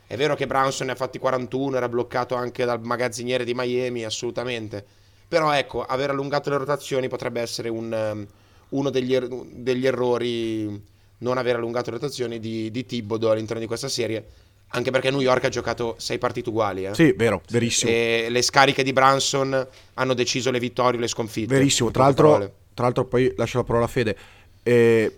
È 0.08 0.16
vero 0.16 0.36
che 0.36 0.48
Brownson 0.48 0.88
ne 0.88 0.94
ha 0.94 0.96
fatti 0.96 1.20
41, 1.20 1.78
era 1.78 1.90
bloccato 1.90 2.36
anche 2.36 2.66
dal 2.66 2.82
magazziniere 2.82 3.44
di 3.44 3.54
Miami, 3.54 4.04
assolutamente. 4.06 4.84
Però 5.28 5.52
ecco, 5.52 5.84
aver 5.84 6.10
allungato 6.10 6.50
le 6.50 6.58
rotazioni 6.58 7.08
potrebbe 7.08 7.42
essere 7.42 7.70
un, 7.70 7.92
um, 7.92 8.28
uno 8.70 8.90
degli, 8.90 9.14
er- 9.14 9.28
degli, 9.28 9.86
errori, 9.86 10.82
non 11.20 11.38
aver 11.38 11.56
allungato 11.56 11.90
le 11.92 11.98
rotazioni 11.98 12.40
di, 12.40 12.72
di 12.72 12.86
Thibodeau 12.86 13.32
all'interno 13.32 13.62
di 13.62 13.68
questa 13.68 13.88
serie 13.88 14.26
anche 14.72 14.92
perché 14.92 15.10
New 15.10 15.22
York 15.22 15.46
ha 15.46 15.50
giocato 15.50 15.96
sei 15.98 16.18
partite 16.18 16.50
uguali. 16.50 16.86
Eh? 16.86 16.94
Sì, 16.94 17.14
vero, 17.14 17.42
verissimo. 17.50 17.92
E 17.92 18.28
le 18.30 18.42
scariche 18.42 18.84
di 18.84 18.94
Branson 18.94 19.68
hanno 19.96 20.14
deciso 20.14 20.52
le 20.52 20.60
vittorie 20.60 20.98
e 20.98 21.02
le 21.02 21.08
sconfitte. 21.08 21.56
Verissimo. 21.56 21.92
Tra 21.92 22.04
l'altro, 22.04 22.38
tra 22.74 22.84
l'altro, 22.84 23.06
poi 23.06 23.34
lascio 23.36 23.58
la 23.58 23.64
parola 23.64 23.86
a 23.86 23.88
Fede. 23.88 24.18
Eh, 24.62 25.18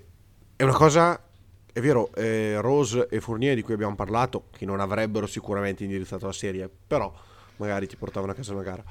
è 0.56 0.64
una 0.64 0.74
cosa, 0.74 1.22
è 1.72 1.80
vero, 1.82 2.14
eh, 2.16 2.62
Rose 2.62 3.08
e 3.10 3.20
Fournier 3.20 3.56
di 3.56 3.62
cui 3.62 3.74
abbiamo 3.74 3.96
parlato, 3.96 4.46
che 4.56 4.66
non 4.66 4.80
avrebbero 4.80 5.28
sicuramente 5.28 5.84
indirizzato 5.84 6.28
la 6.28 6.34
serie, 6.34 6.70
però 6.88 7.12
magari 7.58 7.88
ti 7.88 7.98
portavano 7.98 8.32
a 8.32 8.36
casa 8.36 8.54
una 8.54 8.64
gara. 8.64 8.84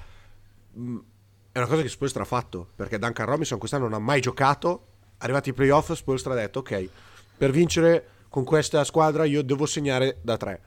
È 1.52 1.58
una 1.58 1.66
cosa 1.66 1.82
che 1.82 1.88
Spolstra 1.88 2.22
ha 2.22 2.26
fatto, 2.26 2.68
perché 2.76 2.98
Duncan 2.98 3.26
Robinson 3.26 3.58
quest'anno 3.58 3.84
non 3.84 3.94
ha 3.94 3.98
mai 3.98 4.20
giocato. 4.20 4.86
Arrivati 5.18 5.48
ai 5.48 5.54
playoff, 5.56 5.92
Spolstra 5.92 6.32
ha 6.32 6.36
detto, 6.36 6.60
ok, 6.60 6.88
per 7.36 7.50
vincere 7.50 8.06
con 8.28 8.44
questa 8.44 8.84
squadra 8.84 9.24
io 9.24 9.42
devo 9.42 9.66
segnare 9.66 10.18
da 10.22 10.36
tre. 10.36 10.62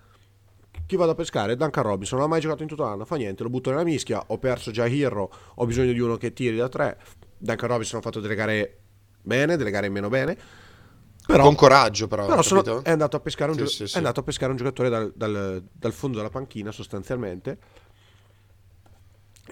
Chi 0.86 0.98
vado 0.98 1.12
a 1.12 1.16
pescare? 1.16 1.56
Duncan 1.56 1.84
Robinson, 1.84 2.18
non 2.18 2.28
ha 2.28 2.30
mai 2.30 2.42
giocato 2.42 2.64
in 2.64 2.68
tutto 2.68 2.84
l'anno, 2.84 3.06
fa 3.06 3.16
niente, 3.16 3.44
lo 3.44 3.50
butto 3.50 3.70
nella 3.70 3.84
mischia, 3.84 4.22
ho 4.28 4.38
perso 4.38 4.72
già 4.72 4.86
Hero, 4.86 5.32
ho 5.56 5.66
bisogno 5.66 5.94
di 5.94 6.00
uno 6.00 6.18
che 6.18 6.34
tiri 6.34 6.58
da 6.58 6.68
tre. 6.68 6.98
Duncan 7.38 7.70
Robinson 7.70 8.00
ha 8.00 8.02
fatto 8.02 8.20
delle 8.20 8.36
gare 8.36 8.80
bene, 9.22 9.56
delle 9.56 9.72
gare 9.72 9.88
meno 9.88 10.10
bene. 10.10 10.38
Però, 11.26 11.44
con 11.44 11.56
coraggio 11.56 12.10
però, 12.10 12.26
però 12.26 12.42
sono, 12.42 12.84
è, 12.84 12.90
andato 12.90 13.16
a 13.16 13.22
pescare 13.22 13.52
un, 13.52 13.58
sì, 13.58 13.64
gio- 13.64 13.70
sì, 13.70 13.88
sì. 13.88 13.94
è 13.94 13.98
andato 14.00 14.20
a 14.20 14.24
pescare 14.24 14.52
un 14.52 14.58
giocatore 14.58 14.90
dal, 14.90 15.14
dal, 15.16 15.64
dal 15.72 15.94
fondo 15.94 16.18
della 16.18 16.30
panchina 16.30 16.74
sostanzialmente 16.74 17.58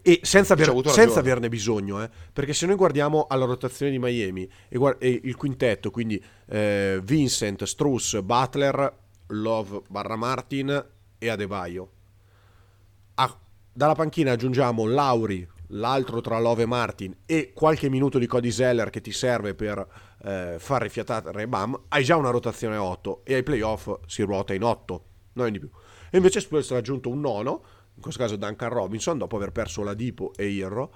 e 0.03 0.19
senza, 0.23 0.53
aver, 0.53 0.73
senza 0.87 1.19
averne 1.19 1.49
bisogno, 1.49 2.01
eh, 2.01 2.09
perché 2.31 2.53
se 2.53 2.65
noi 2.65 2.75
guardiamo 2.75 3.27
alla 3.29 3.45
rotazione 3.45 3.91
di 3.91 3.99
Miami 3.99 4.49
e, 4.69 4.77
guard- 4.77 5.03
e 5.03 5.19
il 5.23 5.35
quintetto, 5.35 5.91
quindi 5.91 6.21
eh, 6.47 6.99
Vincent, 7.03 7.63
Struss, 7.63 8.19
Butler, 8.21 8.99
Love 9.27 9.81
barra 9.87 10.15
Martin 10.15 10.85
e 11.17 11.29
Adebayo, 11.29 11.91
a, 13.15 13.37
dalla 13.71 13.95
panchina 13.95 14.31
aggiungiamo 14.31 14.85
Lauri, 14.85 15.47
l'altro 15.73 16.21
tra 16.21 16.39
Love 16.39 16.63
e 16.63 16.65
Martin 16.65 17.15
e 17.25 17.51
qualche 17.53 17.89
minuto 17.89 18.17
di 18.17 18.27
Cody 18.27 18.51
Zeller 18.51 18.89
che 18.89 19.01
ti 19.01 19.11
serve 19.11 19.53
per 19.53 19.85
eh, 20.23 20.55
far 20.57 20.81
rifiatare 20.81 21.47
Bam, 21.47 21.79
hai 21.89 22.03
già 22.03 22.15
una 22.15 22.29
rotazione 22.29 22.77
8 22.77 23.21
e 23.23 23.35
ai 23.35 23.43
playoff 23.43 23.89
si 24.05 24.21
ruota 24.23 24.53
in 24.53 24.63
8, 24.63 25.05
non 25.33 25.51
di 25.51 25.59
più. 25.59 25.69
E 26.09 26.17
invece 26.17 26.41
Spurs 26.41 26.71
ha 26.71 26.77
aggiunto 26.77 27.09
un 27.09 27.21
nono 27.21 27.63
in 28.01 28.07
questo 28.07 28.23
caso 28.23 28.35
Duncan 28.35 28.69
Robinson, 28.69 29.19
dopo 29.19 29.35
aver 29.35 29.51
perso 29.51 29.83
la 29.83 29.93
Dipo 29.93 30.33
e 30.35 30.47
Irro, 30.47 30.91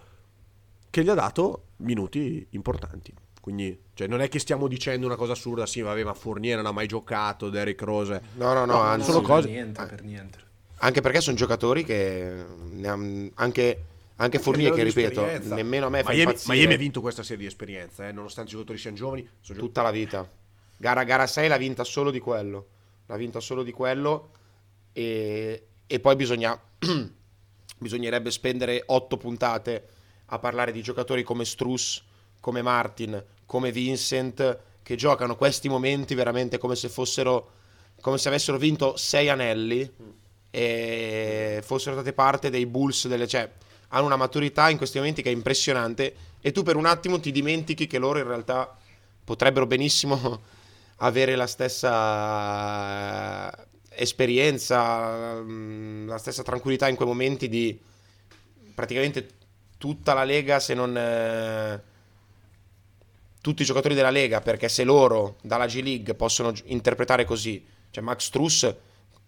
che 0.89 1.03
gli 1.03 1.09
ha 1.09 1.13
dato 1.13 1.65
minuti 1.77 2.47
importanti. 2.51 3.13
Quindi 3.39 3.79
cioè, 3.93 4.07
non 4.07 4.21
è 4.21 4.27
che 4.27 4.39
stiamo 4.39 4.67
dicendo 4.67 5.05
una 5.05 5.15
cosa 5.15 5.33
assurda, 5.33 5.67
sì, 5.67 5.81
vabbè, 5.81 6.03
ma 6.03 6.15
Fournier 6.15 6.57
non 6.57 6.65
ha 6.65 6.71
mai 6.71 6.87
giocato, 6.87 7.51
Derrick 7.51 7.79
Rose. 7.83 8.19
No, 8.33 8.53
no, 8.53 8.65
no, 8.65 8.73
no 8.73 8.79
anzi, 8.79 9.11
sono 9.11 9.21
cose... 9.21 9.49
niente, 9.49 9.85
per 9.85 10.01
niente. 10.01 10.39
Anche 10.77 11.01
perché 11.01 11.21
sono 11.21 11.37
giocatori 11.37 11.83
che 11.83 12.43
anche, 13.35 13.83
anche 14.15 14.39
Fournier 14.39 14.73
che 14.73 14.81
ripeto, 14.81 15.53
nemmeno 15.53 15.85
a 15.85 15.89
me 15.89 16.01
fa 16.01 16.09
Miami, 16.09 16.31
impazzire. 16.31 16.55
Miami 16.55 16.73
ha 16.73 16.77
vinto 16.77 17.01
questa 17.01 17.21
serie 17.21 17.43
di 17.43 17.45
esperienza, 17.45 18.07
eh, 18.07 18.11
nonostante 18.11 18.49
i 18.49 18.53
giocatori 18.53 18.79
siano 18.79 18.97
giovani. 18.97 19.29
Sono 19.41 19.59
Tutta 19.59 19.83
la 19.83 19.91
vita. 19.91 20.27
Gara, 20.77 21.03
gara 21.03 21.27
6 21.27 21.47
l'ha 21.47 21.57
vinta 21.57 21.83
solo 21.83 22.09
di 22.09 22.19
quello. 22.19 22.67
L'ha 23.05 23.15
vinta 23.15 23.39
solo 23.39 23.61
di 23.61 23.71
quello 23.71 24.29
e, 24.91 25.67
e 25.87 25.99
poi 25.99 26.15
bisogna, 26.15 26.59
bisognerebbe 27.77 28.31
spendere 28.31 28.83
otto 28.87 29.17
puntate 29.17 29.87
a 30.27 30.39
parlare 30.39 30.71
di 30.71 30.81
giocatori 30.81 31.23
come 31.23 31.45
Struss, 31.45 32.01
come 32.39 32.61
Martin, 32.61 33.23
come 33.45 33.71
Vincent, 33.71 34.59
che 34.81 34.95
giocano 34.95 35.35
questi 35.35 35.67
momenti 35.69 36.13
veramente 36.15 36.57
come 36.57 36.75
se 36.75 36.89
fossero, 36.89 37.51
come 38.01 38.17
se 38.17 38.27
avessero 38.27 38.57
vinto 38.57 38.97
sei 38.97 39.29
anelli 39.29 39.91
e 40.51 41.59
fossero 41.63 41.95
state 41.95 42.13
parte 42.13 42.49
dei 42.49 42.65
Bulls, 42.65 43.07
delle, 43.07 43.27
cioè 43.27 43.51
hanno 43.89 44.05
una 44.05 44.15
maturità 44.15 44.69
in 44.69 44.77
questi 44.77 44.97
momenti 44.97 45.21
che 45.21 45.29
è 45.29 45.33
impressionante 45.33 46.15
e 46.41 46.51
tu 46.51 46.63
per 46.63 46.75
un 46.75 46.85
attimo 46.85 47.19
ti 47.19 47.31
dimentichi 47.31 47.87
che 47.87 47.97
loro 47.97 48.19
in 48.19 48.27
realtà 48.27 48.77
potrebbero 49.23 49.65
benissimo 49.65 50.41
avere 50.97 51.35
la 51.35 51.47
stessa 51.47 51.89
esperienza, 53.95 55.41
mm, 55.41 56.07
la 56.07 56.17
stessa 56.17 56.43
tranquillità 56.43 56.87
in 56.87 56.95
quei 56.95 57.07
momenti 57.07 57.47
di 57.49 57.79
praticamente 58.73 59.27
tutta 59.77 60.13
la 60.13 60.23
Lega, 60.23 60.59
se 60.59 60.73
non 60.73 60.95
eh, 60.97 61.81
tutti 63.41 63.61
i 63.61 63.65
giocatori 63.65 63.95
della 63.95 64.09
Lega, 64.09 64.41
perché 64.41 64.69
se 64.69 64.83
loro 64.83 65.37
dalla 65.41 65.65
G 65.65 65.81
League 65.81 66.15
possono 66.15 66.53
interpretare 66.65 67.25
così, 67.25 67.65
cioè 67.91 68.03
Max 68.03 68.29
Truss 68.29 68.75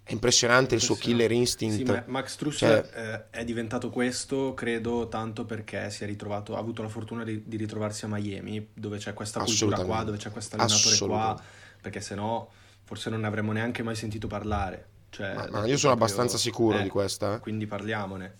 è 0.03 0.13
impressionante 0.13 0.73
il 0.75 0.81
suo 0.81 0.95
killer 0.95 1.31
instinct. 1.31 1.75
Sì, 1.75 2.09
Max 2.09 2.35
Truss 2.35 2.57
cioè... 2.57 2.89
eh, 2.93 3.29
è 3.29 3.43
diventato 3.43 3.89
questo, 3.89 4.53
credo, 4.53 5.07
tanto 5.09 5.45
perché 5.45 5.89
si 5.89 6.03
è 6.03 6.07
ritrovato, 6.07 6.55
ha 6.55 6.59
avuto 6.59 6.81
la 6.81 6.89
fortuna 6.89 7.23
di, 7.23 7.43
di 7.45 7.57
ritrovarsi 7.57 8.05
a 8.05 8.07
Miami, 8.07 8.69
dove 8.73 8.97
c'è 8.97 9.13
questa 9.13 9.41
cultura 9.41 9.83
qua, 9.83 10.03
dove 10.03 10.17
c'è 10.17 10.31
questo 10.31 10.55
allenatore 10.55 10.97
qua, 10.97 11.41
perché 11.81 12.01
se 12.01 12.15
no 12.15 12.49
forse 12.88 13.09
non 13.09 13.19
ne 13.19 13.27
avremmo 13.27 13.51
neanche 13.51 13.83
mai 13.83 13.95
sentito 13.95 14.27
parlare. 14.27 14.88
Cioè, 15.09 15.33
ma, 15.35 15.47
ma 15.51 15.65
io 15.65 15.75
sono 15.75 15.91
abbastanza 15.91 16.38
sicuro 16.38 16.79
eh, 16.79 16.83
di 16.83 16.88
questa. 16.88 17.35
Eh. 17.35 17.39
Quindi 17.39 17.67
parliamone. 17.67 18.38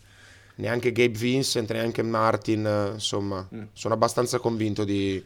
Neanche 0.56 0.94
Gabe 0.94 1.18
Vincent, 1.18 1.70
neanche 1.70 2.02
Martin, 2.02 2.92
insomma, 2.94 3.46
mm. 3.54 3.64
sono 3.74 3.94
abbastanza 3.94 4.40
convinto 4.40 4.86
di, 4.86 5.22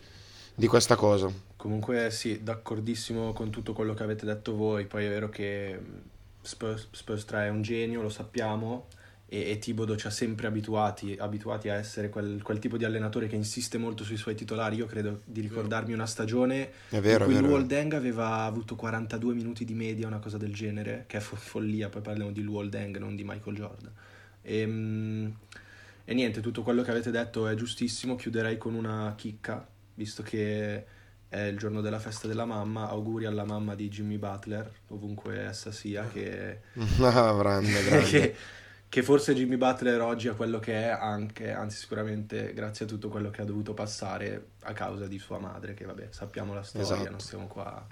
di 0.56 0.68
questa 0.68 0.96
cosa. 0.96 1.32
Comunque 1.56 2.10
sì, 2.10 2.42
d'accordissimo 2.42 3.32
con 3.32 3.52
tutto 3.52 3.74
quello 3.74 3.94
che 3.94 4.02
avete 4.02 4.26
detto 4.26 4.56
voi, 4.56 4.88
poi 4.88 5.06
è 5.06 5.10
vero 5.10 5.30
che 5.30 5.80
Spurs, 6.42 6.88
Spurs 6.90 7.26
3 7.26 7.46
è 7.46 7.50
un 7.50 7.62
genio, 7.62 8.02
lo 8.02 8.10
sappiamo, 8.10 8.88
e, 9.34 9.50
e 9.52 9.60
Tibodo 9.60 9.96
ci 9.96 10.08
ha 10.08 10.10
sempre 10.10 10.48
abituati, 10.48 11.16
abituati 11.18 11.70
a 11.70 11.76
essere 11.76 12.10
quel, 12.10 12.42
quel, 12.42 12.60
tipo 12.60 12.76
di 12.76 12.84
allenatore 12.84 13.28
che 13.28 13.38
insiste 13.38 13.78
molto 13.78 14.04
sui 14.04 14.18
suoi 14.18 14.36
titolari. 14.36 14.76
Io 14.76 14.88
credo 14.88 15.22
di 15.24 15.40
ricordarmi 15.40 15.94
una 15.94 16.06
stagione 16.06 16.70
vero, 16.90 17.24
in 17.24 17.32
cui 17.32 17.40
Luol 17.40 17.66
Deng 17.66 17.94
aveva 17.94 18.44
avuto 18.44 18.76
42 18.76 19.34
minuti 19.34 19.64
di 19.64 19.74
media, 19.74 20.06
una 20.06 20.20
cosa 20.20 20.38
del 20.38 20.54
genere, 20.54 21.06
che 21.08 21.16
è 21.16 21.20
fo- 21.22 21.38
follia, 21.38 21.88
poi 21.88 22.02
parliamo 22.02 22.32
di 22.32 22.42
Luol 22.42 22.68
Deng, 22.68 22.98
non 22.98 23.16
di 23.16 23.24
Michael 23.24 23.56
Jordan. 23.56 23.92
E, 24.42 24.58
ehm, 24.58 25.36
e 26.04 26.14
niente, 26.14 26.42
tutto 26.42 26.62
quello 26.62 26.82
che 26.82 26.92
avete 26.92 27.10
detto 27.10 27.48
è 27.48 27.56
giustissimo, 27.56 28.18
chiuderei 28.18 28.58
con 28.58 28.74
una 28.74 29.14
chicca, 29.16 29.66
visto 29.94 30.24
che 30.24 30.86
è 31.30 31.40
il 31.44 31.58
giorno 31.58 31.80
della 31.80 32.00
festa 32.00 32.28
della 32.28 32.44
mamma, 32.44 32.90
auguri 32.90 33.24
alla 33.24 33.46
mamma 33.46 33.76
di 33.76 33.88
Jimmy 33.88 34.18
Butler, 34.18 34.70
ovunque 34.90 35.40
essa 35.40 35.72
sia, 35.72 36.06
che... 36.12 36.64
ah, 37.00 37.34
grande, 37.38 37.84
grande. 37.86 38.10
che 38.12 38.36
che 38.92 39.04
forse 39.04 39.34
Jimmy 39.34 39.56
Butler 39.56 40.02
oggi 40.02 40.28
è 40.28 40.36
quello 40.36 40.60
che 40.60 40.74
è 40.74 40.90
anche, 40.90 41.54
anzi 41.54 41.78
sicuramente 41.78 42.52
grazie 42.54 42.84
a 42.84 42.88
tutto 42.90 43.08
quello 43.08 43.30
che 43.30 43.40
ha 43.40 43.46
dovuto 43.46 43.74
passare 43.74 44.48
a 44.64 44.74
causa 44.74 45.08
di 45.08 45.18
sua 45.18 45.40
madre, 45.40 45.74
che 45.74 45.86
vabbè 45.86 46.10
sappiamo 46.10 46.54
la 46.54 46.62
storia, 46.62 46.96
esatto. 46.96 47.10
non 47.10 47.20
stiamo 47.22 47.48
qua... 47.48 47.88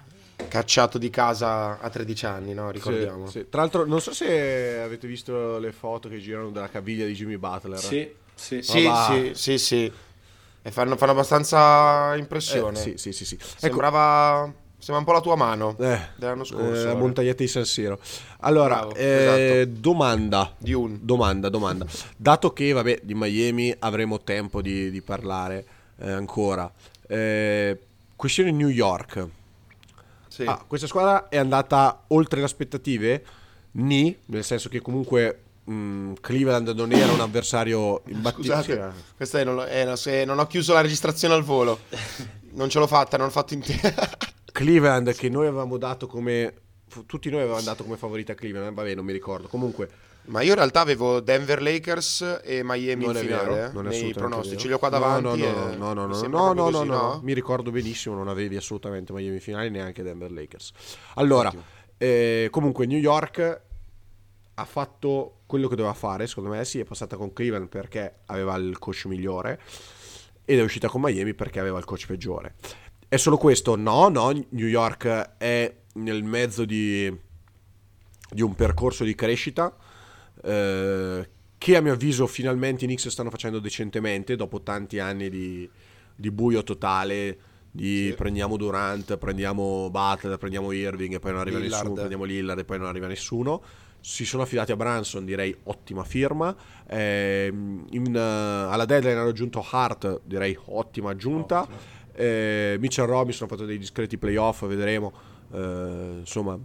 Cacciato 0.46 0.98
di 0.98 1.08
casa 1.08 1.80
a 1.80 1.88
13 1.88 2.26
anni, 2.26 2.52
no? 2.52 2.70
Ricordiamo. 2.70 3.24
Sì, 3.28 3.38
sì. 3.38 3.48
Tra 3.48 3.62
l'altro 3.62 3.86
non 3.86 4.02
so 4.02 4.12
se 4.12 4.78
avete 4.78 5.06
visto 5.06 5.58
le 5.58 5.72
foto 5.72 6.10
che 6.10 6.18
girano 6.18 6.50
della 6.50 6.68
caviglia 6.68 7.06
di 7.06 7.14
Jimmy 7.14 7.38
Butler. 7.38 7.78
Sì, 7.78 8.14
sì, 8.34 8.60
sì, 8.60 8.86
sì, 9.08 9.30
sì, 9.32 9.58
sì. 9.58 9.92
E 10.60 10.70
fanno, 10.70 10.98
fanno 10.98 11.12
abbastanza 11.12 12.14
impressione. 12.16 12.78
Eh, 12.78 12.82
sì, 12.82 12.96
sì, 12.98 13.12
sì, 13.12 13.24
sì. 13.24 13.38
Sembrava... 13.56 14.44
Ecco 14.44 14.68
Sembra 14.80 14.98
un 14.98 15.04
po' 15.04 15.12
la 15.12 15.20
tua 15.20 15.36
mano 15.36 15.76
eh, 15.78 16.00
dell'anno 16.16 16.42
scorso. 16.42 16.72
Eh, 16.72 16.84
la 16.84 16.94
montagnetta 16.94 17.42
di 17.42 17.48
San 17.48 17.66
Siro. 17.66 18.00
Allora, 18.40 18.76
Bravo, 18.76 18.94
eh, 18.94 19.60
esatto. 19.60 19.78
domanda. 19.78 20.54
Di 20.56 20.72
un. 20.72 20.98
Domanda, 21.02 21.50
domanda. 21.50 21.86
Dato 22.16 22.54
che, 22.54 22.72
vabbè, 22.72 23.00
di 23.02 23.14
Miami 23.14 23.74
avremo 23.78 24.20
tempo 24.20 24.62
di, 24.62 24.90
di 24.90 25.02
parlare 25.02 25.66
eh, 25.98 26.10
ancora. 26.10 26.70
Eh, 27.06 27.78
questione 28.16 28.50
New 28.52 28.68
York. 28.68 29.28
Sì. 30.28 30.44
Ah, 30.44 30.64
questa 30.66 30.86
squadra 30.86 31.28
è 31.28 31.36
andata 31.36 32.04
oltre 32.08 32.38
le 32.38 32.46
aspettative? 32.46 33.24
Ni, 33.72 34.16
nel 34.26 34.44
senso 34.44 34.70
che 34.70 34.80
comunque 34.80 35.40
mh, 35.64 36.14
Cleveland 36.22 36.68
non 36.70 36.90
era 36.92 37.12
un 37.12 37.20
avversario 37.20 38.00
imbattibile. 38.08 38.54
Scusate, 38.54 38.92
questa 39.14 39.40
è, 39.40 39.44
non, 39.44 39.60
è, 39.60 40.24
non 40.24 40.38
ho 40.38 40.46
chiuso 40.46 40.72
la 40.72 40.80
registrazione 40.80 41.34
al 41.34 41.42
volo. 41.42 41.80
non 42.52 42.70
ce 42.70 42.78
l'ho 42.78 42.86
fatta, 42.86 43.18
non 43.18 43.26
ho 43.26 43.30
fatto 43.30 43.52
intera. 43.52 44.08
Cleveland 44.60 45.14
che 45.14 45.30
noi 45.30 45.46
avevamo 45.46 45.78
dato 45.78 46.06
come 46.06 46.54
tutti 47.06 47.30
noi 47.30 47.40
avevamo 47.40 47.62
dato 47.62 47.84
come 47.84 47.96
favorita 47.96 48.34
Cleveland, 48.34 48.72
eh, 48.72 48.74
vabbè, 48.74 48.94
non 48.94 49.06
mi 49.06 49.12
ricordo. 49.12 49.48
Comunque 49.48 49.88
ma 50.24 50.42
io 50.42 50.50
in 50.50 50.56
realtà 50.56 50.80
avevo 50.80 51.20
Denver 51.20 51.62
Lakers 51.62 52.40
e 52.44 52.62
Miami 52.62 53.06
non 53.06 53.16
in 53.16 53.22
finale, 53.22 53.54
vero, 53.54 53.70
eh, 53.70 53.72
non 53.72 53.86
nei 53.86 54.12
pronostici, 54.12 54.66
li 54.66 54.74
ho 54.74 54.78
qua 54.78 54.90
davanti. 54.90 55.40
No, 55.40 55.74
no, 55.76 55.94
no, 55.94 55.94
no, 55.94 56.04
no, 56.04 56.26
no, 56.26 56.52
no, 56.52 56.62
così, 56.64 56.72
no, 56.72 56.84
no, 56.84 57.20
mi 57.22 57.32
ricordo 57.32 57.70
benissimo, 57.70 58.14
non 58.14 58.28
avevi 58.28 58.56
assolutamente 58.56 59.14
Miami 59.14 59.36
in 59.36 59.40
finale 59.40 59.70
neanche 59.70 60.02
Denver 60.02 60.30
Lakers. 60.30 60.72
Allora, 61.14 61.50
eh, 61.96 62.48
comunque 62.50 62.84
New 62.84 62.98
York 62.98 63.62
ha 64.52 64.64
fatto 64.66 65.40
quello 65.46 65.68
che 65.68 65.74
doveva 65.74 65.94
fare, 65.94 66.26
secondo 66.26 66.50
me 66.50 66.66
sì, 66.66 66.80
è 66.80 66.84
passata 66.84 67.16
con 67.16 67.32
Cleveland 67.32 67.68
perché 67.68 68.16
aveva 68.26 68.56
il 68.56 68.78
coach 68.78 69.06
migliore 69.06 69.58
ed 70.44 70.58
è 70.58 70.62
uscita 70.62 70.88
con 70.88 71.00
Miami 71.00 71.32
perché 71.32 71.60
aveva 71.60 71.78
il 71.78 71.84
coach 71.84 72.06
peggiore. 72.06 72.56
È 73.12 73.16
solo 73.16 73.38
questo? 73.38 73.74
No, 73.74 74.08
no, 74.08 74.30
New 74.30 74.68
York 74.68 75.32
è 75.36 75.74
nel 75.94 76.22
mezzo 76.22 76.64
di, 76.64 77.12
di 78.30 78.40
un 78.40 78.54
percorso 78.54 79.02
di 79.02 79.16
crescita 79.16 79.76
eh, 80.44 81.28
che 81.58 81.76
a 81.76 81.80
mio 81.80 81.92
avviso 81.92 82.28
finalmente 82.28 82.84
i 82.84 82.86
Knicks 82.86 83.08
stanno 83.08 83.30
facendo 83.30 83.58
decentemente 83.58 84.36
dopo 84.36 84.62
tanti 84.62 85.00
anni 85.00 85.28
di, 85.28 85.68
di 86.14 86.30
buio 86.30 86.62
totale, 86.62 87.38
di 87.72 88.10
sì. 88.10 88.14
prendiamo 88.14 88.56
Durant, 88.56 89.16
prendiamo 89.16 89.90
Butler, 89.90 90.38
prendiamo 90.38 90.70
Irving 90.70 91.14
e 91.14 91.18
poi 91.18 91.32
non 91.32 91.40
arriva 91.40 91.58
Lillard. 91.58 91.80
nessuno, 91.82 91.94
prendiamo 91.96 92.22
Lillard 92.22 92.60
e 92.60 92.64
poi 92.64 92.78
non 92.78 92.86
arriva 92.86 93.08
nessuno. 93.08 93.60
Si 93.98 94.24
sono 94.24 94.44
affidati 94.44 94.70
a 94.70 94.76
Branson, 94.76 95.24
direi 95.24 95.52
ottima 95.64 96.04
firma. 96.04 96.54
Eh, 96.86 97.48
in, 97.48 98.14
uh, 98.14 98.72
alla 98.72 98.84
deadline 98.84 99.18
hanno 99.18 99.30
aggiunto 99.30 99.66
Hart, 99.68 100.20
direi 100.22 100.56
ottima 100.66 101.10
aggiunta. 101.10 101.62
Ottimo 101.62 101.98
eh, 102.14 102.76
Mitchell 102.78 103.06
Robinson 103.06 103.46
ha 103.46 103.50
fatto 103.50 103.64
dei 103.64 103.78
discreti 103.78 104.18
playoff, 104.18 104.66
vedremo. 104.66 105.12
Eh, 105.52 106.16
insomma, 106.20 106.58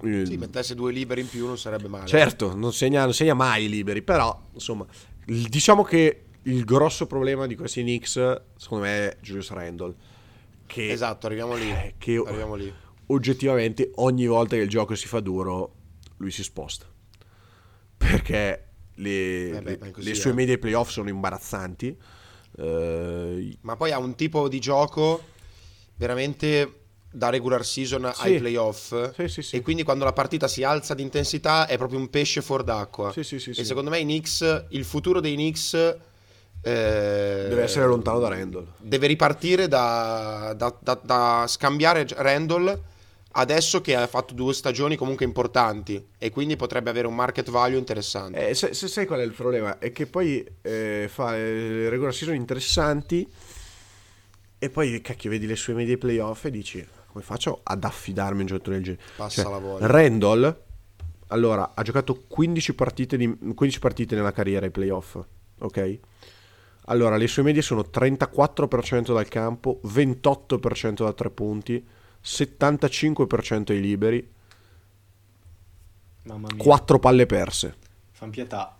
sì, 0.00 0.36
mettesse 0.36 0.74
due 0.74 0.92
liberi 0.92 1.20
in 1.22 1.28
più 1.28 1.46
non 1.46 1.58
sarebbe 1.58 1.88
male. 1.88 2.06
Certo, 2.06 2.54
non 2.54 2.72
segna, 2.72 3.04
non 3.04 3.14
segna 3.14 3.34
mai 3.34 3.64
i 3.64 3.68
liberi, 3.68 4.02
però 4.02 4.38
insomma, 4.52 4.86
diciamo 5.24 5.82
che 5.82 6.24
il 6.42 6.64
grosso 6.64 7.06
problema 7.06 7.46
di 7.46 7.54
questi 7.54 7.82
Knicks, 7.82 8.42
secondo 8.56 8.84
me, 8.84 9.10
è 9.10 9.16
Julius 9.20 9.50
Randle. 9.50 9.94
Che, 10.66 10.90
esatto, 10.90 11.26
arriviamo 11.26 11.54
lì. 11.54 11.70
Eh, 11.70 11.94
che 11.98 12.22
arriviamo 12.24 12.54
lì. 12.54 12.72
oggettivamente 13.06 13.90
ogni 13.96 14.26
volta 14.26 14.56
che 14.56 14.62
il 14.62 14.68
gioco 14.68 14.94
si 14.94 15.06
fa 15.06 15.20
duro, 15.20 15.74
lui 16.16 16.30
si 16.30 16.42
sposta. 16.42 16.86
Perché 17.96 18.68
le, 18.94 19.48
eh 19.50 19.62
beh, 19.62 19.78
le, 19.80 19.92
le 19.94 20.14
sue 20.14 20.32
medie 20.32 20.58
playoff 20.58 20.90
sono 20.90 21.08
imbarazzanti 21.08 21.96
Uh, 22.58 23.56
ma 23.60 23.76
poi 23.76 23.92
ha 23.92 23.98
un 23.98 24.16
tipo 24.16 24.48
di 24.48 24.58
gioco 24.58 25.22
veramente 25.94 26.72
da 27.10 27.30
regular 27.30 27.64
season 27.64 28.10
sì. 28.12 28.26
ai 28.26 28.38
playoff 28.38 29.12
sì, 29.14 29.28
sì, 29.28 29.42
sì. 29.42 29.56
e 29.56 29.62
quindi 29.62 29.84
quando 29.84 30.04
la 30.04 30.12
partita 30.12 30.48
si 30.48 30.64
alza 30.64 30.94
di 30.94 31.02
intensità 31.02 31.68
è 31.68 31.78
proprio 31.78 32.00
un 32.00 32.10
pesce 32.10 32.42
fuor 32.42 32.64
d'acqua 32.64 33.12
e 33.14 33.22
secondo 33.22 33.90
me 33.90 34.00
i 34.00 34.02
Knicks 34.02 34.66
il 34.70 34.84
futuro 34.84 35.20
dei 35.20 35.34
Knicks 35.34 35.74
eh, 35.74 35.96
deve 36.60 37.62
essere 37.62 37.86
lontano 37.86 38.18
da 38.18 38.28
Randall 38.28 38.66
deve 38.78 39.06
ripartire 39.06 39.68
da, 39.68 40.52
da, 40.56 40.74
da, 40.80 41.00
da 41.00 41.44
scambiare 41.46 42.06
Randall 42.16 42.82
adesso 43.38 43.80
che 43.80 43.94
ha 43.94 44.06
fatto 44.06 44.34
due 44.34 44.52
stagioni 44.52 44.96
comunque 44.96 45.24
importanti 45.24 46.04
e 46.18 46.30
quindi 46.30 46.56
potrebbe 46.56 46.90
avere 46.90 47.06
un 47.06 47.14
market 47.14 47.50
value 47.50 47.78
interessante. 47.78 48.48
Eh, 48.48 48.54
se, 48.54 48.74
se, 48.74 48.88
sai 48.88 49.06
qual 49.06 49.20
è 49.20 49.22
il 49.22 49.32
problema? 49.32 49.78
È 49.78 49.92
che 49.92 50.06
poi 50.06 50.44
eh, 50.60 51.08
fa 51.10 51.36
eh, 51.36 51.88
regular 51.88 52.12
season 52.12 52.34
interessanti 52.34 53.26
e 54.58 54.70
poi 54.70 55.00
cacchio 55.00 55.30
vedi 55.30 55.46
le 55.46 55.54
sue 55.54 55.72
medie 55.72 55.96
playoff 55.98 56.44
e 56.46 56.50
dici 56.50 56.86
come 57.06 57.22
faccio 57.24 57.60
ad 57.62 57.84
affidarmi 57.84 58.40
un 58.40 58.46
giocatore 58.46 58.76
del 58.76 58.84
genere? 58.84 59.02
Passa 59.16 59.42
cioè, 59.42 59.50
la 59.52 59.58
voglia. 59.58 59.86
Randall 59.86 60.62
allora 61.28 61.72
ha 61.74 61.82
giocato 61.82 62.24
15 62.26 62.74
partite, 62.74 63.16
di, 63.16 63.26
15 63.54 63.78
partite 63.78 64.16
nella 64.16 64.32
carriera 64.32 64.64
ai 64.64 64.72
playoff, 64.72 65.16
ok? 65.60 65.98
Allora, 66.86 67.18
le 67.18 67.26
sue 67.26 67.42
medie 67.42 67.60
sono 67.60 67.82
34% 67.82 69.12
dal 69.12 69.28
campo, 69.28 69.78
28% 69.86 71.04
da 71.04 71.12
tre 71.12 71.28
punti, 71.28 71.86
75% 72.28 73.72
ai 73.72 73.80
liberi, 73.80 74.28
Mamma 76.24 76.48
mia. 76.52 76.62
4 76.62 76.98
palle 76.98 77.26
perse. 77.26 77.74
Fan 78.12 78.30
pietà. 78.30 78.76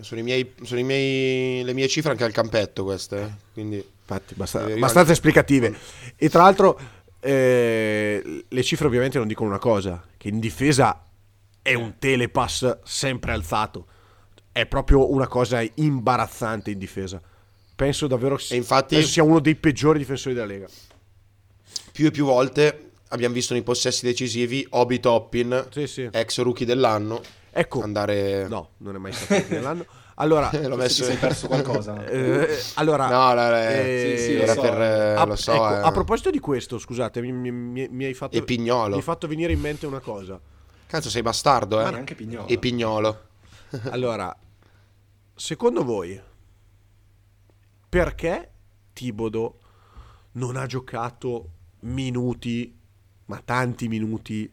Sono, 0.00 0.20
i 0.20 0.24
miei, 0.24 0.52
sono 0.62 0.80
i 0.80 0.82
miei, 0.82 1.62
le 1.62 1.72
mie 1.72 1.88
cifre 1.88 2.10
anche 2.10 2.24
al 2.24 2.32
campetto 2.32 2.84
queste, 2.84 3.22
eh? 3.22 3.30
quindi... 3.52 3.76
Infatti, 3.76 4.34
basta, 4.34 4.64
abbastanza 4.64 5.12
esplicative. 5.12 5.74
E 6.16 6.28
tra 6.28 6.42
l'altro 6.42 6.78
eh, 7.20 8.44
le 8.46 8.62
cifre 8.62 8.86
ovviamente 8.86 9.16
non 9.16 9.26
dicono 9.26 9.48
una 9.48 9.58
cosa, 9.58 10.04
che 10.18 10.28
in 10.28 10.40
difesa 10.40 11.02
è 11.62 11.72
un 11.72 11.94
telepass 11.98 12.80
sempre 12.82 13.32
alzato. 13.32 13.86
È 14.52 14.66
proprio 14.66 15.10
una 15.10 15.28
cosa 15.28 15.64
imbarazzante 15.74 16.70
in 16.72 16.78
difesa. 16.78 17.22
Penso 17.74 18.06
davvero 18.06 18.38
e 18.50 18.56
infatti, 18.56 18.96
penso 18.96 19.10
sia 19.10 19.22
uno 19.22 19.38
dei 19.38 19.54
peggiori 19.54 19.98
difensori 19.98 20.34
della 20.34 20.46
Lega 20.46 20.68
più 21.94 22.06
e 22.06 22.10
più 22.10 22.24
volte 22.24 22.90
abbiamo 23.10 23.34
visto 23.34 23.52
nei 23.52 23.62
possessi 23.62 24.04
decisivi 24.04 24.66
Obi 24.70 24.98
Toppin, 24.98 25.68
sì, 25.70 25.86
sì. 25.86 26.08
ex 26.10 26.40
rookie 26.40 26.66
dell'anno, 26.66 27.22
ecco, 27.52 27.82
andare... 27.82 28.48
No, 28.48 28.70
non 28.78 28.96
è 28.96 28.98
mai 28.98 29.12
stato 29.12 29.34
rookie 29.34 29.54
dell'anno. 29.58 29.86
Allora, 30.16 30.50
l'ho 30.60 30.74
messo... 30.74 31.04
hai 31.04 31.14
perso 31.14 31.46
qualcosa. 31.46 32.02
eh, 32.10 32.48
allora, 32.74 33.08
no, 33.08 33.32
no, 33.34 33.56
eh, 33.56 34.14
sì, 34.16 34.24
sì, 34.24 34.34
era 34.34 34.54
so. 34.54 34.60
per 34.60 34.80
eh, 34.82 35.14
a, 35.14 35.24
lo 35.24 35.36
so. 35.36 35.52
Ecco, 35.52 35.70
eh. 35.70 35.82
A 35.82 35.92
proposito 35.92 36.30
di 36.30 36.40
questo, 36.40 36.80
scusate, 36.80 37.20
mi, 37.20 37.30
mi, 37.30 37.86
mi, 37.88 38.04
hai 38.04 38.14
fatto, 38.14 38.36
e 38.36 38.42
Pignolo. 38.42 38.88
mi 38.88 38.96
hai 38.96 39.02
fatto 39.02 39.28
venire 39.28 39.52
in 39.52 39.60
mente 39.60 39.86
una 39.86 40.00
cosa. 40.00 40.40
Cazzo, 40.86 41.08
sei 41.08 41.22
bastardo, 41.22 41.78
eh? 41.78 41.84
Ma 41.84 41.90
neanche 41.90 42.16
Pignolo. 42.16 42.48
E 42.48 42.58
Pignolo. 42.58 43.20
allora, 43.90 44.36
secondo 45.32 45.84
voi, 45.84 46.20
perché 47.88 48.50
Tibodo 48.92 49.58
non 50.32 50.56
ha 50.56 50.66
giocato 50.66 51.50
minuti, 51.84 52.76
ma 53.26 53.40
tanti 53.44 53.88
minuti, 53.88 54.50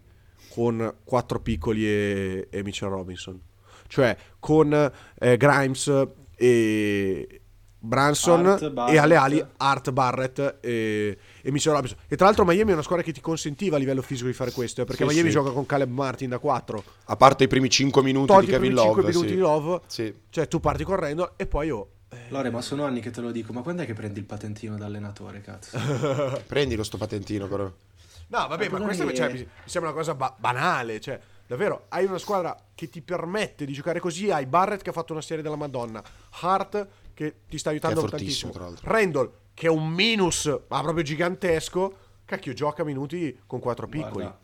con 0.49 0.95
quattro 1.03 1.39
piccoli 1.39 1.85
e, 1.85 2.47
e 2.49 2.63
Mitchell 2.63 2.89
Robinson. 2.89 3.39
Cioè 3.87 4.15
con 4.39 4.73
eh, 5.19 5.37
Grimes 5.37 6.07
e, 6.35 7.41
Branson 7.83 8.45
Art 8.45 8.89
e 8.89 8.97
alle 8.97 9.15
ali 9.15 9.43
Art 9.57 9.91
Barrett 9.91 10.59
e, 10.61 11.17
e 11.41 11.51
Mitchell 11.51 11.73
Robinson. 11.73 11.97
E 12.07 12.15
tra 12.15 12.25
l'altro 12.27 12.45
Miami 12.45 12.71
è 12.71 12.73
una 12.73 12.83
squadra 12.83 13.03
che 13.03 13.11
ti 13.11 13.21
consentiva 13.21 13.75
a 13.75 13.79
livello 13.79 14.01
fisico 14.01 14.27
di 14.27 14.33
fare 14.33 14.51
questo, 14.51 14.81
eh, 14.81 14.85
perché 14.85 15.03
Sì, 15.03 15.09
Miami 15.09 15.29
sì. 15.29 15.35
gioca 15.35 15.51
con 15.51 15.65
Caleb 15.65 15.89
Martin 15.89 16.29
da 16.29 16.39
4. 16.39 16.83
A 17.05 17.15
parte 17.15 17.45
i 17.45 17.47
primi 17.47 17.69
5 17.69 18.01
minuti 18.03 18.27
Togli 18.27 18.45
di 18.45 18.51
i 18.51 18.53
Kevin 18.53 18.73
primi 18.73 18.85
5 18.85 19.01
Love. 19.01 19.07
minuti 19.13 19.27
sì. 19.29 19.33
di 19.35 19.39
Love, 19.41 19.81
Sì. 19.87 20.13
cioè 20.29 20.47
tu 20.47 20.59
parti 20.59 20.83
correndo 20.83 21.33
e 21.37 21.47
poi 21.47 21.69
oh, 21.69 21.89
Lore, 22.29 22.49
ma 22.49 22.61
sono 22.61 22.83
anni 22.85 22.99
che 22.99 23.09
te 23.09 23.21
lo 23.21 23.31
dico, 23.31 23.53
ma 23.53 23.61
quando 23.61 23.83
è 23.83 23.85
che 23.85 23.93
prendi 23.93 24.19
il 24.19 24.25
patentino 24.25 24.75
da 24.77 24.85
allenatore, 24.85 25.41
cazzo? 25.41 25.77
Prendilo 26.45 26.83
sto 26.83 26.97
patentino 26.97 27.47
però. 27.47 27.63
No, 27.63 28.47
vabbè, 28.47 28.69
ma 28.69 28.79
Ma 28.79 28.85
questa 28.85 29.03
non 29.03 29.13
è- 29.13 29.15
cioè, 29.15 29.31
mi 29.31 29.39
mi 29.39 29.47
sembra 29.65 29.91
una 29.91 29.99
cosa 29.99 30.13
ba- 30.15 30.33
banale. 30.37 30.99
Cioè, 30.99 31.19
davvero, 31.47 31.85
hai 31.89 32.05
una 32.05 32.17
squadra 32.17 32.55
che 32.75 32.89
ti 32.89 33.01
permette 33.01 33.65
di 33.65 33.73
giocare 33.73 33.99
così. 33.99 34.29
Hai 34.29 34.45
Barrett 34.45 34.81
che 34.81 34.89
ha 34.89 34.93
fatto 34.93 35.13
una 35.13 35.21
serie 35.21 35.41
della 35.43 35.55
Madonna, 35.55 36.01
Hart 36.41 36.87
che 37.13 37.35
ti 37.47 37.57
sta 37.57 37.69
aiutando 37.69 38.01
tantissimo, 38.07 38.51
tra 38.51 38.63
l'altro. 38.63 38.89
Randall 38.89 39.31
che 39.53 39.67
è 39.67 39.69
un 39.69 39.87
minus, 39.89 40.45
ma 40.67 40.81
proprio 40.81 41.03
gigantesco. 41.03 41.95
Cacchio, 42.25 42.53
gioca 42.53 42.83
minuti 42.85 43.37
con 43.45 43.59
quattro 43.59 43.87
piccoli. 43.87 44.23
Guarda, 44.23 44.39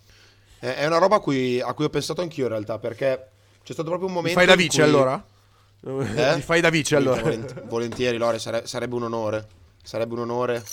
È 0.60 0.86
una 0.86 0.98
roba 0.98 1.18
a 1.18 1.20
cui, 1.20 1.62
a 1.62 1.74
cui 1.74 1.86
ho 1.86 1.90
pensato 1.90 2.22
anch'io 2.22 2.44
in 2.46 2.50
realtà, 2.52 2.78
perché 2.80 3.30
c'è 3.64 3.72
stato 3.74 3.88
proprio 3.90 4.08
un 4.08 4.14
Mi 4.14 4.20
momento. 4.20 4.40
fai 4.40 4.48
da 4.48 4.56
vice 4.56 4.82
cui- 4.82 4.90
allora? 4.90 5.26
Eh? 5.88 6.36
Mi 6.36 6.42
fai 6.42 6.62
da 6.62 6.70
vice 6.70 6.96
allora? 6.96 7.22
Volent- 7.22 7.64
volentieri, 7.66 8.18
Lore, 8.18 8.40
sare- 8.40 8.68
sarebbe 8.68 8.96
un 8.96 9.04
onore. 9.04 9.48
Sarebbe 9.84 10.14
un 10.14 10.20
onore. 10.20 10.64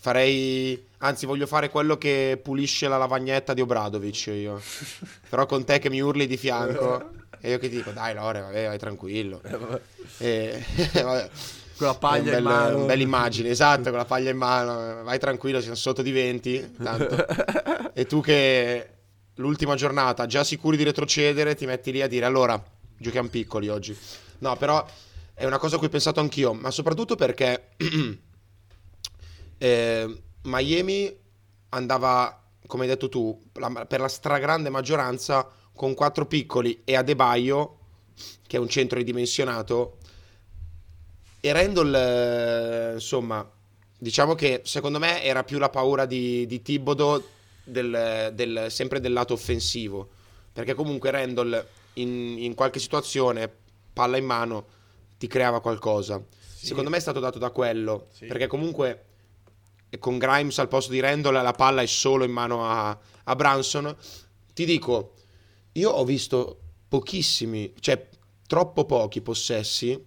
Farei. 0.00 0.84
Anzi, 0.98 1.26
voglio 1.26 1.46
fare 1.46 1.68
quello 1.68 1.98
che 1.98 2.38
pulisce 2.42 2.86
la 2.88 2.96
lavagnetta 2.98 3.54
di 3.54 3.60
Obradovic. 3.60 4.26
Io. 4.28 4.60
Però 5.28 5.46
con 5.46 5.64
te 5.64 5.78
che 5.78 5.90
mi 5.90 6.00
urli 6.00 6.26
di 6.26 6.36
fianco. 6.36 7.10
E 7.40 7.50
io 7.50 7.58
che 7.58 7.68
ti 7.68 7.76
dico, 7.76 7.90
dai, 7.90 8.14
Lore, 8.14 8.40
vabbè, 8.40 8.66
vai 8.66 8.78
tranquillo. 8.78 9.40
E, 10.18 10.64
vabbè. 10.94 11.30
Con 11.76 11.86
la 11.86 11.94
paglia 11.94 12.20
un 12.20 12.26
in 12.26 12.32
bel- 12.34 12.42
mano. 12.42 12.76
una 12.76 12.86
bella 12.86 13.02
immagine, 13.02 13.48
esatto, 13.48 13.88
con 13.90 13.98
la 13.98 14.04
paglia 14.04 14.30
in 14.30 14.36
mano. 14.36 15.02
Vai 15.02 15.18
tranquillo, 15.18 15.60
siamo 15.60 15.74
sotto 15.74 16.02
di 16.02 16.12
20. 16.12 16.74
Tanto. 16.80 17.26
e 17.92 18.06
tu 18.06 18.20
che 18.20 18.88
l'ultima 19.36 19.74
giornata, 19.74 20.26
già 20.26 20.44
sicuri 20.44 20.76
di 20.76 20.84
retrocedere, 20.84 21.56
ti 21.56 21.66
metti 21.66 21.90
lì 21.90 22.00
a 22.02 22.06
dire 22.06 22.24
allora, 22.26 22.62
giochiamo 22.96 23.28
piccoli 23.28 23.68
oggi. 23.68 23.96
No, 24.42 24.56
però 24.56 24.84
è 25.34 25.44
una 25.44 25.58
cosa 25.58 25.76
a 25.76 25.78
cui 25.78 25.86
ho 25.86 25.90
pensato 25.90 26.18
anch'io, 26.18 26.52
ma 26.52 26.72
soprattutto 26.72 27.14
perché 27.14 27.68
eh, 29.58 30.22
Miami 30.42 31.16
andava, 31.70 32.42
come 32.66 32.82
hai 32.82 32.88
detto 32.88 33.08
tu, 33.08 33.40
la- 33.54 33.86
per 33.86 34.00
la 34.00 34.08
stragrande 34.08 34.68
maggioranza 34.68 35.48
con 35.72 35.94
quattro 35.94 36.26
piccoli 36.26 36.82
e 36.84 36.96
Adebayo, 36.96 37.78
che 38.46 38.56
è 38.56 38.60
un 38.60 38.68
centro 38.68 38.98
ridimensionato, 38.98 39.98
e 41.40 41.52
Randall, 41.52 41.94
eh, 41.94 42.92
insomma, 42.94 43.48
diciamo 43.98 44.34
che 44.34 44.62
secondo 44.64 44.98
me 44.98 45.22
era 45.22 45.44
più 45.44 45.58
la 45.58 45.70
paura 45.70 46.04
di, 46.04 46.46
di 46.46 46.62
Thibodeau 46.62 47.22
del, 47.64 48.30
del- 48.34 48.66
sempre 48.70 49.00
del 49.00 49.12
lato 49.12 49.34
offensivo. 49.34 50.08
Perché 50.52 50.74
comunque 50.74 51.10
Randall 51.10 51.66
in, 51.94 52.36
in 52.38 52.54
qualche 52.54 52.78
situazione, 52.78 53.50
palla 53.92 54.16
in 54.16 54.24
mano, 54.24 54.66
ti 55.18 55.26
creava 55.26 55.60
qualcosa. 55.60 56.22
Secondo 56.38 56.90
me 56.90 56.96
è 56.96 57.00
stato 57.00 57.20
dato 57.20 57.38
da 57.38 57.50
quello. 57.50 58.08
Sì. 58.12 58.26
Perché 58.26 58.46
comunque 58.46 59.04
e 59.88 59.98
con 59.98 60.16
Grimes 60.16 60.58
al 60.58 60.68
posto 60.68 60.90
di 60.90 61.00
Randall 61.00 61.42
la 61.42 61.52
palla 61.52 61.82
è 61.82 61.86
solo 61.86 62.24
in 62.24 62.30
mano 62.30 62.66
a, 62.66 62.98
a 63.24 63.36
Branson. 63.36 63.94
Ti 64.54 64.64
dico, 64.64 65.14
io 65.72 65.90
ho 65.90 66.04
visto 66.04 66.60
pochissimi, 66.88 67.74
cioè 67.78 68.08
troppo 68.46 68.86
pochi 68.86 69.20
possessi, 69.20 70.02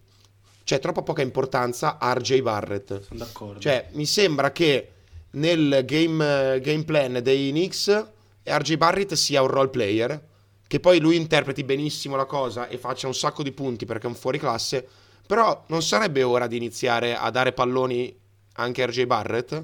cioè 0.63 0.79
troppo 0.79 1.03
poca 1.03 1.21
importanza 1.21 1.99
a 1.99 2.13
RJ 2.13 2.41
Barrett. 2.41 3.03
sono 3.03 3.19
d'accordo. 3.19 3.59
Cioè, 3.59 3.89
mi 3.91 4.07
sembra 4.07 4.51
che 4.51 4.91
nel 5.31 5.83
game, 5.85 6.59
game 6.61 6.83
plan 6.83 7.19
dei 7.21 7.51
Knicks 7.51 8.13
RJ 8.45 8.75
Barrett 8.75 9.13
sia 9.13 9.41
un 9.41 9.47
role 9.47 9.69
player, 9.69 10.23
che 10.67 10.79
poi 10.79 10.99
lui 10.99 11.15
interpreti 11.15 11.63
benissimo 11.63 12.15
la 12.15 12.25
cosa 12.25 12.67
e 12.67 12.77
faccia 12.77 13.07
un 13.07 13.15
sacco 13.15 13.43
di 13.43 13.51
punti 13.51 13.85
perché 13.85 14.05
è 14.05 14.09
un 14.09 14.15
fuori 14.15 14.39
classe, 14.39 14.87
però 15.27 15.63
non 15.67 15.81
sarebbe 15.81 16.23
ora 16.23 16.47
di 16.47 16.57
iniziare 16.57 17.15
a 17.15 17.29
dare 17.29 17.53
palloni 17.53 18.15
anche 18.53 18.83
a 18.83 18.85
RJ 18.87 19.03
Barrett, 19.05 19.63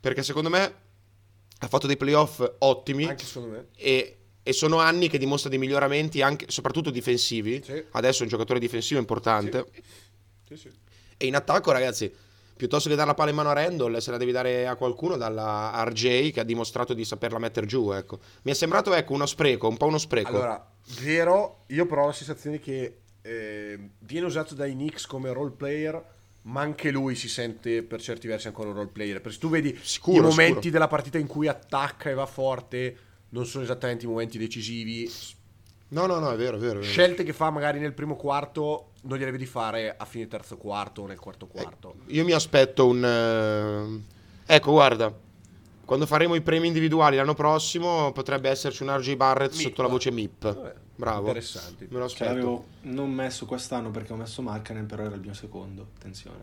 perché 0.00 0.22
secondo 0.22 0.48
me 0.48 0.74
ha 1.58 1.68
fatto 1.68 1.86
dei 1.86 1.96
playoff 1.96 2.42
ottimi 2.58 3.04
Anche 3.04 3.24
secondo 3.24 3.56
me. 3.56 3.66
e, 3.76 4.16
e 4.42 4.52
sono 4.52 4.78
anni 4.78 5.08
che 5.08 5.18
dimostra 5.18 5.50
dei 5.50 5.58
miglioramenti 5.58 6.22
anche, 6.22 6.46
soprattutto 6.48 6.90
difensivi. 6.90 7.62
Sì. 7.62 7.84
Adesso 7.90 8.20
è 8.20 8.22
un 8.22 8.28
giocatore 8.28 8.58
difensivo 8.58 8.98
importante. 8.98 9.66
Sì, 10.48 10.56
sì. 10.56 10.70
E 11.16 11.26
in 11.26 11.34
attacco, 11.34 11.70
ragazzi, 11.70 12.10
piuttosto 12.60 12.90
che 12.90 12.94
dare 12.94 13.08
la 13.08 13.14
palla 13.14 13.30
in 13.30 13.36
mano 13.36 13.48
a 13.48 13.54
Randall, 13.54 13.96
se 13.96 14.10
la 14.10 14.18
devi 14.18 14.32
dare 14.32 14.68
a 14.68 14.76
qualcuno, 14.76 15.16
dalla 15.16 15.82
RJ 15.82 16.30
che 16.30 16.40
ha 16.40 16.44
dimostrato 16.44 16.92
di 16.92 17.06
saperla 17.06 17.38
mettere 17.38 17.64
giù. 17.64 17.90
Ecco. 17.90 18.18
Mi 18.42 18.50
è 18.50 18.54
sembrato 18.54 18.92
ecco, 18.92 19.14
uno 19.14 19.24
spreco, 19.24 19.66
un 19.66 19.78
po' 19.78 19.86
uno 19.86 19.96
spreco. 19.96 20.28
Allora, 20.28 20.70
vero, 21.00 21.64
io 21.68 21.86
però 21.86 22.02
ho 22.02 22.06
la 22.08 22.12
sensazione 22.12 22.60
che 22.60 22.98
eh, 23.22 23.78
viene 24.00 24.26
usato 24.26 24.54
dai 24.54 24.72
Knicks 24.72 25.06
come 25.06 25.32
role 25.32 25.52
player, 25.52 26.04
ma 26.42 26.60
anche 26.60 26.90
lui 26.90 27.14
si 27.14 27.30
sente 27.30 27.82
per 27.82 28.02
certi 28.02 28.28
versi 28.28 28.48
ancora 28.48 28.68
un 28.68 28.74
role 28.74 28.90
player. 28.92 29.22
Perché 29.22 29.32
se 29.32 29.38
tu 29.38 29.48
vedi 29.48 29.78
Sicuro, 29.80 30.18
i 30.18 30.20
momenti 30.20 30.52
sicuro. 30.52 30.70
della 30.70 30.88
partita 30.88 31.16
in 31.16 31.26
cui 31.26 31.48
attacca 31.48 32.10
e 32.10 32.14
va 32.14 32.26
forte, 32.26 32.96
non 33.30 33.46
sono 33.46 33.64
esattamente 33.64 34.04
i 34.04 34.08
momenti 34.08 34.36
decisivi. 34.36 35.10
No, 35.90 36.06
no, 36.06 36.18
no, 36.18 36.30
è 36.32 36.36
vero, 36.36 36.56
è 36.56 36.60
vero. 36.60 36.78
è 36.78 36.82
vero. 36.82 36.90
Scelte 36.90 37.22
che 37.24 37.32
fa 37.32 37.50
magari 37.50 37.78
nel 37.80 37.92
primo 37.92 38.16
quarto 38.16 38.90
non 39.02 39.18
gliele 39.18 39.30
vedi 39.30 39.46
fare 39.46 39.94
a 39.96 40.04
fine 40.04 40.26
terzo 40.28 40.56
quarto 40.56 41.02
o 41.02 41.06
nel 41.06 41.18
quarto 41.18 41.46
quarto. 41.46 41.94
Io 42.06 42.24
mi 42.24 42.32
aspetto 42.32 42.86
un... 42.86 43.04
eh, 43.04 44.52
Ecco, 44.54 44.70
guarda, 44.72 45.12
quando 45.84 46.06
faremo 46.06 46.34
i 46.34 46.40
premi 46.42 46.66
individuali 46.68 47.16
l'anno 47.16 47.34
prossimo 47.34 48.12
potrebbe 48.12 48.48
esserci 48.50 48.82
un 48.82 48.96
RJ 48.96 49.14
Barrett 49.16 49.52
MIP. 49.52 49.60
sotto 49.62 49.82
la 49.82 49.88
voce 49.88 50.10
MIP. 50.10 50.42
Vabbè, 50.54 50.74
Bravo. 50.94 51.26
Interessanti. 51.28 51.86
Me 51.88 51.98
lo 51.98 52.08
Cioè, 52.08 52.26
aspetto. 52.28 52.30
l'avevo 52.30 52.64
non 52.82 53.10
messo 53.10 53.46
quest'anno 53.46 53.90
perché 53.90 54.12
ho 54.12 54.16
messo 54.16 54.42
Markkanen, 54.42 54.86
però 54.86 55.04
era 55.04 55.14
il 55.14 55.20
mio 55.20 55.34
secondo. 55.34 55.88
Attenzione. 55.96 56.38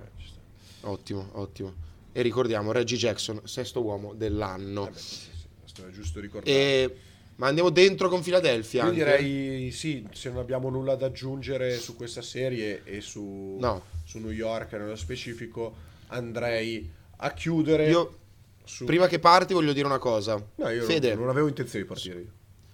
Ottimo, 0.82 1.30
ottimo. 1.34 1.74
E 2.12 2.22
ricordiamo 2.22 2.72
Reggie 2.72 2.96
Jackson, 2.98 3.42
sesto 3.44 3.82
uomo 3.84 4.14
dell'anno. 4.14 4.86
Vabbè, 4.86 4.98
sì, 4.98 5.30
sì, 5.66 5.82
è 5.84 5.90
giusto 5.92 6.20
ricordare. 6.20 6.52
E... 6.56 6.98
Ma 7.38 7.48
andiamo 7.48 7.70
dentro 7.70 8.10
con 8.10 8.22
Philadelphia. 8.22 8.82
Io 8.84 8.90
anche? 8.90 9.04
direi 9.04 9.72
sì, 9.72 10.08
se 10.12 10.30
non 10.30 10.40
abbiamo 10.40 10.70
nulla 10.70 10.96
da 10.96 11.06
aggiungere 11.06 11.78
su 11.78 11.96
questa 11.96 12.22
serie 12.22 12.82
e 12.84 13.00
su, 13.02 13.58
No. 13.60 13.84
su 14.06 14.18
New 14.20 14.32
York 14.32 14.72
nello 14.74 14.96
specifico, 14.96 15.76
andrei 16.08 16.90
a 17.18 17.32
chiudere. 17.34 17.90
Io, 17.90 18.16
su... 18.64 18.86
prima 18.86 19.08
che 19.08 19.20
parti, 19.20 19.54
voglio 19.54 19.74
dire 19.74 19.86
una 19.86 20.00
cosa. 20.00 20.42
No, 20.56 20.70
io 20.70 20.84
Fede, 20.84 21.14
non 21.14 21.30
avevo 21.30 21.48
intenzione 21.48 21.84
di 21.86 21.90
partire 21.92 22.20
io. 22.22 22.32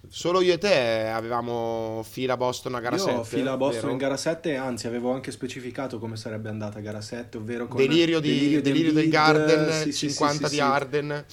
solo 0.08 0.40
io 0.40 0.54
e 0.54 0.58
te 0.58 1.08
avevamo 1.08 2.02
fila 2.08 2.38
Boston 2.38 2.74
a 2.76 2.80
gara 2.80 2.96
Io 2.96 3.02
7. 3.02 3.18
ho 3.18 3.24
fila 3.24 3.56
Boston 3.58 3.80
vero? 3.80 3.92
in 3.92 3.98
gara 3.98 4.16
7, 4.16 4.56
anzi 4.56 4.86
avevo 4.86 5.12
anche 5.12 5.30
specificato 5.30 5.98
come 5.98 6.16
sarebbe 6.16 6.48
andata 6.48 6.80
gara 6.80 7.02
7, 7.02 7.36
ovvero 7.36 7.68
con 7.68 7.76
Delirio, 7.76 8.18
di, 8.18 8.62
delirio, 8.62 8.92
del 8.94 9.04
Embiid, 9.04 9.10
Garden, 9.12 9.82
sì, 9.82 9.92
sì, 9.92 10.08
50 10.08 10.34
sì, 10.34 10.42
di 10.42 10.48
sì. 10.54 10.60
Harden. 10.60 11.24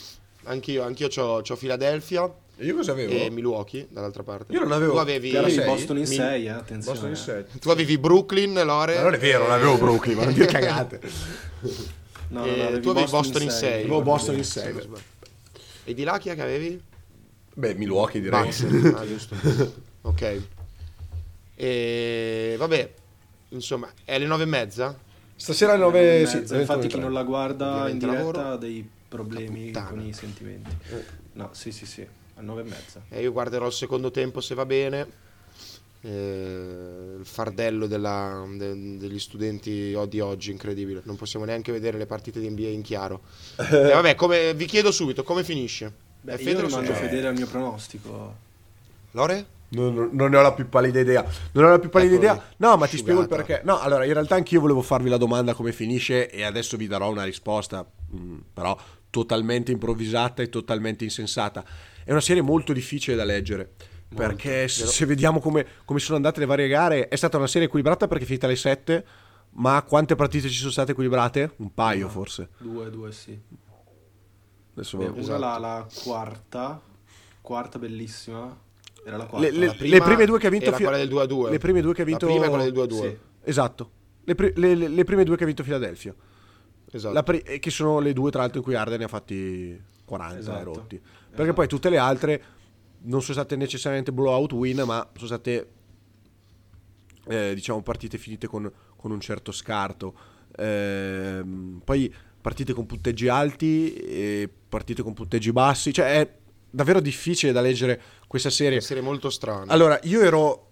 Anch'io, 0.44 0.84
anch'io 0.84 1.08
c'ho, 1.08 1.42
c'ho 1.42 1.56
Philadelphia 1.56 2.30
E 2.62 2.66
io 2.66 2.76
cosa 2.76 2.92
avevo? 2.92 3.12
e 3.12 3.32
Milwaukee 3.32 3.88
dall'altra 3.90 4.22
parte. 4.22 4.54
Io 4.54 4.60
non 4.60 4.72
avevo- 4.72 4.92
Tu 4.94 4.98
avevi? 5.00 5.32
6, 5.32 5.64
Boston 5.66 5.98
in 5.98 6.04
Mil- 6.04 6.14
6, 6.14 6.46
eh, 6.46 6.50
attenzione. 6.50 6.84
Boston 7.00 7.10
in 7.10 7.16
7. 7.16 7.58
tu 7.60 7.70
avevi 7.72 7.98
Brooklyn, 7.98 8.54
Lore. 8.64 8.96
Ma 8.96 9.02
non 9.02 9.14
è 9.16 9.18
vero, 9.18 9.44
non 9.46 9.52
avevo 9.54 9.78
Brooklyn, 9.80 10.18
ma 10.18 10.26
non 10.26 10.34
dire 10.34 10.46
cagate. 10.52 11.00
No, 12.28 12.46
Eh, 12.46 12.56
no, 12.56 12.64
avevi 12.68 12.82
tu 12.82 12.90
avevi 12.90 13.10
Boston 13.10 13.42
in 13.42 13.50
sei. 13.50 13.60
sei. 13.60 13.80
Avevo 13.80 14.02
Boston 14.04 14.36
in 14.36 14.44
Se 14.44 14.60
6. 14.60 14.74
non 14.74 14.82
sbaglio. 14.84 15.04
E 15.86 15.94
di 15.96 16.04
là 16.04 16.20
chi 16.20 16.30
è 16.30 16.36
che 16.36 16.42
avevi? 16.44 16.80
Beh, 17.56 17.74
Milwaukee 17.74 18.22
direi. 18.22 18.44
Bucks. 18.44 18.62
ah, 18.96 19.08
giusto. 19.08 19.36
ok. 20.02 20.42
E 21.56 22.56
vabbè, 22.60 22.94
insomma, 23.50 23.92
è 24.06 24.14
alle 24.14 24.26
nove 24.28 24.44
e 24.44 24.46
mezza? 24.46 24.96
Stasera 25.36 25.72
alle 25.74 25.82
Nove 25.82 26.00
9 26.00 26.22
e 26.22 26.26
sì, 26.28 26.36
mezza. 26.38 26.60
Infatti 26.60 26.78
9 26.82 26.88
chi 26.90 27.00
non 27.00 27.12
la 27.14 27.24
guarda 27.24 27.90
in 27.90 27.98
diretta 27.98 28.50
ha 28.50 28.56
dei 28.58 28.88
problemi 29.08 29.72
con 29.72 30.00
i 30.06 30.14
sentimenti. 30.14 30.70
No, 31.34 31.50
sì, 31.54 31.72
sì, 31.72 31.86
sì, 31.88 32.06
a 32.36 32.42
9 32.42 32.62
e 32.62 32.64
mezza. 32.64 33.02
E 33.10 33.22
io 33.22 33.32
guarderò 33.32 33.66
il 33.68 33.74
secondo 33.74 34.12
tempo 34.12 34.42
se 34.42 34.56
va 34.56 34.66
bene. 34.66 35.30
Eh, 36.04 37.16
il 37.20 37.26
fardello 37.26 37.86
della- 37.86 38.44
de- 38.58 38.98
degli 38.98 39.20
studenti 39.20 39.96
di 40.10 40.20
oggi, 40.20 40.50
incredibile. 40.52 41.02
Non 41.06 41.16
possiamo 41.16 41.46
neanche 41.46 41.72
vedere 41.72 41.98
le 42.00 42.08
partite 42.08 42.40
di 42.40 42.50
NBA 42.50 42.68
in 42.70 42.82
chiaro. 42.82 43.22
E 43.70 43.92
vabbè, 43.94 44.16
come, 44.16 44.54
vi 44.56 44.66
chiedo 44.66 44.92
subito, 44.92 45.24
come 45.24 45.44
finisce? 45.44 45.92
Beh, 46.22 46.34
È 46.34 46.38
io 46.38 46.44
Fede 46.44 46.62
o 46.62 46.66
rimando 46.66 46.94
sono- 46.94 46.98
fedele 46.98 47.28
al 47.28 47.36
mio 47.36 47.48
pronostico. 47.48 48.36
Lore? 49.12 49.46
Non, 49.70 50.10
non 50.12 50.30
ne 50.32 50.38
ho 50.38 50.42
la 50.42 50.54
più 50.54 50.68
pallida 50.68 51.00
idea. 51.00 51.22
Non 51.22 51.64
ne 51.64 51.70
ho 51.70 51.72
la 51.74 51.80
più 51.80 51.90
pallida 51.90 52.16
Eccolo 52.16 52.32
idea. 52.32 52.46
No, 52.58 52.78
ma 52.78 52.88
ti 52.88 52.98
spiego 52.98 53.20
il 53.22 53.26
Asciugata. 53.26 53.48
perché. 53.54 53.66
No, 53.66 53.80
allora, 53.80 54.04
in 54.06 54.14
realtà 54.14 54.36
anch'io 54.36 54.60
volevo 54.60 54.82
farvi 54.82 55.08
la 55.08 55.18
domanda 55.18 55.54
come 55.54 55.72
finisce 55.72 56.30
e 56.30 56.44
adesso 56.44 56.76
vi 56.78 56.88
darò 56.88 57.10
una 57.10 57.24
risposta, 57.24 57.86
mm, 58.16 58.38
però 58.54 58.78
totalmente 59.12 59.72
improvvisata 59.72 60.42
e 60.42 60.50
totalmente 60.50 61.04
insensata. 61.04 61.64
È 62.04 62.10
una 62.10 62.22
serie 62.22 62.42
molto 62.42 62.74
difficile 62.74 63.16
da 63.16 63.24
leggere. 63.24 63.74
Perché 64.14 64.68
se, 64.68 64.88
se 64.88 65.06
vediamo 65.06 65.40
come, 65.40 65.66
come 65.86 66.00
sono 66.00 66.16
andate 66.18 66.40
le 66.40 66.46
varie 66.48 66.68
gare, 66.68 67.08
è 67.08 67.16
stata 67.16 67.38
una 67.38 67.48
serie 67.48 67.68
equilibrata 67.68 68.08
perché 68.08 68.24
è 68.24 68.26
finita 68.26 68.48
alle 68.48 68.56
7, 68.56 69.06
Ma 69.52 69.82
quante 69.84 70.16
partite 70.16 70.50
ci 70.50 70.58
sono 70.58 70.72
state 70.72 70.92
equilibrate? 70.92 71.54
Un 71.58 71.74
paio 71.74 72.10
forse. 72.10 72.50
Due, 72.58 72.90
due, 72.90 73.12
sì. 73.12 73.38
Adesso 74.74 74.98
Beh, 74.98 75.06
una 75.08 75.38
la, 75.38 75.58
la 75.58 75.88
quarta, 76.04 76.82
quarta 77.42 77.78
bellissima. 77.78 78.58
Era 79.06 79.18
la 79.18 79.26
quarta. 79.26 79.50
Le- 79.50 79.58
le- 79.58 79.66
La 79.68 79.74
prima 79.74 80.04
prime 80.06 80.26
due 80.26 80.40
che 80.40 80.48
ha 80.48 80.50
vinto 80.50 80.66
era 80.68 80.78
Fi- 80.78 80.84
quella 80.84 80.98
del 80.98 81.10
2-2. 81.10 81.50
Le 81.50 81.58
prime 81.58 81.82
due 81.82 81.94
che 81.94 82.02
ha 82.02 82.06
vinto 82.06 82.26
La 82.26 82.32
prima 82.32 82.46
è 82.46 82.50
quella 82.50 82.64
del 82.64 82.74
2-2. 82.74 83.00
Sì. 83.02 83.18
Esatto. 83.44 83.92
Le, 84.24 84.36
pri- 84.36 84.54
le- 84.56 84.76
le- 84.76 84.88
le 84.88 85.04
prime 85.04 85.24
due 85.24 85.36
che 85.36 85.44
ha 85.44 85.48
vinto 85.48 85.64
Philadelphia. 85.64 86.16
Esatto. 86.92 87.24
Pri- 87.24 87.40
eh, 87.40 87.60
che 87.60 87.70
sono 87.72 88.00
le 88.00 88.14
due, 88.14 88.32
tra 88.32 88.42
l'altro, 88.42 88.60
in 88.60 88.64
cui 88.64 88.76
Arden 88.76 89.00
ne 89.00 89.06
ha 89.06 89.08
fatti 89.08 89.80
40 90.06 90.38
Esatto. 90.38 90.60
e 90.60 90.64
rotti. 90.64 90.98
Perché 91.00 91.34
Esatto. 91.42 91.54
poi 91.54 91.68
tutte 91.68 91.90
le 91.90 91.98
altre 91.98 92.44
non 93.04 93.22
sono 93.22 93.34
state 93.34 93.56
necessariamente 93.56 94.12
blowout 94.12 94.52
win, 94.54 94.84
ma 94.86 95.08
sono 95.16 95.28
state, 95.28 95.68
eh, 97.28 97.54
diciamo, 97.56 97.82
partite 97.82 98.18
finite 98.18 98.48
con, 98.48 98.72
con 98.96 99.12
un 99.12 99.20
certo 99.20 99.52
scarto. 99.52 100.14
Ehm, 100.58 101.82
poi 101.84 102.14
partite 102.42 102.74
con 102.74 102.86
punteggi 102.86 103.28
alti 103.28 103.94
e 103.94 104.50
partite 104.70 105.02
con 105.04 105.14
punteggi 105.14 105.52
bassi. 105.52 105.94
Cioè, 105.94 106.20
è 106.20 106.34
davvero 106.70 107.00
difficile 107.00 107.52
da 107.52 107.62
leggere 107.62 108.02
questa 108.28 108.50
serie. 108.50 108.74
Una 108.78 108.82
serie 108.86 109.04
molto 109.04 109.30
strana. 109.30 109.72
Allora, 109.72 110.00
io 110.04 110.22
ero 110.22 110.71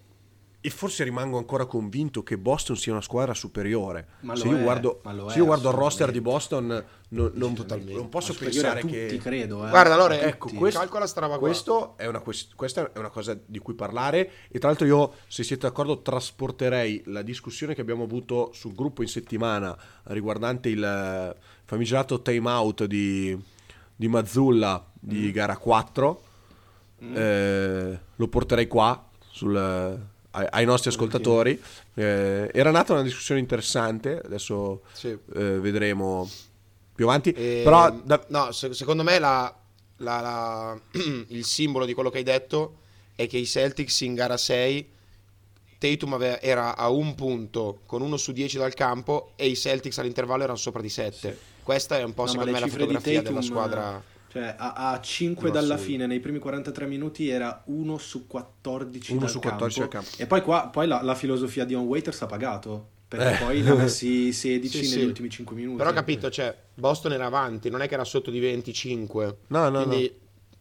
e 0.62 0.70
forse 0.70 1.06
rimango 1.06 1.38
ancora 1.38 1.66
convinto 1.66 2.22
che 2.22 2.38
Boston 2.38 2.76
sia 2.76 2.92
una 2.92 3.02
squadra 3.02 3.34
superiore. 3.34 4.08
Ma 4.22 4.36
se 4.36 4.48
io 4.48 4.58
è, 4.58 4.62
guardo, 4.62 5.00
ma 5.04 5.14
lo 5.14 5.30
se 5.30 5.36
è, 5.36 5.38
io 5.38 5.46
guardo 5.46 5.70
il 5.70 5.76
roster 5.76 6.12
di. 6.12 6.20
Boston, 6.20 6.68
non, 7.10 7.32
non- 7.34 7.56
non 7.86 8.10
posso 8.10 8.34
pensare 8.34 8.82
tutti, 8.82 8.94
che. 8.94 9.18
credo. 9.20 9.66
Eh. 9.66 9.70
Guarda, 9.70 9.94
allora, 9.94 10.20
Ecco, 10.20 10.50
questo, 10.54 10.80
Calcola 10.80 11.08
sta 11.08 11.22
roba 11.22 11.38
qua. 11.38 11.48
questo 11.48 11.98
è 11.98 12.08
una, 12.08 12.20
quest- 12.20 12.56
questa 12.56 12.92
è 12.92 12.98
una 13.00 13.10
cosa 13.10 13.40
di 13.46 13.60
cui 13.60 13.74
parlare. 13.74 14.32
E 14.50 14.60
tra 14.60 14.68
l'altro, 14.68 14.86
io, 14.86 15.14
se 15.28 15.44
siete 15.44 15.66
d'accordo, 15.66 16.02
trasporterei 16.02 17.04
la 17.06 17.22
discussione 17.22 17.74
che 17.74 17.80
abbiamo 17.80 18.04
avuto 18.04 18.52
sul 18.54 18.74
gruppo 18.76 19.02
in 19.02 19.08
settimana 19.08 19.78
riguardante 20.04 20.68
il 20.68 20.84
eh, 20.84 21.36
famigerato 21.64 22.22
time 22.22 22.50
out 22.50 22.84
di, 22.84 23.38
di 23.96 24.08
Mazzulla 24.10 24.86
di 24.94 25.32
gara 25.32 25.56
4. 25.56 26.24
Eh, 27.00 28.00
lo 28.14 28.28
porterei 28.28 28.68
qua 28.68 29.08
sul, 29.32 30.00
ai, 30.50 30.66
nostri 30.66 30.90
ascoltatori. 30.90 31.60
Eh, 31.96 32.50
era 32.54 32.72
nata 32.72 32.94
una 32.94 33.02
discussione 33.04 33.40
interessante. 33.40 34.22
Adesso 34.24 34.82
Sì. 34.94 35.08
eh, 35.08 35.60
vedremo 35.60 36.30
più 36.96 37.06
avanti. 37.06 37.32
E- 37.32 37.62
Però 37.64 37.90
da- 37.92 38.24
no, 38.30 38.52
se- 38.52 38.74
secondo 38.74 39.04
me 39.04 39.20
la- 39.20 39.54
la- 39.98 40.22
la- 40.22 40.80
il 41.30 41.46
simbolo 41.46 41.86
di 41.86 41.94
quello 41.94 42.10
che 42.10 42.18
hai 42.20 42.24
detto 42.24 42.78
è 43.16 43.28
che 43.28 43.38
i 43.38 43.46
Celtics 43.46 44.02
in 44.02 44.14
gara 44.16 44.38
6 44.38 44.90
Tatum 45.78 46.14
ave- 46.14 46.42
era 46.42 46.76
a 46.76 46.90
un 46.90 47.16
punto 47.16 47.80
con 47.86 48.02
uno 48.02 48.18
su 48.18 48.32
10 48.34 48.58
dal 48.58 48.74
campo 48.74 49.32
e 49.38 49.48
i 49.48 49.56
Celtics 49.56 49.98
all'intervallo 50.00 50.44
erano 50.44 50.58
sopra 50.58 50.82
di 50.82 50.90
7. 50.90 51.38
Questa 51.64 51.98
è 51.98 52.04
un 52.04 52.14
po' 52.14 52.24
No, 52.24 52.30
secondo 52.30 52.52
me 52.52 52.60
la 52.60 52.68
fotografia 52.68 53.14
Tatum, 53.22 53.28
della 53.36 53.42
squadra. 53.46 54.04
Cioè, 54.32 54.56
a, 54.58 54.74
a 54.92 55.02
5 55.02 55.44
Non 55.50 55.54
dalla 55.54 55.78
fine, 55.78 56.06
nei 56.06 56.20
primi 56.20 56.38
43 56.40 56.86
minuti 56.86 57.30
era 57.30 57.64
1 57.66 57.98
su 57.98 58.28
14 58.28 59.12
Uno 59.12 59.22
dal 59.22 59.30
su 59.30 59.40
14 59.40 59.80
campo. 59.80 59.94
dal 59.96 60.04
campo. 60.04 60.22
E 60.22 60.28
poi 60.28 60.42
qua 60.42 60.68
poi 60.72 60.88
la, 60.88 61.02
la 61.02 61.16
filosofia 61.16 61.66
di 61.66 61.74
On 61.74 61.86
Waiters 61.86 62.22
ha 62.22 62.26
pagato. 62.28 62.88
Perché 63.10 63.34
Eh. 63.34 63.44
poi 63.44 63.62
ne 63.62 63.70
ha 63.72 63.74
messi 63.76 64.32
16 64.34 64.70
Sì, 64.84 64.90
negli 64.92 65.00
sì. 65.02 65.06
ultimi 65.08 65.30
5 65.30 65.56
minuti. 65.56 65.78
Però 65.78 65.90
ho 65.90 65.94
capito, 65.94 66.30
cioè 66.30 66.56
Boston 66.76 67.14
era 67.14 67.26
avanti, 67.26 67.70
non 67.72 67.82
è 67.82 67.88
che 67.88 67.96
era 67.96 68.04
sotto 68.04 68.30
di 68.30 68.40
25. 68.40 69.38
No, 69.48 69.68
no, 69.70 69.84
Quindi 69.84 70.14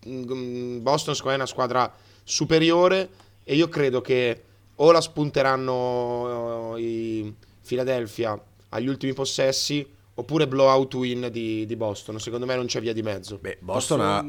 mm, 0.09 0.81
Boston 0.81 1.15
secondo 1.15 1.29
me 1.29 1.33
è 1.35 1.37
una 1.37 1.47
squadra 1.47 1.93
superiore 2.25 3.09
e 3.45 3.55
io 3.55 3.69
credo 3.69 4.01
che 4.01 4.43
o 4.77 4.91
la 4.93 5.01
spunteranno 5.03 6.75
eh, 6.77 6.81
i 6.81 7.35
Philadelphia 7.67 8.41
agli 8.71 8.87
ultimi 8.89 9.13
possessi 9.13 9.87
oppure 10.19 10.49
blowout 10.49 10.93
win 10.95 11.29
di, 11.31 11.65
di 11.65 11.77
Boston. 11.77 12.19
Secondo 12.19 12.45
me 12.47 12.57
non 12.57 12.67
c'è 12.67 12.81
via 12.81 12.93
di 12.93 13.03
mezzo. 13.03 13.39
Beh, 13.39 13.59
Boston 13.61 13.99
Posso- 13.99 14.11
ha 14.11 14.25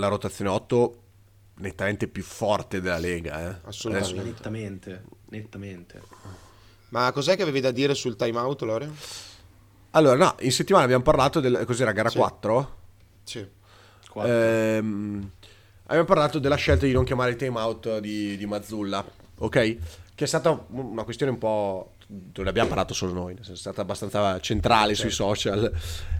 la 0.00 0.08
rotazione 0.08 0.50
8 0.50 0.98
nettamente 1.56 2.08
più 2.08 2.22
forte 2.22 2.80
della 2.80 2.98
Lega. 2.98 3.40
Eh. 3.50 3.56
Assolutamente. 3.64 4.18
Adesso- 4.20 4.30
Nettamente, 4.32 5.04
nettamente. 5.28 6.02
Ma 6.88 7.10
cos'è 7.12 7.36
che 7.36 7.42
avevi 7.42 7.60
da 7.60 7.70
dire 7.72 7.94
sul 7.94 8.16
timeout, 8.16 8.62
Lore? 8.62 8.90
allora, 9.90 10.16
no, 10.16 10.34
in 10.40 10.50
settimana 10.52 10.84
abbiamo 10.84 11.02
parlato 11.02 11.40
del. 11.40 11.62
Cos'era 11.66 11.92
gara 11.92 12.08
Sì. 12.08 12.16
4? 12.16 12.76
Sì. 13.24 13.46
Qua- 14.08 14.26
Ehm, 14.26 15.30
abbiamo 15.86 16.04
parlato 16.04 16.38
della 16.38 16.54
scelta 16.56 16.86
di 16.86 16.92
non 16.92 17.04
chiamare 17.04 17.30
il 17.32 17.36
timeout 17.36 17.98
di, 17.98 18.36
di 18.36 18.46
Mazzulla, 18.46 19.04
ok? 19.38 19.76
Che 20.14 20.24
è 20.24 20.26
stata 20.26 20.64
una 20.70 21.02
questione 21.04 21.32
un 21.32 21.38
po'. 21.38 21.93
Non 22.06 22.46
abbiamo 22.46 22.68
parlato 22.68 22.92
solo 22.94 23.12
noi, 23.12 23.34
è 23.34 23.54
stata 23.56 23.80
abbastanza 23.80 24.38
centrale 24.40 24.94
sui 24.94 25.10
social. 25.10 25.72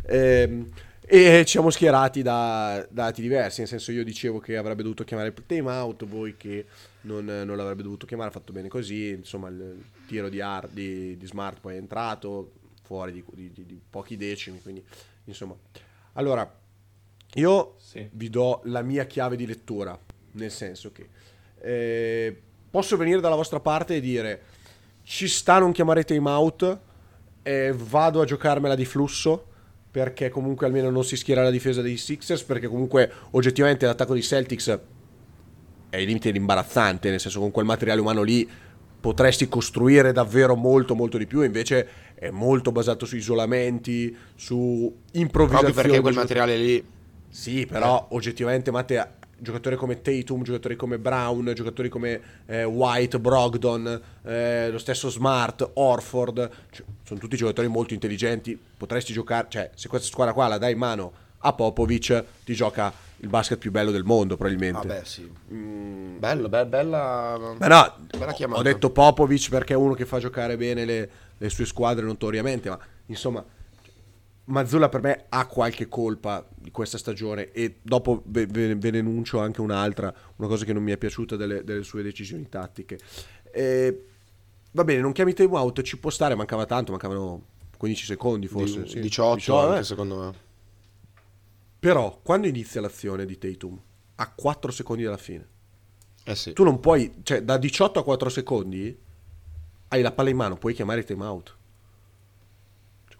Ehm, 0.06 0.70
e 1.06 1.42
ci 1.44 1.50
siamo 1.52 1.68
schierati 1.68 2.22
da, 2.22 2.86
da 2.90 3.04
lati 3.04 3.20
diversi, 3.20 3.60
nel 3.60 3.68
senso 3.68 3.92
io 3.92 4.02
dicevo 4.02 4.38
che 4.38 4.56
avrebbe 4.56 4.82
dovuto 4.82 5.04
chiamare 5.04 5.28
il 5.28 5.42
timeout, 5.46 6.06
voi 6.06 6.36
che 6.38 6.64
non, 7.02 7.26
non 7.26 7.56
l'avrebbe 7.58 7.82
dovuto 7.82 8.06
chiamare, 8.06 8.30
ha 8.30 8.32
fatto 8.32 8.52
bene 8.54 8.68
così, 8.68 9.10
insomma 9.10 9.48
il, 9.48 9.84
tiro 10.06 10.30
di, 10.30 10.40
Ar- 10.40 10.68
di, 10.70 11.16
di 11.18 11.26
Smart 11.26 11.60
poi 11.60 11.74
è 11.74 11.78
entrato, 11.78 12.52
fuori 12.82 13.12
di, 13.12 13.24
di- 13.34 13.52
di- 13.52 13.66
di 13.66 13.80
pochi 13.90 14.16
decimi, 14.16 14.62
quindi 14.62 14.82
insomma. 15.24 15.54
Allora, 16.14 16.50
io 17.34 17.74
Sì. 17.78 18.08
vi 18.12 18.30
do 18.30 18.62
la 18.64 18.80
mia 18.80 19.04
chiave 19.04 19.36
di 19.36 19.44
lettura, 19.46 19.98
nel 20.32 20.50
senso 20.50 20.90
che 20.90 21.08
eh, 21.60 22.40
posso 22.70 22.96
venire 22.96 23.20
dalla 23.20 23.34
vostra 23.36 23.60
parte 23.60 23.96
e 23.96 24.00
dire 24.00 24.42
ci 25.04 25.28
sta 25.28 25.54
a 25.54 25.58
non 25.60 25.72
chiamare 25.72 26.04
timeout 26.04 26.78
e 27.42 27.72
vado 27.76 28.20
a 28.20 28.24
giocarmela 28.24 28.74
di 28.74 28.84
flusso 28.84 29.46
perché 29.90 30.28
comunque 30.28 30.66
almeno 30.66 30.90
non 30.90 31.04
si 31.04 31.16
schiera 31.16 31.42
la 31.42 31.50
difesa 31.50 31.80
dei 31.80 31.96
Sixers 31.96 32.42
perché 32.42 32.66
comunque 32.66 33.10
oggettivamente 33.30 33.86
l'attacco 33.86 34.14
dei 34.14 34.22
Celtics 34.22 34.68
è 35.90 35.98
ai 35.98 36.06
limiti 36.06 36.30
dell'imbarazzante, 36.30 37.10
nel 37.10 37.20
senso 37.20 37.38
con 37.38 37.50
quel 37.50 37.64
materiale 37.64 38.00
umano 38.00 38.22
lì 38.22 38.48
potresti 39.00 39.48
costruire 39.48 40.12
davvero 40.12 40.56
molto 40.56 40.94
molto 40.94 41.18
di 41.18 41.26
più, 41.26 41.42
invece 41.42 41.88
è 42.14 42.30
molto 42.30 42.72
basato 42.72 43.04
su 43.04 43.16
isolamenti, 43.16 44.16
su 44.34 44.92
improvvisazioni. 45.12 45.72
Proprio 45.72 45.72
perché 45.74 46.00
quel 46.00 46.14
materiale 46.14 46.56
lì 46.56 46.84
Sì, 47.28 47.66
però 47.66 48.08
oggettivamente 48.10 48.70
Matte, 48.70 49.12
giocatori 49.38 49.76
come 49.76 50.00
Tatum, 50.00 50.42
giocatori 50.42 50.76
come 50.76 50.98
Brown, 50.98 51.52
giocatori 51.54 51.88
come 51.88 52.20
eh, 52.46 52.64
White, 52.64 53.18
Brogdon, 53.20 54.00
eh, 54.24 54.70
lo 54.70 54.78
stesso 54.78 55.08
Smart, 55.10 55.70
Orford, 55.74 56.50
cioè, 56.70 56.84
sono 57.04 57.20
tutti 57.20 57.36
giocatori 57.36 57.68
molto 57.68 57.94
intelligenti, 57.94 58.58
potresti 58.76 59.12
giocare, 59.12 59.46
cioè 59.50 59.70
se 59.74 59.88
questa 59.88 60.06
squadra 60.08 60.32
qua 60.32 60.48
la 60.48 60.58
dai 60.58 60.72
in 60.72 60.78
mano 60.78 61.12
a 61.38 61.52
Popovic 61.52 62.24
ti 62.44 62.54
gioca 62.54 62.92
il 63.18 63.28
basket 63.28 63.58
più 63.58 63.70
bello 63.70 63.90
del 63.90 64.04
mondo 64.04 64.36
probabilmente. 64.36 64.86
Vabbè, 64.86 65.04
sì. 65.04 65.30
Bello, 65.48 66.48
be- 66.48 66.66
bella. 66.66 67.36
Ma 67.58 67.66
no, 67.66 67.94
Bella 68.10 68.30
ho- 68.30 68.34
chiamata. 68.34 68.60
ho 68.60 68.62
detto 68.62 68.90
Popovic 68.90 69.48
perché 69.50 69.74
è 69.74 69.76
uno 69.76 69.94
che 69.94 70.04
fa 70.06 70.18
giocare 70.18 70.56
bene 70.56 70.84
le, 70.84 71.10
le 71.36 71.48
sue 71.50 71.66
squadre 71.66 72.04
notoriamente, 72.04 72.68
ma 72.70 72.78
insomma 73.06 73.44
Mazzulla 74.46 74.90
per 74.90 75.00
me 75.00 75.24
ha 75.30 75.46
qualche 75.46 75.88
colpa 75.88 76.46
di 76.54 76.70
questa 76.70 76.98
stagione 76.98 77.50
e 77.52 77.78
dopo 77.80 78.22
ve, 78.26 78.46
ve- 78.46 78.74
ve 78.76 78.90
ne 78.90 78.98
enuncio 78.98 79.40
anche 79.40 79.62
un'altra, 79.62 80.14
una 80.36 80.48
cosa 80.48 80.64
che 80.66 80.72
non 80.74 80.82
mi 80.82 80.92
è 80.92 80.98
piaciuta 80.98 81.36
delle, 81.36 81.64
delle 81.64 81.82
sue 81.82 82.02
decisioni 82.02 82.46
tattiche. 82.48 82.98
Eh, 83.50 84.04
va 84.72 84.84
bene, 84.84 85.00
non 85.00 85.12
chiami 85.12 85.32
time 85.32 85.56
out, 85.56 85.80
ci 85.82 85.98
può 85.98 86.10
stare, 86.10 86.34
mancava 86.34 86.66
tanto, 86.66 86.90
mancavano 86.90 87.42
15 87.78 88.04
secondi 88.04 88.46
forse. 88.46 88.82
Di- 88.82 88.88
sì. 88.88 89.00
18, 89.00 89.34
18, 89.36 89.66
anche 89.66 89.80
eh. 89.80 89.84
secondo 89.84 90.20
me. 90.20 90.32
Però 91.78 92.20
quando 92.22 92.46
inizia 92.46 92.80
l'azione 92.80 93.24
di 93.24 93.38
Tatum, 93.38 93.80
a 94.16 94.30
4 94.30 94.70
secondi 94.72 95.02
dalla 95.04 95.16
fine, 95.16 95.46
Eh 96.24 96.34
sì. 96.34 96.52
tu 96.52 96.64
non 96.64 96.80
puoi, 96.80 97.12
cioè 97.22 97.42
da 97.42 97.56
18 97.56 97.98
a 97.98 98.04
4 98.04 98.28
secondi 98.28 98.96
hai 99.88 100.02
la 100.02 100.12
palla 100.12 100.28
in 100.30 100.36
mano, 100.36 100.56
puoi 100.56 100.74
chiamare 100.74 101.04
time 101.04 101.24
out. 101.24 101.56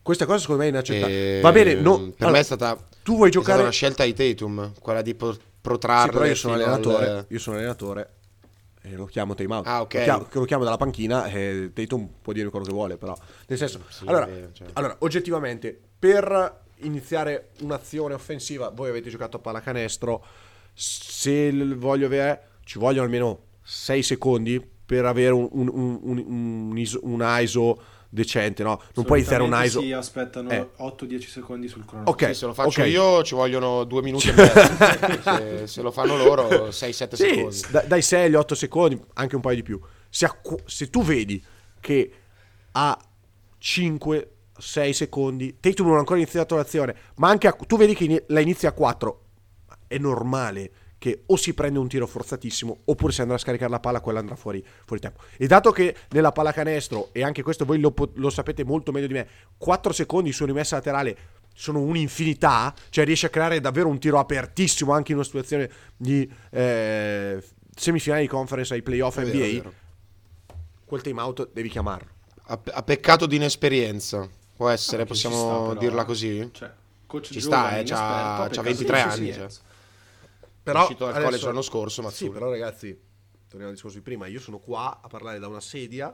Cioè, 0.05 0.13
Questa 0.13 0.27
cosa 0.27 0.39
secondo 0.39 0.61
me 0.63 0.69
è 0.69 0.71
inaccettabile. 0.71 1.39
E- 1.39 1.41
Va 1.41 1.51
bene, 1.53 1.75
no, 1.75 1.97
per 1.99 2.13
allora, 2.19 2.31
me 2.33 2.39
è 2.41 2.43
stata, 2.43 2.79
tu 3.03 3.17
vuoi 3.17 3.29
è 3.29 3.33
giocare 3.33 3.63
una 3.63 3.71
scelta 3.71 4.05
di 4.05 4.13
Tatum, 4.13 4.73
quella 4.81 5.01
di 5.01 5.15
po- 5.15 5.33
Sì, 5.33 5.41
protrarre. 5.61 6.13
però 6.13 6.25
io 6.27 6.35
sono 6.35 6.55
allenatore, 6.55 7.09
al- 7.09 7.25
io 7.29 7.39
sono 7.39 7.57
allenatore 7.57 8.11
e 8.83 8.91
lo 8.97 9.07
chiamo 9.07 9.35
time 9.35 9.55
out. 9.55 9.67
Ah, 9.67 9.81
ok. 9.81 9.95
Lo 9.95 10.03
chiamo, 10.03 10.27
lo 10.31 10.45
chiamo 10.45 10.65
dalla 10.65 10.77
panchina 10.77 11.27
e 11.29 11.71
Tatum 11.73 12.07
può 12.21 12.35
dire 12.35 12.51
quello 12.51 12.67
che 12.67 12.73
vuole, 12.73 12.97
però 12.99 13.17
nel 13.47 13.57
senso, 13.59 13.81
Sì, 13.89 14.05
allora, 14.07 14.27
è 14.27 14.31
vero, 14.31 14.51
certo. 14.53 14.73
allora, 14.75 14.95
oggettivamente 14.99 15.81
per 15.99 16.61
iniziare 16.81 17.49
un'azione 17.61 18.13
offensiva, 18.13 18.69
voi 18.69 18.91
avete 18.91 19.09
giocato 19.09 19.39
a 19.39 19.41
pallacanestro, 19.41 20.23
se 20.75 21.51
voglio 21.77 22.05
avere 22.07 22.49
ci 22.65 22.79
vogliono 22.79 23.05
almeno 23.05 23.39
6 23.63 24.03
secondi 24.03 24.61
per 24.85 25.07
avere 25.07 25.33
un, 25.33 25.49
un, 25.51 25.99
un, 26.03 26.77
un 27.03 27.39
ISO 27.41 27.81
decente, 28.15 28.63
no? 28.63 28.81
Non 28.95 29.05
puoi 29.05 29.19
iniziare 29.19 29.43
un 29.43 29.53
ISO 29.63 29.81
Si 29.81 29.93
aspettano 29.93 30.51
Eh. 30.51 30.71
8-10 30.79 31.29
secondi 31.29 31.69
sul 31.69 31.85
cronometro. 31.85 32.13
Ok, 32.15 32.27
Sì, 32.29 32.35
se 32.35 32.47
lo 32.47 32.55
faccio 32.55 32.81
ok. 32.81 32.87
io 32.89 33.23
ci 33.23 33.35
vogliono 33.35 33.85
due 33.85 34.01
minuti 34.03 34.29
e 34.29 34.33
mezzo. 34.33 34.61
se, 35.23 35.67
se 35.67 35.83
lo 35.83 35.91
fanno 35.91 36.17
loro 36.17 36.69
6-7 36.69 36.71
Sì, 36.71 37.17
secondi. 37.17 37.61
da- 37.71 37.83
dai 37.83 38.03
6 38.03 38.25
agli 38.27 38.35
8 38.35 38.55
secondi, 38.55 39.01
anche 39.15 39.35
un 39.35 39.41
paio 39.43 39.57
di 39.57 39.63
più. 39.63 39.79
Se, 40.09 40.25
acqu- 40.25 40.63
se 40.67 40.89
tu 40.89 41.03
vedi 41.03 41.43
che 41.81 42.13
a 42.73 42.99
5 43.59 44.29
6 44.57 44.93
secondi. 44.93 45.57
Tatum 45.59 45.87
non 45.87 45.97
ha 45.97 45.99
ancora 45.99 46.19
iniziato 46.21 46.55
l'azione, 46.55 46.95
ma 47.17 47.29
anche 47.29 47.49
a, 47.49 47.53
tu 47.53 47.77
vedi 47.77 47.95
che 47.95 48.25
la 48.29 48.39
inizia 48.41 48.69
a 48.69 48.73
4. 48.73 49.21
È 49.89 49.99
normale 49.99 50.71
che 51.05 51.25
o 51.27 51.37
si 51.37 51.53
prende 51.53 51.79
un 51.79 51.87
tiro 51.87 52.07
forzatissimo 52.07 52.79
oppure 52.87 53.13
se 53.13 53.21
andrà 53.21 53.37
a 53.37 53.39
scaricare 53.39 53.71
la 53.71 53.79
palla 53.79 54.01
quella 54.01 54.21
andrà 54.21 54.37
fuori, 54.37 54.65
fuori 54.87 55.03
tempo. 55.03 55.21
E 55.37 55.47
dato 55.47 55.71
che 55.71 55.95
nella 56.13 56.33
pallacanestro, 56.33 57.11
e 57.13 57.23
anche 57.23 57.43
questo 57.43 57.67
voi 57.67 57.79
lo, 57.79 57.93
lo 58.15 58.31
sapete 58.31 58.65
molto 58.65 58.91
meglio 58.91 59.09
di 59.09 59.13
me, 59.13 59.29
4 59.59 59.93
secondi 59.93 60.33
su 60.33 60.47
rimessa 60.47 60.77
laterale 60.77 61.17
sono 61.53 61.83
un'infinità, 61.83 62.75
cioè 62.89 63.05
riesce 63.05 63.27
a 63.27 63.29
creare 63.29 63.61
davvero 63.61 63.89
un 63.89 63.99
tiro 63.99 64.19
apertissimo 64.19 64.95
anche 64.95 65.13
in 65.13 65.19
una 65.19 65.27
situazione 65.27 65.71
di 65.95 66.27
eh, 66.49 67.45
semifinale 67.77 68.23
di 68.23 68.29
conference 68.29 68.73
ai 68.73 68.81
playoff 68.81 69.19
NBA. 69.19 69.31
Vero, 69.31 69.73
Quel 70.87 71.03
timeout 71.03 71.51
devi 71.53 71.69
chiamarlo. 71.69 72.09
A, 72.47 72.59
a, 72.73 72.83
peccato 72.83 73.27
di 73.27 73.37
inesperienza, 73.37 74.27
può 74.57 74.71
essere, 74.71 75.03
ah, 75.03 75.07
possiamo 75.07 75.71
sta, 75.73 75.79
dirla 75.79 76.05
così? 76.07 76.49
Cioè, 76.51 76.71
ci 77.21 77.41
sta, 77.43 77.79
eh, 77.79 77.85
c'ha 77.85 78.49
23 78.63 79.01
anni. 79.01 79.33
Cioè. 79.35 79.49
Però, 80.65 80.81
è 80.81 80.83
uscito 80.83 81.05
dal 81.05 81.23
college 81.23 81.45
l'anno 81.45 81.63
scorso, 81.63 82.03
ma 82.03 82.11
sì, 82.11 82.29
però 82.29 82.51
ragazzi, 82.51 82.99
torniamo 83.47 83.69
al 83.69 83.75
discorso 83.75 83.99
di 83.99 84.03
prima, 84.03 84.27
io 84.27 84.41
sono 84.41 84.59
qua 84.59 85.01
a 85.01 85.07
parlare 85.07 85.39
da 85.39 85.47
una 85.47 85.61
sedia 85.61 86.13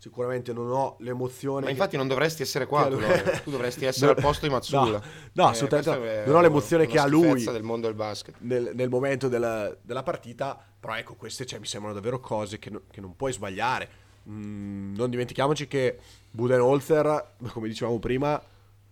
sicuramente 0.00 0.54
non 0.54 0.70
ho 0.70 0.96
l'emozione. 1.00 1.64
Ma 1.64 1.70
infatti 1.70 1.90
che... 1.90 1.96
non 1.98 2.08
dovresti 2.08 2.40
essere 2.40 2.64
qua, 2.64 2.88
tu, 2.88 2.96
tu 3.44 3.50
dovresti 3.50 3.84
essere 3.84 4.12
al 4.12 4.20
posto 4.20 4.46
di 4.46 4.52
Mazzulla. 4.52 4.98
No, 5.32 5.44
no 5.44 5.48
eh, 5.48 5.50
assolutamente 5.50 6.24
non 6.24 6.36
ho 6.36 6.40
l'emozione 6.40 6.86
che 6.86 6.98
ha 6.98 7.06
lui 7.06 7.44
del 7.44 7.62
mondo 7.62 7.86
del 7.86 7.94
basket. 7.94 8.36
Nel, 8.38 8.72
nel 8.74 8.88
momento 8.88 9.28
della, 9.28 9.76
della, 9.82 10.02
partita, 10.02 10.58
però 10.80 10.96
ecco, 10.96 11.14
queste 11.14 11.44
cioè, 11.44 11.58
mi 11.58 11.66
sembrano 11.66 11.94
davvero 11.94 12.18
cose 12.18 12.58
che, 12.58 12.70
no, 12.70 12.82
che 12.90 13.02
non 13.02 13.14
puoi 13.14 13.32
sbagliare. 13.34 13.88
Mm, 14.28 14.94
non 14.94 15.10
dimentichiamoci 15.10 15.68
che 15.68 15.98
Budenholzer, 16.30 17.32
come 17.52 17.68
dicevamo 17.68 17.98
prima, 17.98 18.42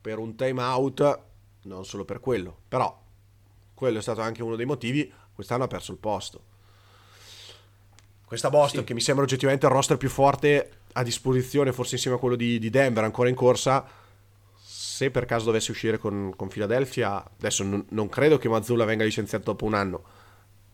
per 0.01 0.19
un 0.19 0.37
time 0.37 0.61
out, 0.61 1.21
non 1.63 1.87
solo 1.87 2.05
per 2.05 2.21
quello, 2.21 2.55
però 2.69 3.07
quello 3.79 3.99
è 3.99 4.03
stato 4.03 4.23
anche 4.23 4.43
uno 4.43 4.57
dei 4.57 4.67
motivi, 4.67 5.11
quest'anno 5.33 5.63
ha 5.63 5.69
perso 5.69 5.93
il 5.93 5.99
posto. 5.99 6.41
Questa 8.25 8.51
Boston, 8.51 8.81
sì. 8.81 8.87
che 8.87 8.95
mi 8.95 9.01
sembra 9.01 9.23
oggettivamente 9.23 9.67
il 9.67 9.73
roster 9.73 9.97
più 9.97 10.11
forte 10.11 10.71
a 10.95 11.05
disposizione, 11.05 11.73
forse 11.73 11.95
insieme 11.95 12.17
a 12.17 12.21
quello 12.21 12.35
di, 12.35 12.59
di 12.59 12.71
Denver, 12.71 13.05
ancora 13.05 13.29
in 13.29 13.37
corsa. 13.37 13.87
Se 14.61 15.13
per 15.13 15.27
caso 15.27 15.45
dovesse 15.45 15.71
uscire 15.71 15.97
con, 15.97 16.33
con 16.35 16.49
Philadelphia, 16.49 17.25
adesso 17.39 17.63
non, 17.63 17.87
non, 17.91 18.09
credo 18.09 18.37
che 18.37 18.49
Mazzulla 18.49 18.85
venga 18.85 19.05
licenziato 19.05 19.45
dopo 19.45 19.65
un 19.65 19.75
anno, 19.75 20.03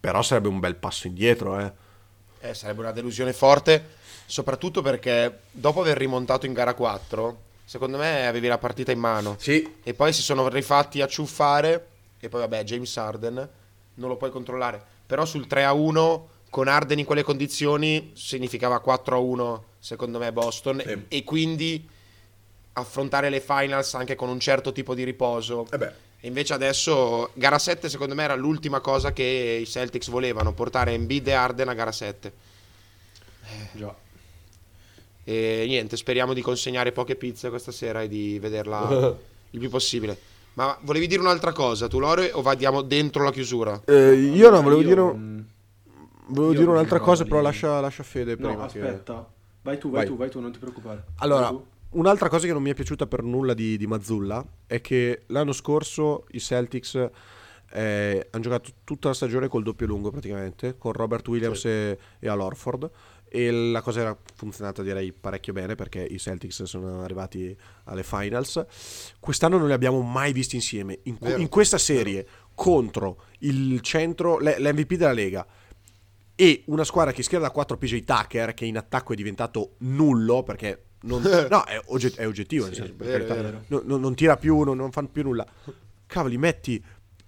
però 0.01 0.23
sarebbe 0.23 0.49
un 0.49 0.61
bel 0.61 0.77
passo 0.77 1.07
indietro. 1.07 1.61
Eh. 1.61 1.73
Eh, 2.41 2.55
sarebbe 2.55 2.81
una 2.81 2.93
delusione 2.93 3.35
forte, 3.35 3.97
soprattutto 4.25 4.81
perché 4.81 5.41
dopo 5.51 5.83
aver 5.83 5.99
rimontato 5.99 6.47
in 6.47 6.55
gara 6.55 6.73
4, 6.73 7.39
secondo 7.67 7.99
me 7.99 8.27
avevi 8.27 8.49
la 8.49 8.59
partita 8.59 8.93
in 8.93 8.99
mano. 8.99 9.37
Sì. 9.39 9.77
E 9.83 9.93
poi 9.93 10.15
si 10.15 10.23
sono 10.23 10.49
rifatti 10.49 11.03
a 11.03 11.07
ciuffare, 11.07 11.89
e 12.25 12.29
poi 12.29 12.41
vabbè, 12.41 12.64
James 12.64 12.97
Harden 12.97 13.49
non 13.95 14.09
lo 14.09 14.16
puoi 14.16 14.31
controllare. 14.31 14.83
Però 15.07 15.25
sul 15.25 15.47
3 15.47 15.64
a 15.64 15.72
1 15.72 16.29
con 16.51 16.68
Arden 16.68 16.99
in 16.99 17.05
quelle 17.05 17.22
condizioni 17.22 18.12
significava 18.14 18.83
4-1 18.85 19.61
secondo 19.79 20.18
me 20.18 20.33
Boston 20.33 20.83
sì. 20.85 21.05
e 21.09 21.25
quindi 21.25 21.87
affrontare 22.75 23.29
le 23.29 23.41
finals 23.41 23.95
anche 23.95 24.14
con 24.14 24.29
un 24.29 24.41
certo 24.41 24.72
tipo 24.72 24.95
di 24.95 25.05
riposo. 25.05 25.66
Eh 25.70 26.03
e 26.25 26.29
invece 26.29 26.55
adesso 26.55 27.33
gara 27.35 27.59
7 27.59 27.91
secondo 27.91 28.14
me 28.14 28.22
era 28.22 28.35
l'ultima 28.35 28.81
cosa 28.81 29.12
che 29.12 29.59
i 29.61 29.66
Celtics 29.66 30.09
volevano, 30.09 30.55
portare 30.55 30.93
Embiid 30.93 31.29
e 31.29 31.33
Arden 31.33 31.68
a 31.68 31.75
gara 31.75 31.93
7. 31.93 32.33
Eh, 33.43 33.68
già. 33.72 33.95
E 35.22 35.64
niente, 35.66 35.99
speriamo 35.99 36.33
di 36.33 36.41
consegnare 36.41 36.93
poche 36.93 37.16
pizze 37.16 37.51
questa 37.51 37.72
sera 37.72 38.01
e 38.01 38.09
di 38.09 38.39
vederla 38.39 38.89
il 39.51 39.59
più 39.59 39.68
possibile. 39.68 40.16
Ma 40.55 40.79
volevi 40.83 41.07
dire 41.07 41.21
un'altra 41.21 41.53
cosa, 41.53 41.89
tu 41.89 41.99
Lore, 41.99 42.31
o 42.33 42.43
vadiamo 42.43 42.83
dentro 42.83 43.23
la 43.25 43.33
chiusura? 43.33 43.81
Eh, 43.85 44.15
io 44.15 44.51
no, 44.51 44.63
volevo 44.63 44.81
io... 44.81 44.87
dire... 44.87 45.01
Un 45.01 45.45
Volevo 46.27 46.53
Io 46.53 46.59
dire 46.59 46.71
un'altra 46.71 47.01
cosa, 47.01 47.25
però 47.25 47.41
lascia, 47.41 47.81
lascia 47.81 48.03
Fede 48.03 48.37
prima. 48.37 48.55
No, 48.55 48.65
aspetta. 48.65 49.15
Che... 49.15 49.33
Vai 49.63 49.79
tu, 49.79 49.91
vai, 49.91 50.01
vai, 50.01 50.07
tu, 50.07 50.17
vai 50.17 50.31
tu, 50.31 50.41
non 50.41 50.53
ti 50.53 50.59
preoccupare. 50.59 51.05
Allora, 51.17 51.55
un'altra 51.91 52.29
cosa 52.29 52.47
che 52.47 52.53
non 52.53 52.63
mi 52.63 52.71
è 52.71 52.75
piaciuta 52.75 53.07
per 53.07 53.23
nulla 53.23 53.55
di, 53.55 53.77
di 53.77 53.87
Mazzulla 53.87 54.45
è 54.67 54.81
che 54.81 55.25
l'anno 55.27 55.53
scorso 55.53 56.25
i 56.31 56.41
Celtics 56.41 57.11
eh, 57.75 58.29
hanno 58.31 58.43
giocato 58.43 58.70
tutta 58.85 59.09
la 59.09 59.14
stagione 59.14 59.49
col 59.49 59.64
doppio 59.64 59.87
lungo 59.87 60.11
praticamente, 60.11 60.79
con 60.79 60.93
Robert 60.93 61.27
Williams 61.27 61.61
sì. 61.61 61.68
e, 61.68 61.99
e 62.20 62.29
Al 62.29 62.41
Orford. 62.41 62.89
E 63.29 63.51
la 63.51 63.83
cosa 63.83 64.01
era 64.01 64.16
funzionata 64.37 64.81
direi 64.83 65.12
parecchio 65.12 65.53
bene 65.53 65.75
perché 65.75 66.01
i 66.01 66.20
Celtics 66.20 66.62
sono 66.62 67.03
arrivati 67.03 67.57
alle 67.85 68.05
finals. 68.05 68.64
Quest'anno 69.18 69.59
non 69.59 69.66
li 69.66 69.72
abbiamo 69.72 70.01
mai 70.03 70.33
visti 70.33 70.55
insieme. 70.55 71.01
In, 71.05 71.18
in 71.39 71.49
questa 71.49 71.79
serie 71.79 72.22
Vero. 72.22 72.29
contro 72.55 73.22
il 73.41 73.81
centro, 73.81 74.39
l'MVP 74.39 74.95
della 74.95 75.12
Lega 75.12 75.45
e 76.37 76.62
una 76.66 76.85
squadra 76.85 77.12
che 77.12 77.25
schiera 77.25 77.43
da 77.43 77.51
4 77.51 77.77
PJ 77.77 78.05
Tucker 78.05 78.55
che 78.55 78.66
in 78.66 78.77
attacco 78.77 79.12
è 79.12 79.16
diventato 79.16 79.75
nullo 79.79 80.45
perché 80.45 80.85
non, 81.01 81.20
no, 81.51 81.64
è, 81.64 81.81
ogget- 81.87 82.16
è 82.16 82.27
oggettivo, 82.29 82.66
sì, 82.66 82.75
senso, 82.75 82.93
vero, 82.97 83.25
vero. 83.25 83.64
No, 83.66 83.97
non 83.97 84.14
tira 84.14 84.37
più, 84.37 84.62
non, 84.62 84.77
non 84.77 84.93
fanno 84.93 85.09
più 85.09 85.25
nulla. 85.25 85.45
Cavoli, 86.07 86.39
metti 86.39 86.83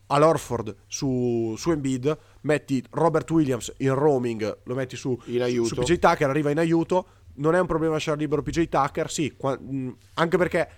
all'Orford 0.07 0.75
su, 0.87 1.55
su 1.57 1.71
Embiid, 1.71 2.19
metti 2.43 2.83
Robert 2.91 3.31
Williams 3.31 3.73
in 3.79 3.95
roaming, 3.95 4.59
lo 4.65 4.75
metti 4.75 4.97
su, 4.97 5.19
su 5.21 5.75
PJ 5.75 5.99
Tucker, 5.99 6.29
arriva 6.29 6.51
in 6.51 6.59
aiuto, 6.59 7.07
non 7.35 7.55
è 7.55 7.61
un 7.61 7.67
problema 7.67 7.95
lasciare 7.95 8.19
libero 8.19 8.43
PJ 8.43 8.69
Tucker, 8.69 9.11
sì, 9.11 9.35
qua, 9.37 9.59
mh, 9.59 9.97
anche 10.15 10.37
perché 10.37 10.69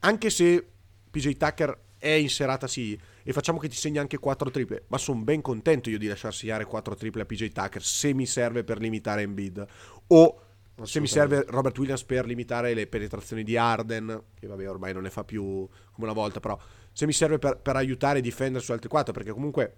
anche 0.00 0.30
se 0.30 0.66
PJ 1.10 1.36
Tucker 1.36 1.84
è 1.98 2.10
in 2.10 2.28
serata 2.28 2.66
sì, 2.66 2.98
e 3.22 3.32
facciamo 3.32 3.58
che 3.58 3.68
ti 3.68 3.76
segni 3.76 3.98
anche 3.98 4.18
4 4.18 4.50
triple, 4.50 4.84
ma 4.88 4.98
sono 4.98 5.20
ben 5.20 5.40
contento 5.40 5.90
io 5.90 5.98
di 5.98 6.06
lasciar 6.06 6.34
segnare 6.34 6.64
4 6.64 6.94
triple 6.94 7.22
a 7.22 7.24
PJ 7.24 7.50
Tucker 7.50 7.82
se 7.82 8.12
mi 8.12 8.26
serve 8.26 8.64
per 8.64 8.78
limitare 8.78 9.22
Embiid. 9.22 9.66
O 10.08 10.40
se 10.82 11.00
mi 11.00 11.06
serve 11.06 11.44
Robert 11.48 11.76
Williams 11.78 12.04
per 12.04 12.26
limitare 12.26 12.74
le 12.74 12.86
penetrazioni 12.86 13.42
di 13.42 13.56
Arden, 13.56 14.22
che 14.38 14.46
vabbè 14.46 14.68
ormai 14.68 14.92
non 14.92 15.02
ne 15.02 15.10
fa 15.10 15.24
più 15.24 15.42
come 15.42 16.06
una 16.06 16.12
volta, 16.12 16.38
però 16.38 16.58
se 16.96 17.04
mi 17.04 17.12
serve 17.12 17.38
per, 17.38 17.58
per 17.58 17.76
aiutare 17.76 18.20
a 18.20 18.22
difendere 18.22 18.64
su 18.64 18.72
altri 18.72 18.88
4, 18.88 19.12
perché 19.12 19.30
comunque 19.30 19.74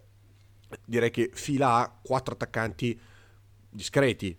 direi 0.84 1.10
che 1.10 1.30
fila 1.32 1.78
ha 1.78 1.98
4 2.00 2.34
attaccanti 2.34 2.96
discreti, 3.68 4.38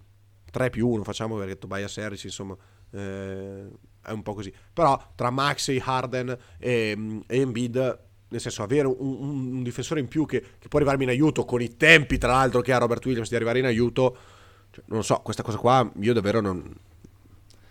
3 0.49 0.69
più 0.69 0.88
1 0.88 1.03
facciamo 1.03 1.36
perché 1.36 1.57
Tobias 1.57 1.97
Harris 1.97 2.23
insomma 2.23 2.55
eh, 2.91 3.67
è 4.01 4.11
un 4.11 4.23
po' 4.23 4.34
così, 4.34 4.53
però 4.71 5.11
tra 5.13 5.30
Maxey, 5.30 5.77
Harden 5.84 6.30
e, 6.57 7.21
e 7.27 7.39
Embiid 7.41 7.99
nel 8.30 8.39
senso 8.39 8.63
avere 8.63 8.88
un, 8.88 8.95
un, 8.97 9.53
un 9.55 9.63
difensore 9.63 9.99
in 9.99 10.07
più 10.07 10.25
che, 10.25 10.39
che, 10.57 10.69
può 10.69 10.80
arrivarmi 10.80 11.03
in 11.03 11.09
aiuto 11.09 11.43
con 11.43 11.61
i 11.61 11.75
tempi 11.75 12.17
tra 12.17 12.32
l'altro 12.32 12.61
che 12.61 12.71
ha 12.71 12.77
Robert 12.77 13.05
Williams 13.05 13.27
di 13.27 13.36
arrivare 13.36 13.59
in 13.59 13.65
aiuto 13.65 14.17
cioè, 14.71 14.86
non 14.88 15.03
so 15.03 15.17
questa 15.17 15.43
cosa 15.43 15.57
qua 15.57 15.91
io 15.99 16.13
davvero 16.13 16.39
non 16.39 16.73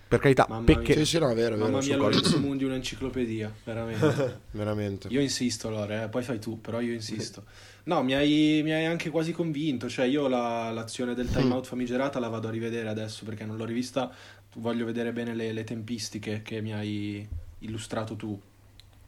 per 0.09 0.21
carità 0.21 0.47
mamma 0.49 0.65
perché 0.65 0.95
sì, 0.95 1.05
sì, 1.05 1.19
no, 1.19 1.33
vero, 1.35 1.57
mamma 1.57 1.81
vero, 1.81 1.87
mia 1.87 1.97
Lorenzo 1.97 2.39
Mundi 2.39 2.65
un'enciclopedia 2.65 3.53
veramente. 3.63 4.41
Veramente. 4.53 5.09
Io 5.09 5.21
insisto 5.21 5.69
Lore 5.69 6.05
eh, 6.05 6.09
poi 6.09 6.23
fai 6.23 6.39
tu 6.39 6.61
però 6.61 6.81
io 6.81 6.93
insisto. 6.93 7.45
No 7.89 8.03
mi 8.03 8.13
hai, 8.15 8.61
mi 8.63 8.71
hai 8.73 8.85
anche 8.85 9.09
quasi 9.09 9.33
convinto 9.33 9.89
cioè 9.89 10.05
io 10.05 10.29
la, 10.29 10.71
l'azione 10.71 11.15
del 11.15 11.31
timeout 11.31 11.65
famigerata 11.65 12.19
la 12.19 12.29
vado 12.29 12.49
a 12.49 12.51
rivedere 12.51 12.87
adesso 12.87 13.25
perché 13.25 13.45
non 13.45 13.57
l'ho 13.57 13.65
rivista. 13.65 14.11
Voglio 14.57 14.85
vedere 14.85 15.13
bene 15.13 15.35
le, 15.35 15.53
le 15.53 15.65
tempistiche 15.65 16.43
che 16.43 16.61
mi 16.61 16.75
hai 16.75 17.27
illustrato 17.61 18.15
tu. 18.15 18.39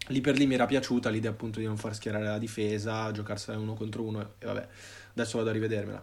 Lì 0.06 0.20
per 0.22 0.36
lì 0.36 0.46
mi 0.46 0.54
era 0.54 0.64
piaciuta 0.64 1.10
l'idea 1.10 1.30
appunto 1.30 1.58
di 1.58 1.66
non 1.66 1.76
far 1.76 1.94
schierare 1.94 2.24
la 2.24 2.38
difesa, 2.38 3.10
giocarsela 3.12 3.58
uno 3.58 3.74
contro 3.74 4.02
uno 4.02 4.32
e 4.38 4.46
vabbè, 4.46 4.68
adesso 5.12 5.36
vado 5.36 5.50
a 5.50 5.52
rivedermela. 5.52 6.02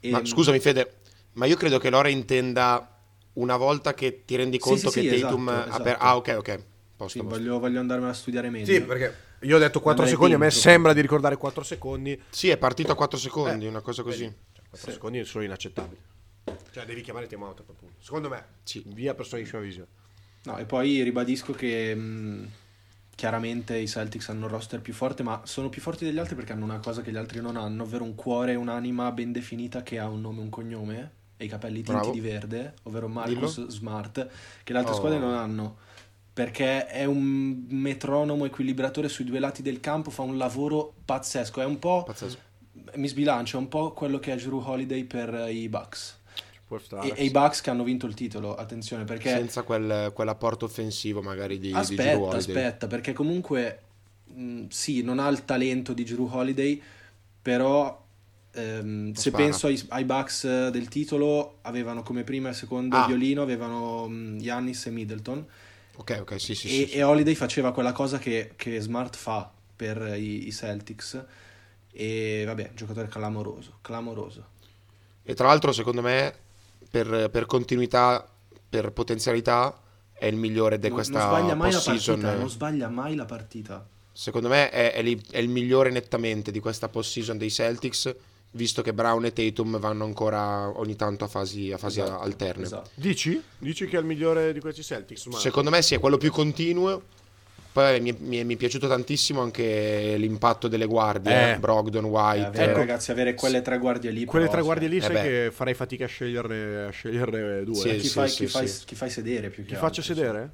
E... 0.00 0.10
Ma 0.10 0.24
scusami 0.24 0.58
Fede, 0.58 0.94
ma 1.34 1.46
io 1.46 1.56
credo 1.56 1.78
che 1.78 1.90
Lora 1.90 2.08
intenda 2.08 2.95
una 3.36 3.56
volta 3.56 3.94
che 3.94 4.24
ti 4.24 4.36
rendi 4.36 4.58
conto 4.58 4.90
sì, 4.90 5.00
sì, 5.00 5.08
che 5.08 5.16
sì, 5.16 5.20
Tatum 5.22 5.48
esatto, 5.48 5.68
esatto. 5.68 5.82
Per... 5.82 5.96
Ah 5.98 6.16
ok 6.16 6.34
ok. 6.38 6.64
Posto, 6.96 7.18
sì, 7.18 7.24
voglio, 7.24 7.58
voglio, 7.58 7.80
andarmela 7.80 8.10
a 8.10 8.14
studiare 8.14 8.48
meglio. 8.48 8.72
Sì, 8.72 8.80
perché 8.80 9.14
io 9.40 9.56
ho 9.56 9.58
detto 9.58 9.80
4 9.80 10.06
secondi, 10.06 10.34
a 10.34 10.38
me 10.38 10.50
sembra 10.50 10.94
di 10.94 11.02
ricordare 11.02 11.36
4 11.36 11.62
secondi. 11.62 12.20
Sì, 12.30 12.48
è 12.48 12.56
partito 12.56 12.92
a 12.92 12.94
4 12.94 13.18
secondi, 13.18 13.66
eh, 13.66 13.68
una 13.68 13.82
cosa 13.82 14.02
così. 14.02 14.24
Cioè, 14.24 14.62
4 14.70 14.92
secondi 14.92 15.24
sono 15.24 15.44
inaccettabili. 15.44 16.00
Cioè, 16.70 16.84
devi 16.86 17.02
chiamare 17.02 17.26
timeout 17.26 17.60
appunto. 17.60 17.84
Secondo 17.98 18.30
me, 18.30 18.44
sì. 18.62 18.82
via 18.86 19.14
personalissima 19.14 19.60
visione. 19.60 19.88
No, 20.44 20.56
e 20.56 20.64
poi 20.64 21.02
ribadisco 21.02 21.52
che... 21.52 21.94
Mh, 21.94 22.50
chiaramente 23.16 23.78
i 23.78 23.88
Celtics 23.88 24.28
hanno 24.28 24.44
un 24.44 24.52
roster 24.52 24.80
più 24.80 24.92
forte, 24.92 25.22
ma 25.22 25.40
sono 25.44 25.70
più 25.70 25.80
forti 25.80 26.04
degli 26.04 26.18
altri 26.18 26.34
perché 26.34 26.52
hanno 26.52 26.64
una 26.64 26.78
cosa 26.78 27.00
che 27.00 27.10
gli 27.10 27.16
altri 27.16 27.40
non 27.40 27.56
hanno, 27.56 27.82
ovvero 27.82 28.04
un 28.04 28.14
cuore 28.14 28.52
e 28.52 28.56
un'anima 28.56 29.10
ben 29.10 29.32
definita 29.32 29.82
che 29.82 29.98
ha 29.98 30.06
un 30.06 30.20
nome 30.20 30.40
e 30.40 30.42
un 30.42 30.50
cognome 30.50 31.12
e 31.36 31.44
i 31.44 31.48
capelli 31.48 31.82
tinti 31.82 31.92
Bravo. 31.92 32.10
di 32.10 32.20
verde, 32.20 32.74
ovvero 32.84 33.08
Marcus 33.08 33.56
Dillo. 33.56 33.70
Smart, 33.70 34.28
che 34.62 34.72
le 34.72 34.78
altre 34.78 34.94
oh. 34.94 34.96
squadre 34.96 35.18
non 35.18 35.34
hanno. 35.34 35.76
Perché 36.32 36.86
è 36.86 37.04
un 37.04 37.64
metronomo 37.68 38.44
equilibratore 38.44 39.08
sui 39.08 39.24
due 39.24 39.38
lati 39.38 39.62
del 39.62 39.80
campo, 39.80 40.10
fa 40.10 40.22
un 40.22 40.36
lavoro 40.36 40.92
pazzesco. 41.04 41.60
È 41.60 41.64
un 41.64 41.78
po'. 41.78 42.02
Pazzesco. 42.04 42.38
Mi 42.96 43.08
sbilancia, 43.08 43.56
è 43.56 43.60
un 43.60 43.68
po' 43.68 43.92
quello 43.92 44.18
che 44.18 44.32
è 44.32 44.36
Drew 44.36 44.62
Holiday 44.62 45.04
per 45.04 45.48
i 45.50 45.66
Bucks. 45.68 46.18
può 46.66 46.78
stare. 46.78 47.08
E, 47.08 47.22
e 47.22 47.24
i 47.24 47.30
Bucks 47.30 47.62
che 47.62 47.70
hanno 47.70 47.84
vinto 47.84 48.06
il 48.06 48.12
titolo, 48.14 48.54
attenzione, 48.54 49.04
perché... 49.04 49.30
Senza 49.30 49.62
quel, 49.62 50.12
quell'apporto 50.14 50.66
offensivo 50.66 51.22
magari 51.22 51.58
di, 51.58 51.68
di 51.68 51.70
Drew 51.70 51.80
Aspetta, 51.80 52.18
Holiday. 52.18 52.38
aspetta, 52.38 52.86
perché 52.86 53.12
comunque 53.14 53.80
mh, 54.24 54.66
sì, 54.68 55.02
non 55.02 55.18
ha 55.18 55.28
il 55.28 55.44
talento 55.46 55.94
di 55.94 56.04
Drew 56.04 56.28
Holiday, 56.30 56.82
però 57.40 58.05
ehm, 58.56 59.12
se 59.12 59.30
spara. 59.30 59.44
penso 59.44 59.66
ai, 59.68 59.82
ai 59.88 60.04
Bucks 60.04 60.44
eh, 60.44 60.70
del 60.70 60.88
titolo, 60.88 61.58
avevano 61.62 62.02
come 62.02 62.24
prima 62.24 62.48
e 62.50 62.52
secondo 62.54 62.96
Ah. 62.96 63.06
violino, 63.06 63.42
avevano 63.42 64.08
mh, 64.08 64.38
Giannis 64.38 64.86
e 64.86 64.90
Middleton, 64.90 65.46
Ok, 65.98 66.18
ok, 66.20 66.40
sì, 66.40 66.54
sì, 66.54 66.66
e, 66.66 66.86
sì, 66.88 66.90
e 66.92 67.02
Holiday 67.02 67.34
faceva 67.34 67.72
quella 67.72 67.92
cosa 67.92 68.18
che, 68.18 68.52
che 68.56 68.80
Smart 68.80 69.16
fa 69.16 69.50
per 69.74 70.14
i, 70.18 70.46
i 70.46 70.52
Celtics, 70.52 71.24
e 71.90 72.42
vabbè, 72.46 72.72
giocatore 72.74 73.08
clamoroso, 73.08 73.78
clamoroso. 73.80 74.44
E 75.22 75.34
tra 75.34 75.46
l'altro, 75.48 75.72
secondo 75.72 76.02
me, 76.02 76.34
per, 76.90 77.30
per 77.30 77.46
continuità, 77.46 78.28
per 78.68 78.92
potenzialità, 78.92 79.80
è 80.12 80.26
il 80.26 80.36
migliore 80.36 80.78
di 80.78 80.90
questa 80.90 81.18
non 81.18 81.28
sbaglia 81.28 81.54
mai 81.54 81.72
la 81.72 81.78
post-season. 81.78 82.20
partita, 82.20 82.38
non 82.38 82.50
sbaglia 82.50 82.88
mai 82.88 83.14
la 83.14 83.24
partita. 83.24 83.86
Secondo 84.12 84.48
me 84.48 84.70
è, 84.70 84.92
è 84.92 85.02
è 85.30 85.38
il 85.38 85.48
migliore 85.48 85.90
nettamente 85.90 86.50
di 86.50 86.60
questa 86.60 86.88
post-season 86.88 87.36
dei 87.38 87.50
Celtics, 87.50 88.14
visto 88.56 88.82
che 88.82 88.92
Brown 88.92 89.24
e 89.26 89.32
Tatum 89.32 89.78
vanno 89.78 90.04
ancora 90.04 90.68
ogni 90.78 90.96
tanto 90.96 91.24
a 91.24 91.28
fasi, 91.28 91.70
a 91.70 91.78
fasi 91.78 92.00
Esatto, 92.00 92.20
alterne. 92.20 92.64
esatto. 92.64 92.90
Dici? 92.94 93.40
Dici 93.58 93.86
che 93.86 93.96
è 93.96 94.00
il 94.00 94.06
migliore 94.06 94.52
di 94.52 94.60
questi 94.60 94.82
Celtics? 94.82 95.26
Ma... 95.26 95.38
Secondo 95.38 95.70
me 95.70 95.80
sì, 95.82 95.94
è 95.94 96.00
quello 96.00 96.16
più 96.16 96.32
continuo. 96.32 97.02
Poi 97.72 98.00
mi, 98.00 98.16
mi- 98.18 98.42
mi 98.42 98.54
è 98.54 98.56
piaciuto 98.56 98.88
tantissimo 98.88 99.42
anche 99.42 100.16
l'impatto 100.16 100.66
delle 100.66 100.86
guardie, 100.86 101.52
Eh. 101.52 101.58
Brogdon, 101.58 102.06
Eh, 102.06 102.08
White. 102.08 102.46
avere, 102.46 102.70
Ecco. 102.70 102.78
ragazzi, 102.78 103.10
avere 103.10 103.34
quelle 103.34 103.60
tre 103.60 103.78
guardie 103.78 104.10
lì. 104.10 104.24
Quelle 104.24 104.46
però, 104.46 104.56
tre 104.56 104.64
guardie 104.64 104.88
lì 104.88 104.96
eh 104.96 105.00
sai 105.02 105.12
beh. 105.12 105.22
che 105.22 105.50
farei 105.52 105.74
fatica 105.74 106.06
a 106.06 106.08
sceglierne, 106.08 106.84
a 106.86 106.90
sceglierne 106.90 107.64
due. 107.64 107.74
Sì, 107.74 107.88
eh. 107.90 107.96
chi, 107.96 108.06
sì, 108.06 108.12
fai, 108.14 108.28
sì, 108.30 108.44
chi, 108.46 108.50
fai, 108.50 108.72
chi 108.86 108.94
fai 108.94 109.10
sedere 109.10 109.50
più 109.50 109.64
che 109.66 109.74
altro, 109.74 109.86
faccio 109.88 110.00
sì. 110.00 110.14
sedere? 110.14 110.50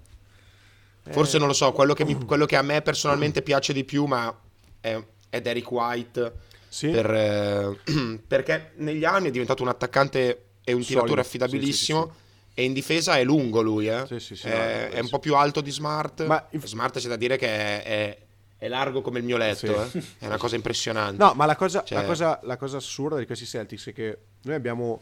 Forse 1.11 1.36
Eh, 1.36 1.38
non 1.38 1.48
lo 1.48 1.55
so, 1.55 1.70
quello 1.70 1.94
che, 1.94 2.05
mi- 2.05 2.24
quello 2.24 2.44
che 2.44 2.57
a 2.57 2.62
me 2.62 2.82
personalmente 2.82 3.42
piace 3.42 3.72
di 3.72 3.84
più, 3.84 4.05
ma 4.07 4.36
è, 4.80 5.00
è 5.30 5.40
Derek 5.40 5.70
White. 5.70 6.32
Sì? 6.73 6.89
per, 6.89 7.11
eh, 7.12 7.79
perché 8.27 8.73
negli 8.77 9.05
anni 9.05 9.29
è 9.29 9.31
diventato 9.31 9.62
un 9.62 9.68
attaccante 9.68 10.45
e 10.64 10.73
un 10.73 10.81
tiratore 10.81 11.23
Solido, 11.23 11.27
affidabilissimo. 11.29 12.03
sì, 12.07 12.11
sì, 12.12 12.51
E 12.55 12.64
in 12.64 12.73
difesa 12.73 13.18
è 13.18 13.25
lungo 13.25 13.61
lui, 13.61 13.89
eh. 13.89 14.07
Sì, 14.18 14.35
è, 14.49 14.89
è 14.89 14.99
un 14.99 15.05
sì. 15.05 15.11
po' 15.11 15.18
più 15.18 15.35
alto 15.37 15.61
di 15.61 15.70
Smart. 15.70 16.25
Ma 16.25 16.47
inf- 16.51 16.64
Smart 16.66 16.99
c'è 16.99 17.09
da 17.09 17.16
dire 17.16 17.37
che 17.37 17.47
è, 17.49 17.83
è- 17.83 18.18
è 18.57 18.68
largo 18.68 19.03
come 19.03 19.18
il 19.18 19.25
mio 19.25 19.37
letto, 19.37 19.89
Sì. 19.89 19.99
eh. 19.99 20.03
è 20.20 20.27
una 20.27 20.39
cosa 20.39 20.55
impressionante. 20.57 21.23
No, 21.23 21.35
ma 21.35 21.45
la 21.47 21.57
cosa, 21.57 21.83
Cioè- 21.85 22.01
la 22.01 22.07
cosa- 22.07 22.41
la 22.45 22.57
cosa 22.57 22.79
assurda 22.79 23.18
di 23.18 23.27
questi 23.27 23.45
Celtics 23.45 23.89
è 23.89 23.93
che 23.93 24.18
noi 24.43 24.55
abbiamo 24.55 25.01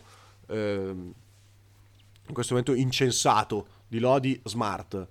ehm, 0.48 1.12
in 2.26 2.34
questo 2.34 2.54
momento 2.54 2.74
incensato 2.74 3.66
di 3.86 3.98
lodi 4.00 4.40
Smart, 4.44 5.06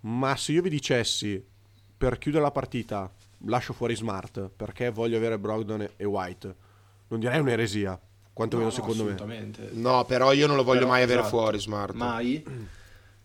ma 0.00 0.36
se 0.36 0.52
io 0.52 0.60
vi 0.60 0.68
dicessi 0.70 1.42
per 1.96 2.18
chiudere 2.18 2.42
la 2.42 2.50
partita 2.50 3.10
lascio 3.46 3.72
fuori 3.72 3.94
Smart 3.96 4.48
perché 4.54 4.90
voglio 4.90 5.16
avere 5.16 5.38
Brogdon 5.38 5.88
e 5.96 6.04
White, 6.04 6.54
non 7.08 7.20
direi 7.20 7.40
un'eresia, 7.40 7.98
quantomeno 8.32 8.68
No, 8.70 8.74
no, 8.74 8.80
secondo 8.82 9.04
me. 9.04 9.12
assolutamente. 9.14 9.70
No, 9.72 10.04
però 10.04 10.32
io 10.32 10.46
non 10.46 10.56
lo 10.56 10.64
voglio 10.64 10.80
Però, 10.80 10.90
mai 10.90 11.02
avere 11.02 11.20
esatto. 11.20 11.36
fuori 11.36 11.58
Smart. 11.60 11.94
Mai. 11.94 12.44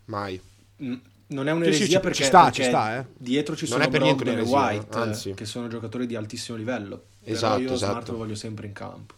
Mai. 0.06 0.40
Mm, 0.82 0.94
Non 1.28 1.46
è 1.46 1.50
Sì, 1.50 1.56
un'eresia 1.56 1.84
sì, 1.86 1.90
ci- 1.92 2.00
perché, 2.00 2.16
ci 2.16 2.24
sta, 2.24 2.42
perché 2.44 2.62
ci 2.62 2.68
sta, 2.68 2.98
eh. 2.98 3.04
dietro 3.16 3.54
ci 3.54 3.68
Non 3.68 3.78
sono 3.82 3.88
Brogdon 3.90 4.38
e 4.38 4.40
White, 4.42 4.98
anzi. 4.98 5.34
che 5.34 5.44
sono 5.44 5.68
giocatori 5.68 6.06
di 6.06 6.16
altissimo 6.16 6.56
livello. 6.56 7.04
Esatto, 7.22 7.54
Però 7.58 7.68
io 7.68 7.74
esatto. 7.74 7.90
Smart 7.92 8.08
lo 8.08 8.16
voglio 8.16 8.34
sempre 8.34 8.66
in 8.66 8.72
campo. 8.72 9.14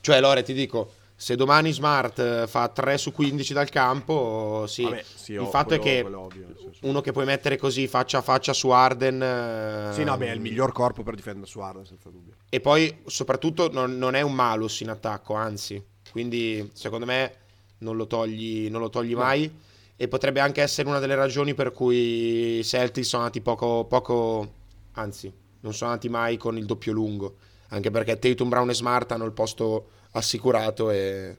Cioè, 0.00 0.20
Lore, 0.20 0.44
ti 0.44 0.52
dico, 0.52 0.92
se 1.20 1.34
domani 1.34 1.72
Smart 1.72 2.20
eh, 2.20 2.46
fa 2.46 2.68
3 2.68 2.96
su 2.96 3.10
15 3.10 3.52
dal 3.52 3.68
campo, 3.70 4.66
sì. 4.68 4.84
Vabbè, 4.84 5.02
sì, 5.02 5.32
il 5.32 5.40
oh, 5.40 5.46
fatto 5.46 5.74
è 5.74 5.80
che 5.80 6.02
ovvio, 6.08 6.54
uno 6.82 7.00
che 7.00 7.10
puoi 7.10 7.24
mettere 7.24 7.56
così 7.56 7.88
faccia 7.88 8.18
a 8.18 8.22
faccia 8.22 8.52
su 8.52 8.68
Arden... 8.70 9.20
eh, 9.20 9.92
Sì, 9.94 10.04
no, 10.04 10.16
beh, 10.16 10.28
è 10.28 10.32
il 10.32 10.40
miglior 10.40 10.70
corpo 10.70 11.02
per 11.02 11.16
difendere 11.16 11.48
su 11.48 11.58
Arden, 11.58 11.84
senza 11.84 12.08
dubbio. 12.08 12.34
E 12.48 12.60
poi, 12.60 13.00
soprattutto, 13.06 13.68
non, 13.72 13.98
non 13.98 14.14
è 14.14 14.20
un 14.20 14.32
malus 14.32 14.78
in 14.78 14.90
attacco, 14.90 15.34
anzi. 15.34 15.84
Quindi, 16.12 16.70
secondo 16.72 17.04
me, 17.04 17.32
non 17.78 17.96
lo 17.96 18.06
togli, 18.06 18.70
non 18.70 18.80
lo 18.80 18.88
togli 18.88 19.16
mai. 19.16 19.52
E 19.96 20.06
potrebbe 20.06 20.38
anche 20.38 20.62
essere 20.62 20.88
una 20.88 21.00
delle 21.00 21.16
ragioni 21.16 21.52
per 21.52 21.72
cui 21.72 22.58
i 22.58 22.64
Celtics 22.64 23.08
sono 23.08 23.22
andati 23.22 23.40
poco, 23.40 23.86
poco... 23.86 24.52
Anzi, 24.92 25.32
non 25.62 25.74
sono 25.74 25.90
andati 25.90 26.08
mai 26.08 26.36
con 26.36 26.56
il 26.56 26.64
doppio 26.64 26.92
lungo. 26.92 27.38
Anche 27.70 27.90
perché 27.90 28.20
Tatum, 28.20 28.48
Brown 28.48 28.70
e 28.70 28.74
Smart 28.74 29.10
hanno 29.10 29.24
il 29.24 29.32
posto 29.32 29.96
assicurato 30.12 30.90
e... 30.90 31.36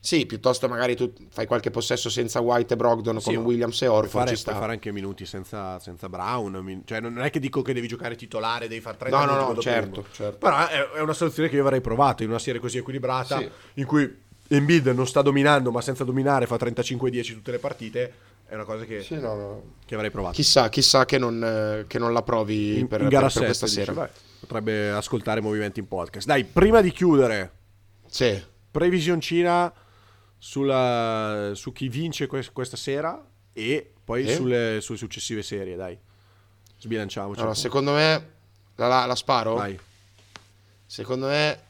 Sì, 0.00 0.26
piuttosto 0.26 0.68
magari 0.68 0.94
tu 0.94 1.12
fai 1.28 1.44
qualche 1.46 1.70
possesso 1.70 2.08
senza 2.08 2.40
White 2.40 2.74
e 2.74 2.76
Brogdon 2.76 3.20
Sì, 3.20 3.34
con 3.34 3.44
Williams 3.44 3.82
e 3.82 3.86
Puoi 3.86 3.98
Orford, 3.98 4.24
fare, 4.24 4.36
ci 4.36 4.42
puoi 4.42 4.54
sta. 4.54 4.62
fare 4.62 4.72
anche 4.74 4.92
minuti 4.92 5.26
senza, 5.26 5.78
senza 5.80 6.08
Brown. 6.08 6.52
min- 6.62 6.82
Cioè, 6.84 7.00
non 7.00 7.18
è 7.20 7.30
che 7.30 7.40
dico 7.40 7.62
che 7.62 7.72
devi 7.74 7.88
giocare 7.88 8.14
titolare, 8.14 8.68
devi 8.68 8.80
fare 8.80 8.96
30 8.96 9.18
No, 9.18 9.24
no, 9.24 9.32
minuti 9.32 9.54
no, 9.56 9.60
certo, 9.60 10.04
certo. 10.12 10.38
Però 10.38 10.66
è, 10.68 10.90
è 10.92 11.00
una 11.00 11.12
soluzione 11.12 11.48
che 11.48 11.56
io 11.56 11.62
avrei 11.62 11.80
provato 11.80 12.22
in 12.22 12.28
una 12.28 12.38
serie 12.38 12.60
così 12.60 12.78
equilibrata, 12.78 13.38
Sì. 13.38 13.50
in 13.74 13.86
cui 13.86 14.16
Embiid 14.46 14.86
non 14.86 15.06
sta 15.06 15.20
dominando, 15.20 15.72
ma 15.72 15.80
senza 15.80 16.04
dominare 16.04 16.46
fa 16.46 16.54
35-10 16.56 17.32
tutte 17.32 17.50
le 17.50 17.58
partite. 17.58 18.12
È 18.46 18.54
una 18.54 18.64
cosa 18.64 18.84
che, 18.84 19.02
Sì, 19.02 19.16
no, 19.16 19.34
no. 19.34 19.62
che 19.84 19.94
avrei 19.96 20.10
provato. 20.12 20.34
Chissà, 20.36 20.68
chissà 20.70 21.04
che 21.06 21.18
non, 21.18 21.42
eh, 21.44 21.84
che 21.88 21.98
non 21.98 22.12
la 22.12 22.22
provi 22.22 22.78
in, 22.78 22.86
per, 22.86 23.02
in 23.02 23.08
gara 23.08 23.26
per- 23.26 23.42
per 23.42 23.42
7, 23.42 23.46
questa 23.46 23.66
dici, 23.66 23.78
sera. 23.80 23.92
vai, 23.92 24.08
potrebbe 24.40 24.90
ascoltare 24.90 25.40
movimenti 25.42 25.80
in 25.80 25.88
podcast. 25.88 26.26
Dai, 26.26 26.44
prima 26.44 26.80
di 26.80 26.90
chiudere, 26.92 27.50
Sì. 28.08 28.42
previsioncina 28.70 29.72
sulla, 30.36 31.52
su 31.54 31.72
chi 31.72 31.88
vince 31.88 32.26
que- 32.26 32.50
questa 32.52 32.76
sera 32.76 33.24
e 33.52 33.92
poi 34.04 34.24
Eh? 34.26 34.34
sulle, 34.34 34.78
sulle 34.80 34.98
successive 34.98 35.42
serie, 35.42 35.76
dai. 35.76 35.98
Sbilanciamoci. 36.78 37.40
Allora, 37.40 37.54
secondo 37.54 37.92
me 37.92 38.30
la, 38.76 38.86
la- 38.88 39.06
la 39.06 39.14
sparo. 39.16 39.54
Vai. 39.54 39.78
Secondo 40.86 41.26
me 41.26 41.62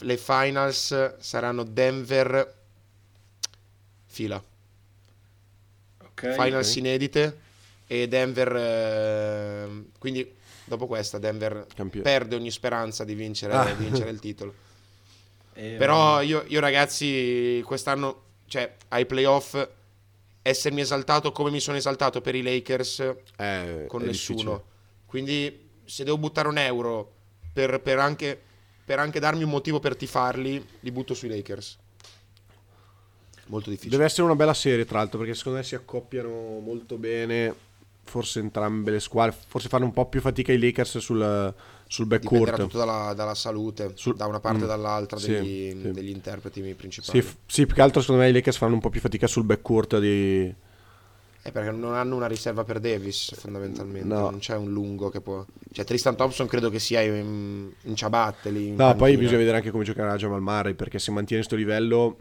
le 0.00 0.16
finals 0.16 1.16
saranno 1.18 1.62
Denver 1.64 2.54
fila. 4.06 4.42
Ok? 6.02 6.32
finals 6.34 6.74
inedite 6.76 7.40
e 7.86 8.08
Denver 8.08 8.56
eh, 8.56 9.84
quindi 9.98 10.34
dopo 10.64 10.86
questa 10.86 11.18
Denver 11.18 11.66
Campione. 11.74 12.02
perde 12.04 12.34
ogni 12.36 12.50
speranza 12.50 13.04
di 13.04 13.14
vincere, 13.14 13.52
Ah. 13.52 13.64
di 13.64 13.84
vincere 13.84 14.10
il 14.10 14.18
titolo. 14.20 14.54
E- 15.56 15.76
Però 15.78 16.20
io, 16.20 16.44
io, 16.46 16.60
ragazzi 16.60 17.62
quest'anno 17.64 18.24
cioè 18.46 18.76
ai 18.88 19.06
playoff 19.06 19.68
essermi 20.42 20.80
esaltato 20.82 21.32
come 21.32 21.50
mi 21.50 21.58
sono 21.58 21.76
esaltato 21.76 22.20
per 22.20 22.34
i 22.34 22.42
Lakers 22.42 23.00
Eh, 23.36 23.84
con 23.88 24.02
è 24.02 24.06
nessuno. 24.06 24.38
difficile. 24.38 24.62
Quindi 25.06 25.68
se 25.84 26.04
devo 26.04 26.18
buttare 26.18 26.48
un 26.48 26.58
euro 26.58 27.12
per, 27.52 27.80
per 27.80 27.98
anche, 27.98 28.38
per 28.84 28.98
anche 28.98 29.18
darmi 29.18 29.42
un 29.42 29.50
motivo 29.50 29.80
per 29.80 29.96
tifarli, 29.96 30.64
li 30.80 30.90
butto 30.92 31.14
sui 31.14 31.28
Lakers. 31.28 31.78
Molto 33.46 33.70
difficile. 33.70 33.92
Deve 33.96 34.04
essere 34.04 34.22
una 34.22 34.34
bella 34.34 34.54
serie, 34.54 34.84
tra 34.84 34.98
l'altro, 34.98 35.18
perché 35.18 35.34
secondo 35.34 35.58
me 35.58 35.64
si 35.64 35.74
accoppiano 35.74 36.58
molto 36.58 36.96
bene. 36.96 37.54
Forse 38.08 38.38
entrambe 38.38 38.92
le 38.92 39.00
squadre. 39.00 39.36
Forse 39.48 39.68
fanno 39.68 39.84
un 39.84 39.92
po' 39.92 40.06
più 40.06 40.20
fatica 40.20 40.52
i 40.52 40.58
Lakers 40.58 40.98
sul, 40.98 41.52
sul 41.88 42.06
Dipenderà 42.06 42.44
backcourt. 42.52 42.62
tutto 42.62 42.78
dalla, 42.78 43.12
dalla 43.14 43.34
salute, 43.34 43.90
Sul- 43.94 44.14
da 44.16 44.26
una 44.26 44.38
parte 44.40 44.60
e 44.60 44.64
Mm. 44.64 44.68
dall'altra 44.68 45.18
Sì, 45.18 45.30
degli, 45.32 45.80
sì. 45.82 45.90
degli 45.90 46.10
interpreti 46.10 46.60
principali. 46.74 47.20
Sì, 47.20 47.26
f- 47.26 47.36
sì, 47.46 47.66
più 47.66 47.74
che 47.74 47.82
altro 47.82 48.00
secondo 48.00 48.22
me 48.22 48.28
i 48.28 48.32
Lakers 48.32 48.56
fanno 48.58 48.74
un 48.74 48.80
po' 48.80 48.90
più 48.90 49.00
fatica 49.00 49.26
sul 49.26 49.42
backcourt 49.44 49.98
di... 49.98 50.54
Eh, 51.42 51.52
perché 51.52 51.70
non 51.70 51.94
hanno 51.94 52.16
una 52.16 52.26
riserva 52.26 52.64
per 52.64 52.80
Davis, 52.80 53.32
fondamentalmente. 53.36 54.06
No. 54.08 54.30
Non 54.30 54.38
c'è 54.40 54.56
un 54.56 54.72
lungo 54.72 55.10
che 55.10 55.20
può. 55.20 55.44
Cioè, 55.72 55.84
Tristan 55.84 56.16
Thompson 56.16 56.46
credo 56.48 56.70
che 56.70 56.80
sia 56.80 57.00
in, 57.02 57.70
in 57.82 57.94
ciabatte 57.96 58.50
lì. 58.50 58.66
in 58.68 58.74
No, 58.74 58.86
poi 58.88 58.96
panchina. 58.96 59.18
bisogna 59.18 59.38
vedere 59.38 59.56
anche 59.58 59.70
come 59.70 59.84
giocherà 59.84 60.16
Jamal 60.16 60.40
Murray, 60.42 60.74
perché 60.74 60.98
se 60.98 61.12
mantiene 61.12 61.44
questo 61.44 61.56
livello, 61.60 62.16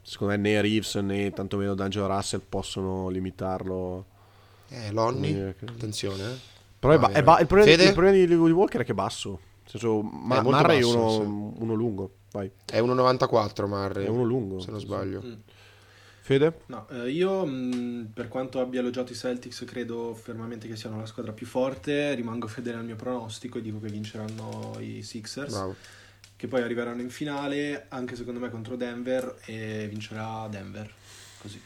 secondo 0.00 0.32
me 0.34 0.38
né 0.40 0.60
Reeves 0.62 0.94
né 0.96 1.30
tantomeno 1.32 1.74
D'Angelo 1.74 2.06
Russell 2.06 2.40
possono 2.48 3.08
limitarlo. 3.10 4.06
Eh, 4.72 4.90
Lonnie, 4.92 5.48
Eh, 5.50 5.54
che- 5.56 5.64
attenzione. 5.66 6.22
Eh. 6.24 6.36
Però 6.78 6.92
è 6.94 6.98
bene. 6.98 7.12
è 7.12 7.22
ba- 7.22 7.38
il, 7.40 7.46
problema, 7.46 7.70
Fede? 7.70 7.84
il 7.84 7.92
problema 7.92 8.16
di, 8.16 8.26
di 8.26 8.34
Walker 8.34 8.80
è 8.80 8.84
che 8.84 8.92
è 8.92 8.94
basso. 8.94 9.30
Nel 9.62 9.70
senso, 9.70 10.02
ma- 10.02 10.38
È 10.38 10.42
Murray 10.42 10.78
è 10.78 10.80
basso, 10.82 11.20
uno, 11.20 11.54
uno 11.58 11.74
lungo. 11.74 12.10
Vai, 12.32 12.50
È 12.64 12.80
1,94 12.80 13.66
Murray. 13.68 14.04
è 14.06 14.08
uno 14.08 14.24
lungo. 14.24 14.58
Se 14.60 14.70
non 14.70 14.80
sbaglio. 14.80 15.22
Mm. 15.24 15.32
Fede? 16.24 16.60
No, 16.66 16.86
eh, 16.88 17.10
io 17.10 17.44
mh, 17.44 18.10
per 18.14 18.28
quanto 18.28 18.60
abbia 18.60 18.78
elogiato 18.80 19.12
i 19.12 19.14
Celtics 19.16 19.64
credo 19.66 20.14
fermamente 20.14 20.68
che 20.68 20.76
siano 20.76 20.98
la 20.98 21.06
squadra 21.06 21.32
più 21.32 21.46
forte, 21.46 22.14
rimango 22.14 22.46
fedele 22.46 22.78
al 22.78 22.84
mio 22.84 22.94
pronostico 22.96 23.58
e 23.58 23.60
dico 23.60 23.80
che 23.80 23.88
vinceranno 23.88 24.76
i 24.78 25.02
Sixers, 25.02 25.52
Bravo. 25.52 25.74
che 26.36 26.46
poi 26.46 26.62
arriveranno 26.62 27.00
in 27.02 27.10
finale 27.10 27.86
anche 27.88 28.14
secondo 28.14 28.38
me 28.38 28.50
contro 28.50 28.76
Denver 28.76 29.36
e 29.46 29.86
vincerà 29.90 30.46
Denver. 30.48 30.88
Così. 31.40 31.60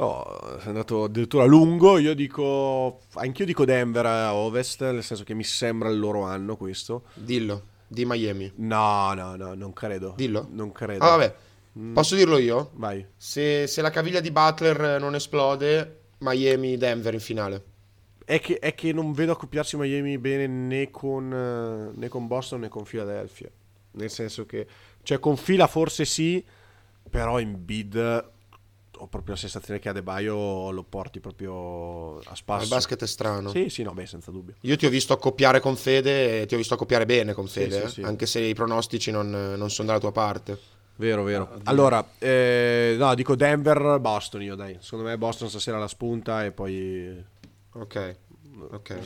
Oh, 0.00 0.56
è 0.56 0.66
andato 0.66 1.04
addirittura 1.04 1.44
lungo. 1.44 1.98
Io 1.98 2.14
dico, 2.14 3.00
anch'io 3.14 3.44
dico 3.44 3.66
Denver 3.66 4.06
a 4.06 4.34
ovest, 4.34 4.80
nel 4.80 5.04
senso 5.04 5.24
che 5.24 5.34
mi 5.34 5.44
sembra 5.44 5.90
il 5.90 5.98
loro 5.98 6.22
anno 6.22 6.56
questo. 6.56 7.04
Dillo, 7.12 7.62
di 7.86 8.06
Miami. 8.06 8.50
No, 8.56 9.12
no, 9.12 9.36
no, 9.36 9.52
non 9.52 9.74
credo. 9.74 10.14
Dillo. 10.16 10.48
Non 10.52 10.72
credo. 10.72 11.04
Ah, 11.04 11.10
vabbè. 11.10 11.34
Mm, 11.78 11.92
Posso 11.92 12.14
dirlo 12.14 12.38
io? 12.38 12.70
Vai. 12.76 13.04
Se, 13.14 13.66
se 13.66 13.82
la 13.82 13.90
caviglia 13.90 14.20
di 14.20 14.30
Butler 14.30 14.98
non 14.98 15.14
esplode, 15.14 16.00
Miami-Denver 16.18 17.12
in 17.12 17.20
finale. 17.20 17.64
È 18.24 18.40
che, 18.40 18.58
è 18.58 18.74
che 18.74 18.94
non 18.94 19.12
vedo 19.12 19.32
accoppiarsi 19.32 19.76
Miami 19.76 20.16
bene 20.16 20.46
né 20.46 20.90
con, 20.90 21.30
eh, 21.30 21.98
né 21.98 22.08
con 22.08 22.26
Boston 22.26 22.60
né 22.60 22.68
con 22.68 22.84
Philadelphia. 22.84 23.50
Nel 23.92 24.10
senso 24.10 24.46
che, 24.46 24.66
cioè 25.02 25.18
con 25.18 25.36
fila 25.36 25.66
forse 25.66 26.06
sì, 26.06 26.42
però 27.10 27.38
in 27.38 27.62
bid 27.62 28.38
ho 29.00 29.06
proprio 29.06 29.34
la 29.34 29.40
sensazione 29.40 29.80
che 29.80 29.88
Adebayo 29.88 30.70
lo 30.70 30.82
porti 30.82 31.20
proprio 31.20 32.18
a 32.18 32.34
spasso. 32.34 32.64
Il 32.64 32.68
basket 32.68 33.02
è 33.02 33.06
strano. 33.06 33.50
Sì, 33.50 33.68
sì, 33.70 33.82
no, 33.82 33.92
beh, 33.92 34.06
senza 34.06 34.30
dubbio. 34.30 34.54
Io 34.60 34.76
ti 34.76 34.84
ho 34.84 34.90
visto 34.90 35.14
accoppiare 35.14 35.60
con 35.60 35.76
Fede 35.76 36.42
e 36.42 36.46
ti 36.46 36.54
ho 36.54 36.58
visto 36.58 36.74
accoppiare 36.74 37.06
bene 37.06 37.32
con 37.32 37.48
Sì, 37.48 37.60
Fede, 37.60 37.76
sì, 37.78 37.82
eh, 37.82 37.88
sì. 37.88 38.02
anche 38.02 38.26
se 38.26 38.40
i 38.40 38.54
pronostici 38.54 39.10
non, 39.10 39.30
non 39.30 39.70
sono 39.70 39.88
dalla 39.88 40.00
tua 40.00 40.12
parte. 40.12 40.58
Vero, 40.96 41.22
vero. 41.22 41.58
Allora, 41.64 42.06
eh, 42.18 42.94
no, 42.98 43.14
dico 43.14 43.34
Denver, 43.34 43.98
Boston 44.00 44.42
io, 44.42 44.54
dai. 44.54 44.76
Secondo 44.80 45.06
me 45.06 45.16
Boston 45.16 45.48
stasera 45.48 45.78
la 45.78 45.88
spunta 45.88 46.44
e 46.44 46.50
poi... 46.50 47.24
Ok, 47.72 48.16
ok. 48.70 48.96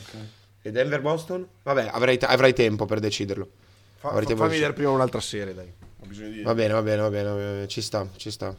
E 0.61 0.71
Denver-Boston? 0.73 1.47
Vabbè, 1.63 1.91
avrai, 1.93 2.19
avrai 2.21 2.53
tempo 2.53 2.85
per 2.87 2.99
deciderlo. 2.99 3.49
Fa, 3.97 4.11
fa- 4.11 4.19
tempo 4.21 4.43
fammi 4.43 4.55
vedere 4.55 4.73
prima 4.73 4.91
un'altra 4.91 5.21
serie, 5.21 5.55
dai. 5.55 5.73
Ho 6.01 6.07
bisogno 6.07 6.31
di... 6.31 6.43
Va 6.43 6.55
bene, 6.55 6.73
va 6.73 6.83
bene, 6.83 7.03
va 7.03 7.11
bene, 7.11 7.29
va 7.29 7.35
bene, 7.37 7.69
ci 7.69 7.81
sta, 7.81 8.09
ci 8.17 8.31
sta. 8.33 8.57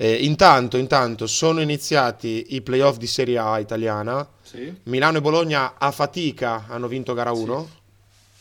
Eh, 0.00 0.24
intanto, 0.24 0.76
intanto 0.76 1.26
sono 1.26 1.60
iniziati 1.60 2.54
i 2.54 2.62
playoff 2.62 2.98
di 2.98 3.08
Serie 3.08 3.36
A 3.36 3.58
italiana. 3.58 4.26
Sì, 4.42 4.72
Milano 4.84 5.18
e 5.18 5.20
Bologna 5.20 5.74
a 5.76 5.90
fatica 5.90 6.66
hanno 6.68 6.86
vinto 6.86 7.14
gara 7.14 7.32
1. 7.32 7.70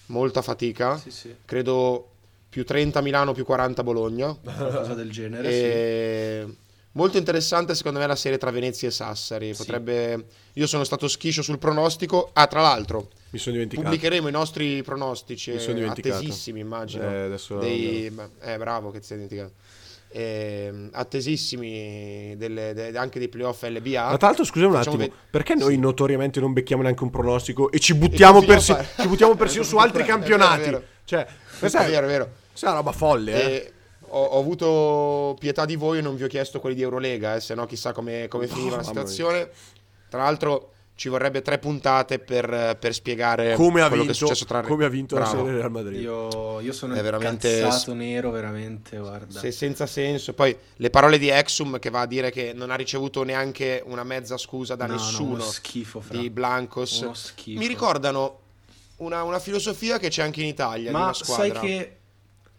Molta 0.08 0.44
fatica. 0.44 0.98
sì, 1.00 1.10
sì. 1.10 1.36
Credo 1.44 2.12
più 2.48 2.64
30 2.64 3.02
Milano, 3.02 3.34
più 3.34 3.44
40 3.44 3.84
Bologna. 3.84 4.34
Qualcosa 4.42 4.94
del 4.94 5.12
genere, 5.12 5.52
sì. 5.52 5.58
E... 5.60 6.48
Molto 6.92 7.18
interessante 7.18 7.76
secondo 7.76 8.00
me 8.00 8.08
la 8.08 8.16
serie 8.16 8.38
tra 8.38 8.52
Venezia 8.52 8.88
e 8.88 8.92
Sassari. 8.92 9.54
Sì. 9.54 9.58
Potrebbe... 9.58 10.26
Io 10.54 10.66
sono 10.68 10.84
stato 10.84 11.08
schiscio 11.08 11.42
sul 11.42 11.58
pronostico. 11.60 12.30
Ah, 12.34 12.48
tra 12.48 12.62
l'altro, 12.62 13.10
Mi 13.32 13.40
sono 13.40 13.54
dimenticato. 13.56 13.88
pubblicheremo 13.88 14.28
i 14.28 14.32
nostri 14.32 14.82
pronostici. 14.84 15.52
Mi 15.52 15.60
sono 15.60 15.74
dimenticato. 15.76 16.16
Attesissimi, 16.18 16.60
immagino. 16.60 17.04
Eh, 17.04 17.22
adesso- 17.26 17.58
Dei... 17.58 18.12
Eh, 18.42 18.58
bravo 18.58 18.92
che 18.92 19.00
ti 19.00 19.06
sei 19.06 19.18
dimenticato. 19.18 19.54
Eh, 20.10 20.90
attesissimi 20.94 22.36
delle- 22.38 22.74
de- 22.74 22.98
anche 22.98 23.20
dei 23.20 23.28
playoff 23.28 23.62
LBA. 23.64 24.10
Ma 24.12 24.18
tra 24.18 24.28
l'altro, 24.28 24.46
scusa 24.46 24.66
un 24.68 24.76
attimo, 24.76 24.96
ve- 24.98 25.12
perché 25.30 25.54
noi 25.54 25.78
notoriamente 25.78 26.40
non 26.40 26.54
becchiamo 26.54 26.82
neanche 26.82 27.04
un 27.04 27.10
pronostico 27.10 27.70
e 27.72 27.80
ci 27.80 27.94
buttiamo, 27.94 28.42
persi- 28.42 28.76
ci 29.00 29.08
buttiamo 29.08 29.36
persino 29.36 29.64
su 29.64 29.76
altri 29.78 30.04
È 30.04 30.06
vero, 30.06 30.16
è 30.16 30.20
campionati? 30.20 30.62
vero. 30.62 30.84
Cioè, 31.04 31.28
questa 31.60 31.86
È 31.86 31.90
vero, 31.90 32.06
è 32.06 32.10
vero. 32.10 32.30
questa 32.50 32.68
è 32.68 32.70
una 32.70 32.80
roba 32.80 32.92
folle, 32.94 33.34
eh. 33.34 33.54
E 33.54 33.72
ho, 34.10 34.24
ho 34.24 34.40
avuto 34.40 35.36
pietà 35.40 35.66
di 35.66 35.76
voi 35.76 35.98
e 35.98 36.02
non 36.02 36.16
vi 36.16 36.24
ho 36.24 36.28
chiesto 36.28 36.60
quelli 36.62 36.76
di 36.76 36.82
Eurolega, 36.82 37.36
eh, 37.36 37.42
se 37.42 37.54
no 37.54 37.66
chissà 37.66 37.92
come, 37.92 38.28
come 38.30 38.48
finiva 38.48 38.78
la 38.78 38.84
mamma 38.84 38.92
mia. 39.02 39.06
situazione. 39.06 39.50
Tra 40.10 40.24
l'altro 40.24 40.72
ci 40.98 41.10
vorrebbe 41.10 41.44
tre 41.44 41.60
puntate 41.60 42.18
per, 42.18 42.76
per 42.80 42.92
spiegare 42.92 43.54
come, 43.54 43.82
ha 43.82 43.88
quello 43.88 44.02
che 44.02 44.10
vinto, 44.10 44.12
è 44.12 44.16
successo 44.16 44.46
tra 44.46 44.62
come 44.62 44.84
ha 44.84 44.90
vinto 44.90 45.14
la 45.16 45.22
Bravo. 45.26 45.38
serie 45.46 45.60
Real 45.60 45.70
Madrid. 45.72 46.02
Io, 46.02 46.60
io 46.60 46.74
sono 46.74 46.96
È 46.96 47.02
veramente- 47.04 47.58
incazzato 47.60 47.94
nero, 47.94 48.32
veramente, 48.32 48.98
guarda. 48.98 49.40
Se 49.40 49.52
senza 49.52 49.86
senso. 49.86 50.34
Poi 50.34 50.58
le 50.78 50.90
parole 50.90 51.20
di 51.20 51.30
Exum 51.30 51.78
che 51.78 51.92
va 51.92 52.02
a 52.02 52.06
dire 52.08 52.32
che 52.32 52.52
non 52.56 52.72
ha 52.72 52.76
ricevuto 52.76 53.22
neanche 53.22 53.84
una 53.86 54.04
mezza 54.04 54.38
scusa 54.38 54.76
da 54.76 54.88
No, 54.88 54.96
no, 54.96 55.00
nessuno 55.00 55.34
uno 55.36 55.44
schifo, 55.44 56.02
fra. 56.02 56.18
di 56.18 56.32
Blancos. 56.32 57.02
Uno 57.02 57.14
schifo. 57.14 57.60
Mi 57.60 57.68
ricordano 57.68 58.40
una, 58.98 59.22
una 59.22 59.38
filosofia 59.40 60.00
che 60.00 60.10
c'è 60.10 60.24
anche 60.24 60.42
in 60.42 60.48
Italia 60.48 60.88
di 60.88 60.94
Ma 60.96 61.04
una 61.04 61.14
sai 61.14 61.50
squadra. 61.50 61.60
che... 61.60 61.98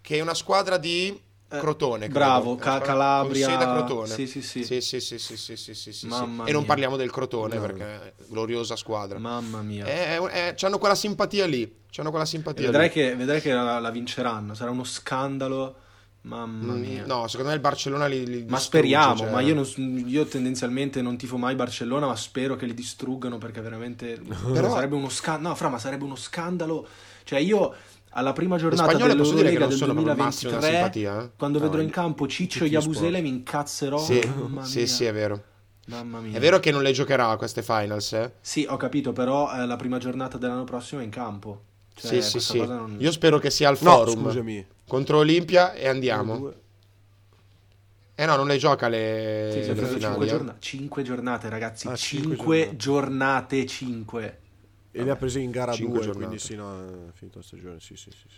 che 0.01 0.16
è 0.16 0.20
una 0.20 0.34
squadra 0.34 0.76
di 0.76 1.20
Crotone. 1.49 2.05
credo. 2.05 2.12
bravo, 2.18 2.57
È 2.57 2.59
Ca- 2.59 2.78
Calabria. 2.80 3.46
con 3.57 3.59
Crotone. 3.59 4.09
Sì, 4.14 4.26
sì, 4.26 4.42
sì. 4.42 4.62
Sì, 4.64 4.80
sì, 4.80 5.01
sì, 5.01 5.18
sì, 5.18 5.36
sì, 5.36 5.57
sì, 5.57 5.92
sì, 5.92 6.07
E 6.44 6.53
non 6.53 6.64
parliamo 6.66 6.96
del 6.96 7.11
Crotone 7.11 7.55
No. 7.55 7.61
perché 7.62 7.84
è 7.84 8.12
gloriosa 8.28 8.76
squadra. 8.76 9.18
Mamma 9.18 9.62
mia. 9.62 9.86
È, 9.86 10.18
è, 10.20 10.55
c'hanno 10.57 10.78
quella 10.78 10.94
simpatia 10.94 11.46
lì. 11.46 11.76
C'hanno 11.90 12.11
quella 12.11 12.24
E 12.24 12.28
simpatia 12.28 12.66
vedrai 12.66 12.88
lì. 12.88 12.92
che, 12.92 13.16
vedrai 13.16 13.40
che 13.40 13.53
la, 13.53 13.78
la 13.78 13.90
vinceranno. 13.90 14.53
Sarà 14.55 14.70
uno 14.70 14.84
scandalo. 14.84 15.76
Mamma 16.22 16.74
Mm, 16.74 16.80
mia. 16.80 17.07
No, 17.07 17.26
secondo 17.28 17.49
me 17.51 17.55
il 17.55 17.61
Barcellona 17.62 18.07
li, 18.07 18.26
li 18.26 18.44
Ma 18.46 18.59
speriamo, 18.59 19.16
cioè- 19.18 19.30
ma 19.30 19.40
io, 19.40 19.55
non- 19.55 20.05
io 20.07 20.26
tendenzialmente 20.26 21.01
non 21.01 21.16
tifo 21.16 21.38
mai 21.38 21.55
Barcellona, 21.55 22.07
ma 22.07 22.16
spero 22.16 22.57
che 22.57 22.66
li 22.66 22.74
distruggano 22.74 23.38
perché 23.38 23.61
veramente 23.62 24.20
Però- 24.53 24.68
sarebbe 24.70 24.96
uno 24.96 25.09
scandalo. 25.09 25.49
No, 25.49 25.55
fra, 25.55 25.68
ma 25.68 25.78
sarebbe 25.78 26.05
uno 26.05 26.16
scandalo. 26.16 26.86
Cioè, 27.24 27.38
io 27.38 27.74
alla 28.11 28.33
prima 28.33 28.57
giornata 28.57 28.89
spagnole 28.91 29.15
posso 29.17 29.35
dire 29.35 29.51
che 29.51 29.55
dell'Eurolega 29.55 29.61
non 29.61 29.69
del 29.69 29.79
sono 29.79 29.93
proprio 29.93 30.13
il 30.15 30.19
massimo 30.19 30.51
della 30.51 30.61
2023, 30.61 31.01
simpatia. 31.11 31.25
eh. 31.27 31.37
quando 31.39 31.59
No, 31.59 31.65
vedrò 31.65 31.81
in 31.83 31.91
campo 31.91 32.27
Ciccio 32.27 32.65
Iabusele, 32.65 33.09
sport. 33.09 33.23
mi 33.23 33.29
incazzerò. 33.29 33.99
Sì, 33.99 34.33
sì, 34.63 34.87
sì, 34.87 35.05
è 35.05 35.13
vero. 35.13 35.43
Mamma 35.87 36.21
mia. 36.21 36.37
È 36.37 36.41
vero 36.41 36.59
che 36.61 36.71
non 36.71 36.83
le 36.83 36.93
giocherà 36.93 37.29
a 37.29 37.37
queste 37.37 37.63
finals, 37.63 38.13
eh? 38.13 38.33
Sì, 38.41 38.67
ho 38.69 38.77
capito, 38.77 39.13
però 39.13 39.51
eh, 39.55 39.65
la 39.67 39.77
prima 39.77 39.99
giornata 39.99 40.37
dell'anno 40.37 40.65
prossimo 40.65 41.01
è 41.01 41.05
in 41.05 41.11
campo. 41.11 41.63
Cioè, 41.95 42.21
sì, 42.21 42.31
sì, 42.31 42.41
sì. 42.41 42.59
cosa 42.59 42.77
non- 42.77 42.97
Io 42.99 43.11
spero 43.11 43.39
che 43.39 43.51
sia 43.51 43.69
al 43.69 43.79
No, 43.81 44.05
forum 44.05 44.25
scusami. 44.25 44.67
contro 44.87 45.19
Olimpia 45.19 45.73
e 45.73 45.89
andiamo. 45.89 46.53
Eh 48.15 48.27
no, 48.27 48.35
non 48.37 48.49
le 48.49 48.57
gioca 48.57 48.89
le, 48.89 49.49
Sì, 49.53 49.63
sì, 49.63 49.69
le 49.69 49.75
finali. 49.87 50.01
cinque, 50.01 50.25
eh. 50.25 50.29
giorna- 50.29 50.57
cinque 50.59 51.03
giornate, 51.05 51.49
ragazzi. 51.49 51.87
Ah, 51.89 51.95
cinque 51.97 52.35
cinque 52.37 52.77
giornate, 52.77 53.65
cinque. 53.67 54.39
E 54.91 55.03
le 55.05 55.11
ha 55.11 55.16
prese 55.16 55.41
in 55.41 55.51
gara 55.51 55.72
Cinque 55.72 55.95
2, 55.95 56.03
giornate. 56.05 56.26
quindi 56.26 56.39
sì, 56.45 56.55
no, 56.55 57.09
è 57.09 57.12
finita 57.12 57.39
la 57.39 57.45
stagione, 57.45 57.80
sì, 57.80 57.95
sì, 57.97 58.11
sì. 58.11 58.26
sì. 58.28 58.36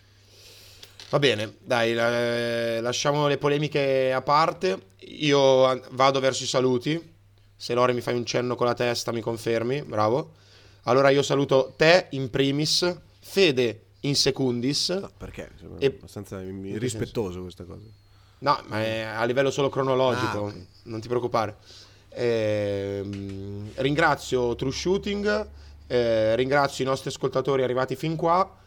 Va 1.10 1.18
bene, 1.18 1.54
dai, 1.60 1.92
eh, 1.92 2.80
lasciamo 2.80 3.26
le 3.26 3.38
polemiche 3.38 4.12
a 4.12 4.22
parte. 4.22 4.88
Io 5.08 5.80
vado 5.90 6.20
verso 6.20 6.44
i 6.44 6.46
saluti. 6.46 7.14
Se 7.56 7.74
Lore 7.74 7.92
mi 7.92 8.00
fai 8.00 8.14
un 8.14 8.24
cenno 8.24 8.54
con 8.54 8.66
la 8.66 8.74
testa, 8.74 9.12
mi 9.12 9.20
confermi, 9.20 9.82
bravo. 9.82 10.34
Allora 10.84 11.10
io 11.10 11.22
saluto 11.22 11.74
te 11.76 12.06
in 12.10 12.30
primis, 12.30 12.96
Fede 13.18 13.84
in 14.00 14.14
secundis. 14.16 14.88
No, 14.90 15.10
perché? 15.16 15.50
Sembra 15.58 15.78
E- 15.80 15.86
abbastanza 15.98 16.40
irrispettoso 16.40 17.42
questa 17.42 17.64
cosa. 17.64 17.84
No, 18.38 18.62
ma 18.68 18.80
è 18.80 19.00
a 19.00 19.24
livello 19.24 19.50
solo 19.50 19.68
cronologico, 19.68 20.38
Ah, 20.38 20.40
ok. 20.42 20.54
non 20.84 21.00
ti 21.00 21.08
preoccupare. 21.08 21.56
Ehm, 22.10 23.70
ringrazio 23.76 24.54
True 24.54 24.72
Shooting, 24.72 25.48
eh, 25.90 26.36
ringrazio 26.36 26.84
i 26.84 26.86
nostri 26.86 27.08
ascoltatori 27.08 27.64
arrivati 27.64 27.96
fin 27.96 28.14
qua 28.14 28.58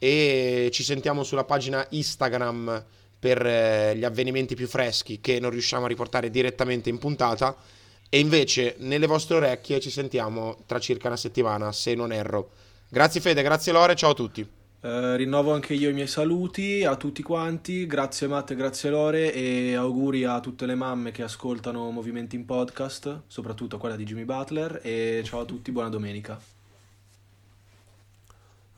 e 0.00 0.68
ci 0.72 0.82
sentiamo 0.82 1.22
sulla 1.22 1.44
pagina 1.44 1.86
Instagram 1.90 2.84
per 3.20 3.46
eh, 3.46 3.94
gli 3.96 4.02
avvenimenti 4.02 4.56
più 4.56 4.66
freschi 4.66 5.20
che 5.20 5.38
non 5.38 5.50
riusciamo 5.50 5.84
a 5.84 5.88
riportare 5.88 6.28
direttamente 6.28 6.88
in 6.88 6.98
puntata 6.98 7.54
e 8.08 8.18
invece 8.18 8.74
nelle 8.78 9.06
vostre 9.06 9.36
orecchie 9.36 9.78
ci 9.78 9.90
sentiamo 9.90 10.58
tra 10.66 10.80
circa 10.80 11.06
una 11.06 11.16
settimana, 11.16 11.70
se 11.70 11.94
non 11.94 12.10
erro. 12.10 12.50
Grazie 12.88 13.20
Fede, 13.20 13.42
grazie 13.42 13.70
Lore, 13.70 13.94
ciao 13.94 14.10
a 14.10 14.14
tutti. 14.14 14.44
Eh, 14.80 15.16
rinnovo 15.16 15.52
anche 15.54 15.74
io 15.74 15.88
i 15.88 15.92
miei 15.92 16.08
saluti 16.08 16.84
a 16.84 16.96
tutti 16.96 17.22
quanti. 17.22 17.86
Grazie 17.86 18.26
Matte, 18.26 18.56
grazie 18.56 18.90
Lore 18.90 19.32
e 19.32 19.74
auguri 19.74 20.24
a 20.24 20.40
tutte 20.40 20.66
le 20.66 20.74
mamme 20.74 21.12
che 21.12 21.22
ascoltano 21.22 21.88
Movimenti 21.92 22.34
in 22.34 22.44
podcast, 22.44 23.22
soprattutto 23.28 23.78
quella 23.78 23.94
di 23.94 24.02
Jimmy 24.02 24.24
Butler. 24.24 24.80
E 24.82 25.22
ciao 25.24 25.42
a 25.42 25.44
tutti, 25.44 25.70
buona 25.70 25.88
domenica. 25.88 26.51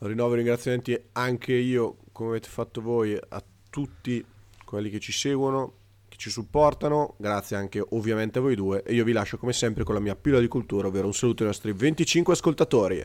Rinnovo 0.07 0.33
i 0.33 0.37
ringraziamenti 0.37 0.99
anche 1.13 1.53
io, 1.53 1.97
come 2.11 2.29
avete 2.29 2.49
fatto 2.49 2.81
voi, 2.81 3.15
a 3.15 3.43
tutti 3.69 4.23
quelli 4.63 4.89
che 4.89 4.99
ci 4.99 5.11
seguono, 5.11 5.73
che 6.07 6.17
ci 6.17 6.29
supportano. 6.29 7.15
Grazie 7.17 7.55
anche 7.55 7.83
ovviamente 7.89 8.39
a 8.39 8.41
voi 8.41 8.55
due. 8.55 8.83
E 8.83 8.93
io 8.93 9.03
vi 9.03 9.11
lascio 9.11 9.37
come 9.37 9.53
sempre 9.53 9.83
con 9.83 9.95
la 9.95 10.01
mia 10.01 10.15
pillola 10.15 10.41
di 10.41 10.47
cultura, 10.47 10.87
ovvero 10.87 11.07
un 11.07 11.13
saluto 11.13 11.43
ai 11.43 11.49
nostri 11.49 11.71
25 11.73 12.33
ascoltatori. 12.33 13.03